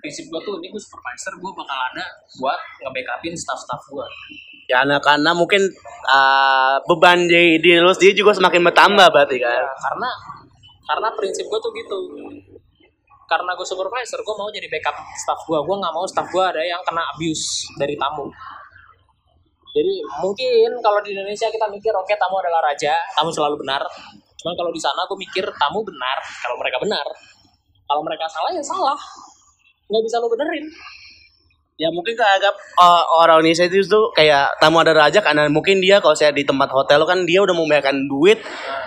prinsip 0.00 0.28
gue 0.28 0.40
tuh 0.44 0.54
ini 0.60 0.68
gue 0.70 0.82
supervisor 0.82 1.32
gue 1.36 1.50
bakal 1.52 1.78
ada 1.92 2.04
buat 2.38 2.58
nge-backupin 2.84 3.34
staff-staff 3.34 3.82
gue 3.90 4.06
Ya 4.66 4.82
nah, 4.82 4.98
karena 4.98 5.30
mungkin 5.30 5.62
uh, 6.10 6.82
beban 6.90 7.30
di 7.30 7.62
di 7.62 7.78
lu 7.78 7.94
sendiri 7.94 8.18
juga 8.18 8.34
semakin 8.34 8.66
bertambah 8.66 9.14
berarti 9.14 9.38
kan. 9.38 9.62
Ya, 9.62 9.62
karena 9.62 10.10
karena 10.90 11.08
prinsip 11.14 11.46
gue 11.46 11.60
tuh 11.62 11.70
gitu. 11.70 11.98
Karena 13.30 13.54
gue 13.54 13.62
supervisor 13.62 14.26
gue 14.26 14.34
mau 14.34 14.50
jadi 14.50 14.66
backup 14.66 14.98
staff 15.22 15.38
gue 15.46 15.54
gue 15.62 15.76
nggak 15.78 15.94
mau 15.94 16.02
staff 16.10 16.26
gue 16.34 16.42
ada 16.42 16.58
yang 16.66 16.82
kena 16.82 16.98
abuse 17.14 17.70
dari 17.78 17.94
tamu. 17.94 18.26
Jadi 19.70 20.02
mungkin 20.18 20.82
kalau 20.82 20.98
di 20.98 21.14
Indonesia 21.14 21.46
kita 21.46 21.70
mikir 21.70 21.94
oke 21.94 22.10
tamu 22.18 22.42
adalah 22.42 22.66
raja 22.66 22.98
tamu 23.14 23.30
selalu 23.30 23.62
benar. 23.62 23.86
Cuman 24.42 24.54
kalau 24.58 24.74
di 24.74 24.82
sana 24.82 25.06
gue 25.06 25.14
mikir 25.14 25.46
tamu 25.54 25.86
benar. 25.86 26.18
Kalau 26.42 26.58
mereka 26.58 26.82
benar 26.82 27.06
kalau 27.86 28.02
mereka 28.02 28.26
salah 28.26 28.50
ya 28.50 28.62
salah 28.62 28.98
nggak 29.86 30.02
bisa 30.02 30.16
lo 30.18 30.28
benerin 30.28 30.66
Ya 31.76 31.92
mungkin 31.92 32.16
keanggap 32.16 32.56
uh, 32.80 33.04
orang 33.20 33.44
Indonesia 33.44 33.68
itu 33.68 33.84
tuh 33.84 34.08
kayak 34.16 34.56
tamu 34.56 34.80
ada 34.80 34.96
raja 34.96 35.20
karena 35.20 35.44
mungkin 35.52 35.76
dia 35.76 36.00
kalau 36.00 36.16
saya 36.16 36.32
di 36.32 36.40
tempat 36.40 36.72
hotel 36.72 37.04
kan 37.04 37.28
dia 37.28 37.44
udah 37.44 37.52
membayarkan 37.52 38.08
duit 38.08 38.40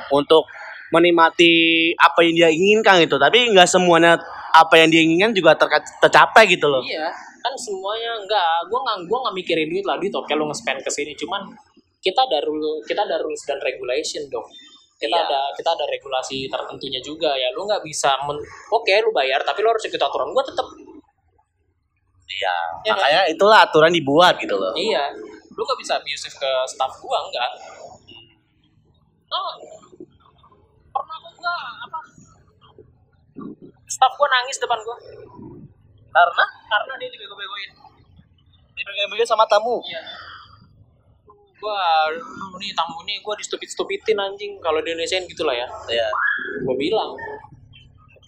untuk 0.09 0.49
menikmati 0.89 1.53
apa 1.93 2.25
yang 2.25 2.33
dia 2.33 2.49
inginkan 2.49 2.97
gitu. 3.05 3.21
Tapi 3.21 3.53
nggak 3.53 3.69
semuanya 3.69 4.17
apa 4.57 4.73
yang 4.81 4.89
dia 4.89 5.05
inginkan 5.05 5.37
juga 5.37 5.53
terka- 5.53 5.85
tercapai 6.01 6.49
gitu 6.49 6.65
loh. 6.65 6.81
Iya, 6.81 7.13
kan 7.45 7.53
semuanya 7.61 8.25
enggak. 8.25 8.65
Gua 8.73 8.81
nggak 8.81 8.97
gua 9.05 9.17
nggak 9.29 9.35
mikirin 9.37 9.69
duit 9.69 9.85
lah 9.85 9.95
duit 10.01 10.09
oke 10.09 10.33
lu 10.33 10.49
nge-spend 10.49 10.81
ke 10.81 10.89
sini 10.89 11.13
cuman 11.13 11.45
kita 12.01 12.25
ada 12.25 12.41
rule 12.41 12.81
kita 12.89 13.05
ada 13.05 13.21
rules 13.21 13.45
dan 13.45 13.61
regulation 13.61 14.25
dong. 14.33 14.49
Kita 14.97 15.13
Iya. 15.13 15.29
ada 15.29 15.39
kita 15.53 15.69
ada 15.77 15.85
regulasi 15.85 16.49
tertentunya 16.49 16.97
juga 17.05 17.37
ya. 17.37 17.53
Lu 17.53 17.69
nggak 17.69 17.85
bisa 17.85 18.17
men, 18.25 18.41
oke 18.73 18.89
lu 19.05 19.13
bayar 19.13 19.45
tapi 19.45 19.61
lu 19.61 19.69
harus 19.69 19.85
ikut 19.85 20.01
aturan. 20.01 20.33
Gua 20.33 20.41
tetap 20.41 20.65
Iya. 22.29 22.55
Iya, 22.85 22.93
Makanya 22.93 23.21
itulah 23.27 23.59
aturan 23.65 23.89
dibuat 23.89 24.37
gitu 24.37 24.53
loh. 24.53 24.73
iya. 24.77 25.09
Lu 25.49 25.61
nggak 25.61 25.79
bisa 25.81 25.97
abusive 25.97 26.31
ke 26.31 26.51
staff 26.69 26.93
gua 27.01 27.19
enggak. 27.25 27.51
Oh, 29.29 29.51
pernah 30.89 31.17
gua 31.19 31.53
apa? 31.83 31.99
Staff 33.85 34.13
gua 34.15 34.27
nangis 34.29 34.57
depan 34.57 34.79
gua 34.81 34.97
Karena 36.09 36.45
karena 36.69 36.93
dia 36.97 37.09
dibego-begoin. 37.11 37.71
dipegang 38.73 39.27
sama 39.27 39.43
tamu. 39.45 39.83
Iya. 39.83 40.01
Gua 41.59 41.75
aduh, 42.07 42.55
nih 42.55 42.71
tamu 42.71 43.03
nih 43.03 43.19
gua 43.19 43.35
distupid-stupitin 43.35 44.15
anjing. 44.15 44.55
Kalau 44.63 44.79
di 44.79 44.95
Indonesia 44.95 45.19
gitu 45.19 45.43
lah 45.43 45.57
ya. 45.57 45.67
Iya. 45.91 46.07
Gua 46.63 46.75
bilang. 46.79 47.11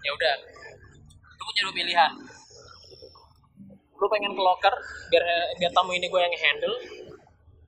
Ya 0.02 0.12
udah. 0.12 0.36
Lu 1.40 1.44
punya 1.48 1.62
dua 1.64 1.76
pilihan. 1.78 2.12
Lu 4.02 4.10
pengen 4.10 4.34
ke 4.34 4.42
locker 4.42 4.74
biar 5.14 5.24
biar 5.62 5.72
tamu 5.78 5.94
ini 5.94 6.10
gue 6.10 6.18
yang 6.18 6.34
handle. 6.34 6.76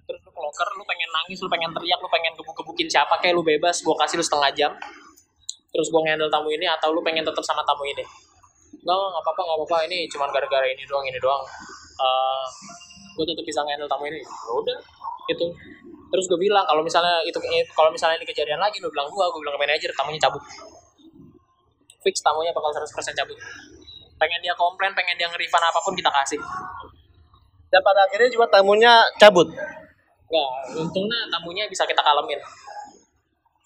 Terus 0.03 0.19
lu 0.25 0.31
ke 0.33 0.41
loker 0.41 0.67
lu 0.73 0.83
pengen 0.89 1.09
nangis 1.13 1.37
lu 1.37 1.47
pengen 1.47 1.69
teriak 1.69 1.99
lu 2.01 2.09
pengen 2.09 2.33
gebuk-gebukin 2.33 2.89
siapa 2.89 3.21
kayak 3.21 3.37
lu 3.37 3.45
bebas 3.45 3.85
gue 3.85 3.95
kasih 4.01 4.17
lu 4.17 4.25
setengah 4.25 4.49
jam. 4.57 4.71
Terus 5.69 5.87
gue 5.93 6.01
ngendel 6.01 6.33
tamu 6.33 6.49
ini 6.49 6.65
atau 6.65 6.89
lu 6.89 7.05
pengen 7.05 7.21
tetap 7.21 7.45
sama 7.45 7.61
tamu 7.61 7.85
ini. 7.85 8.01
Nggak 8.81 8.97
nggak 8.97 9.21
apa-apa 9.21 9.41
nggak 9.45 9.57
apa-apa 9.61 9.77
ini 9.85 10.09
cuma 10.09 10.25
gara-gara 10.33 10.65
ini 10.65 10.83
doang 10.89 11.05
ini 11.05 11.21
doang. 11.21 11.45
Uh, 12.01 12.45
gue 13.13 13.25
tetap 13.29 13.45
bisa 13.45 13.61
ngendel 13.61 13.85
tamu 13.85 14.09
ini. 14.09 14.17
Ya 14.17 14.53
udah 14.57 14.79
itu 15.23 15.45
terus 16.11 16.25
gue 16.27 16.35
bilang 16.35 16.67
kalau 16.67 16.83
misalnya 16.83 17.23
itu 17.23 17.39
kalau 17.71 17.87
misalnya 17.93 18.19
ini 18.19 18.27
kejadian 18.27 18.59
lagi 18.59 18.81
lu 18.83 18.91
bilang 18.91 19.07
gue 19.07 19.21
gue 19.23 19.39
bilang 19.45 19.55
ke 19.55 19.61
manajer 19.61 19.89
tamunya 19.93 20.17
cabut. 20.17 20.41
Fix 22.03 22.19
tamunya 22.19 22.51
bakal 22.51 22.73
100% 22.73 22.89
cabut 23.15 23.37
pengen 24.23 24.39
dia 24.39 24.55
komplain 24.55 24.95
pengen 24.95 25.19
dia 25.19 25.27
nge-refund 25.27 25.65
apa 25.67 25.79
pun 25.83 25.91
kita 25.91 26.07
kasih 26.07 26.39
Dan 27.67 27.81
pada 27.83 28.05
akhirnya 28.05 28.29
juga 28.29 28.45
tamunya 28.53 29.01
cabut. 29.17 29.49
Enggak, 30.29 30.49
untungnya 30.77 31.19
tamunya 31.27 31.65
bisa 31.67 31.83
kita 31.89 31.99
kalemin. 32.05 32.37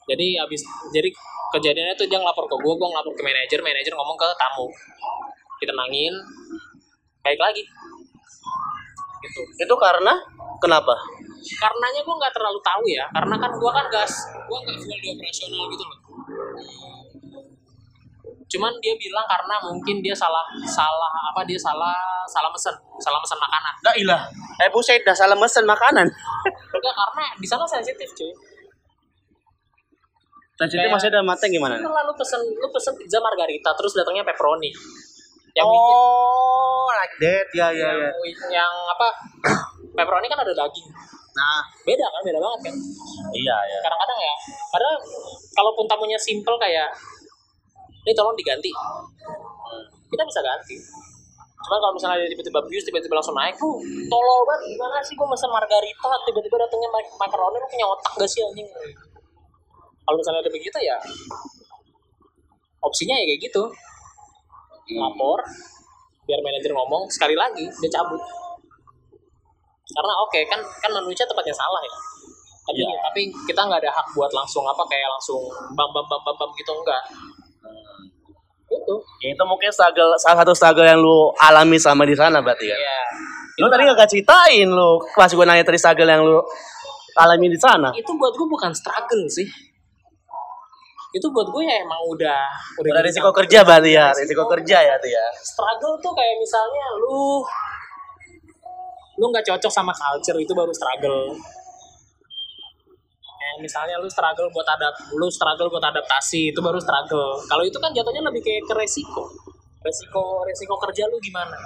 Jadi 0.08 0.40
abis 0.40 0.64
jadi 0.96 1.12
kejadiannya 1.52 1.96
tuh 2.00 2.08
dia 2.08 2.16
ngelapor 2.16 2.48
ke 2.48 2.56
gue, 2.56 2.74
gue 2.74 2.88
ngelapor 2.88 3.14
ke 3.14 3.24
manajer, 3.28 3.60
manajer 3.60 3.92
ngomong 3.92 4.16
ke 4.16 4.28
tamu. 4.40 4.72
Ditenangin, 5.60 6.16
baik 7.20 7.36
lagi. 7.36 7.64
Gitu. 9.28 9.42
Itu 9.60 9.76
karena 9.76 10.16
kenapa? 10.64 10.96
Karenanya 11.60 12.00
gue 12.00 12.16
nggak 12.16 12.34
terlalu 12.34 12.60
tahu 12.64 12.84
ya, 12.88 13.06
karena 13.12 13.36
kan 13.36 13.52
gue 13.52 13.72
kan 13.76 13.86
gas, 13.92 14.14
gue 14.48 14.58
nggak 14.64 14.78
full 14.80 15.00
di 15.04 15.08
operasional 15.12 15.64
gitu 15.68 15.84
loh. 15.84 16.07
Cuman 18.48 18.72
dia 18.80 18.96
bilang 18.96 19.28
karena 19.28 19.60
mungkin 19.60 20.00
dia 20.00 20.16
salah 20.16 20.40
salah 20.64 21.12
apa 21.32 21.44
dia 21.44 21.60
salah 21.60 21.92
salah 22.24 22.48
mesen, 22.48 22.72
salah 22.98 23.20
mesen 23.20 23.36
makanan. 23.36 23.74
Dah 23.84 23.96
ilah. 24.00 24.22
Eh 24.64 24.70
buset 24.72 25.04
dah 25.04 25.12
salah 25.12 25.36
mesen 25.36 25.68
makanan. 25.68 26.08
Enggak 26.76 26.94
karena 26.96 27.24
di 27.36 27.48
sana 27.48 27.68
sensitif 27.68 28.08
cuy. 28.16 28.32
Kayak- 30.58 30.90
masih 30.90 31.10
ada 31.14 31.22
mateng 31.22 31.52
gimana? 31.54 31.78
Lu 31.78 31.92
lalu 31.92 32.12
pesen 32.18 32.42
lu 32.42 32.68
pesen 32.74 32.96
pizza 32.98 33.20
margarita 33.22 33.70
terus 33.78 33.94
datangnya 33.94 34.26
pepperoni. 34.26 34.72
Yang 35.54 35.68
bikin- 35.70 35.98
oh, 35.98 36.88
like 36.98 37.16
that. 37.22 37.46
Ya 37.54 37.68
ya 37.70 37.90
yang, 37.94 37.98
ya. 38.00 38.12
yang 38.64 38.74
apa? 38.90 39.08
pepperoni 39.98 40.26
kan 40.26 40.40
ada 40.42 40.54
daging. 40.56 40.88
Nah, 41.38 41.62
Beda 41.86 42.02
kan, 42.10 42.22
beda 42.26 42.42
banget 42.42 42.60
kan. 42.66 42.76
iya 43.30 43.54
ya. 43.70 43.78
Kadang-kadang 43.86 44.18
ya, 44.18 44.34
padahal 44.74 44.98
kalaupun 45.54 45.86
tamunya 45.86 46.18
simple 46.18 46.58
kayak 46.58 46.90
ini 48.08 48.16
tolong 48.16 48.32
diganti. 48.34 48.72
Kita 50.08 50.24
bisa 50.24 50.40
ganti. 50.40 50.80
Cuman 51.60 51.78
kalau 51.78 51.92
misalnya 51.92 52.24
dia 52.24 52.32
tiba-tiba 52.32 52.64
bius, 52.64 52.88
tiba-tiba 52.88 53.20
langsung 53.20 53.36
naik, 53.36 53.60
lu 53.60 53.76
tolol 54.08 54.40
banget. 54.48 54.72
Gimana 54.72 55.04
sih 55.04 55.14
gue 55.14 55.28
mesen 55.28 55.52
margarita, 55.52 56.12
tiba-tiba 56.24 56.56
datangnya 56.56 56.88
mak- 56.88 57.16
makaroni, 57.20 57.60
lu 57.60 57.68
punya 57.68 57.86
otak 57.86 58.14
gak 58.16 58.30
sih 58.32 58.40
anjing? 58.40 58.64
Kalau 60.08 60.16
misalnya 60.16 60.40
ada 60.40 60.48
begitu 60.48 60.78
ya, 60.80 60.96
opsinya 62.80 63.16
ya 63.18 63.26
kayak 63.28 63.42
gitu. 63.44 63.64
lapor 64.88 65.44
biar 66.24 66.40
manajer 66.40 66.72
ngomong 66.72 67.12
sekali 67.12 67.36
lagi 67.36 67.68
dia 67.84 67.92
cabut 67.92 68.24
karena 69.88 70.14
oke 70.24 70.40
kan 70.48 70.60
kan 70.80 70.92
manusia 70.96 71.28
tempatnya 71.28 71.52
salah 71.52 71.84
ya 71.84 71.92
tapi 72.64 72.80
Iya. 72.84 72.96
tapi 73.04 73.22
kita 73.52 73.68
nggak 73.68 73.84
ada 73.84 73.92
hak 73.92 74.08
buat 74.12 74.32
langsung 74.32 74.64
apa 74.64 74.80
kayak 74.88 75.12
langsung 75.12 75.44
bam 75.76 75.92
bam 75.92 76.08
bam 76.08 76.24
bam, 76.24 76.36
bam 76.36 76.50
gitu 76.56 76.72
enggak 76.72 77.04
itu 78.68 78.94
itu 79.24 79.44
mungkin 79.48 79.70
struggle, 79.72 80.12
salah 80.20 80.44
satu 80.44 80.54
struggle 80.54 80.84
yang 80.84 81.00
lu 81.00 81.32
alami 81.40 81.80
sama 81.80 82.04
di 82.04 82.14
sana 82.14 82.44
berarti 82.44 82.68
kan? 82.68 82.80
ya 82.80 83.00
Lu 83.58 83.66
tadi 83.74 83.90
gak 83.90 84.06
ceritain 84.06 84.68
lu 84.70 85.02
pas 85.18 85.32
gue 85.32 85.46
nanya 85.48 85.66
tadi 85.66 85.80
struggle 85.82 86.06
yang 86.06 86.22
lu 86.22 86.38
alami 87.18 87.48
di 87.50 87.58
sana. 87.58 87.90
itu 87.96 88.12
buat 88.14 88.34
gue 88.36 88.46
bukan 88.46 88.70
struggle 88.72 89.26
sih 89.28 89.48
itu 91.10 91.26
buat 91.34 91.48
gue 91.50 91.64
ya 91.66 91.82
emang 91.82 91.98
udah 92.14 92.42
Udah 92.78 92.92
jadi 93.02 93.10
risiko 93.10 93.32
kerja 93.34 93.66
berarti 93.66 93.90
ya, 93.96 94.14
risiko 94.14 94.44
kerja 94.46 94.78
ya 94.84 94.94
tuh 95.02 95.10
ya. 95.10 95.26
struggle 95.42 95.98
tuh 95.98 96.14
kayak 96.14 96.36
misalnya 96.38 96.86
lu 97.02 97.42
lu 99.18 99.26
nggak 99.34 99.42
cocok 99.50 99.72
sama 99.74 99.90
culture 99.90 100.38
itu 100.38 100.54
baru 100.54 100.70
struggle 100.70 101.34
misalnya 103.58 103.98
lu 103.98 104.08
struggle 104.08 104.50
buat 104.50 104.68
adap 104.68 104.94
lu 105.14 105.28
struggle 105.28 105.68
buat 105.68 105.84
adaptasi 105.84 106.52
itu 106.52 106.60
baru 106.60 106.78
struggle 106.78 107.38
kalau 107.46 107.62
itu 107.62 107.78
kan 107.78 107.92
jatuhnya 107.92 108.24
lebih 108.24 108.42
kayak 108.42 108.64
ke 108.64 108.74
resiko 108.74 109.28
resiko 109.80 110.42
resiko 110.44 110.74
kerja 110.80 111.06
lu 111.08 111.18
gimana 111.18 111.58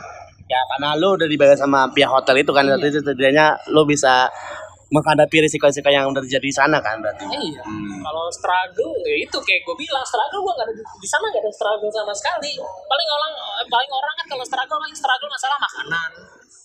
Ya 0.45 0.59
karena 0.67 0.99
lu 0.99 1.15
udah 1.15 1.31
dibayar 1.31 1.55
sama 1.55 1.87
pihak 1.95 2.11
hotel 2.11 2.43
itu 2.43 2.51
kan, 2.51 2.67
berarti 2.67 2.91
itu 2.91 2.99
setidaknya 2.99 3.55
lu 3.71 3.87
bisa 3.87 4.27
menghadapi 4.91 5.47
risiko-risiko 5.47 5.87
yang 5.87 6.11
terjadi 6.11 6.43
di 6.43 6.51
sana 6.51 6.83
kan 6.83 6.99
berarti. 6.99 7.23
Eh, 7.23 7.39
iya 7.47 7.63
Hmm. 7.63 8.03
kalau 8.03 8.27
struggle 8.27 8.91
ya 9.07 9.15
itu 9.15 9.37
kayak 9.39 9.63
gue 9.63 9.75
bilang 9.79 10.03
struggle 10.03 10.43
gue 10.43 10.51
nggak 10.51 10.67
ada 10.67 10.73
di, 10.75 11.07
sana 11.07 11.23
nggak 11.31 11.39
ada 11.39 11.51
struggle 11.55 11.87
sama 11.87 12.11
sekali 12.11 12.59
paling 12.59 13.07
orang 13.07 13.31
paling 13.63 13.91
orang 13.95 14.13
kan 14.19 14.25
kalau 14.27 14.43
struggle 14.43 14.75
paling 14.75 14.91
struggle 14.91 15.31
masalah 15.31 15.55
makanan 15.55 16.11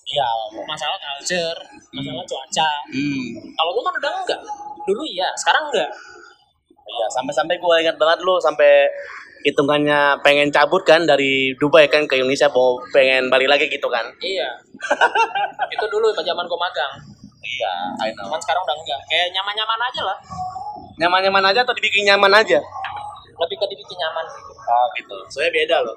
Iya. 0.03 0.29
masalah 0.67 0.99
culture 0.99 1.59
masalah 1.95 2.25
cuaca 2.27 2.71
Hmm. 2.91 3.27
Kalau 3.55 3.71
gue 3.71 3.83
kan 3.87 3.95
udah 4.03 4.13
enggak. 4.19 4.41
Dulu 4.87 5.03
iya, 5.07 5.29
sekarang 5.35 5.69
enggak. 5.69 5.91
Iya, 6.87 7.07
sampai-sampai 7.11 7.59
gue 7.59 7.75
ingat 7.83 7.97
banget 7.99 8.23
lu 8.23 8.39
sampai 8.39 8.87
hitungannya 9.43 10.19
pengen 10.27 10.51
cabut 10.51 10.83
kan 10.83 11.07
dari 11.07 11.55
Dubai 11.59 11.87
kan 11.87 12.07
ke 12.07 12.19
Indonesia 12.19 12.51
mau 12.51 12.79
pengen 12.95 13.27
balik 13.31 13.51
lagi 13.51 13.67
gitu 13.67 13.91
kan. 13.91 14.07
Iya. 14.23 14.49
itu 15.75 15.85
dulu 15.91 16.11
pas 16.15 16.23
zaman 16.23 16.47
gue 16.47 16.59
magang. 16.59 16.93
Iya, 17.43 17.73
I 18.07 18.11
know. 18.15 18.27
Cuman 18.27 18.41
sekarang 18.43 18.63
udah 18.63 18.77
enggak. 18.79 19.01
Kayak 19.11 19.27
nyaman-nyaman 19.35 19.81
aja 19.87 20.03
lah. 20.03 20.19
Nyaman-nyaman 20.97 21.45
aja 21.53 21.61
atau 21.63 21.75
dibikin 21.75 22.07
nyaman 22.07 22.33
aja? 22.33 22.59
Lebih 23.37 23.57
ke 23.59 23.67
dibikin 23.71 23.99
nyaman. 24.01 24.27
Oh 24.67 24.87
gitu. 24.99 25.17
Soalnya 25.31 25.53
beda 25.55 25.77
loh. 25.87 25.97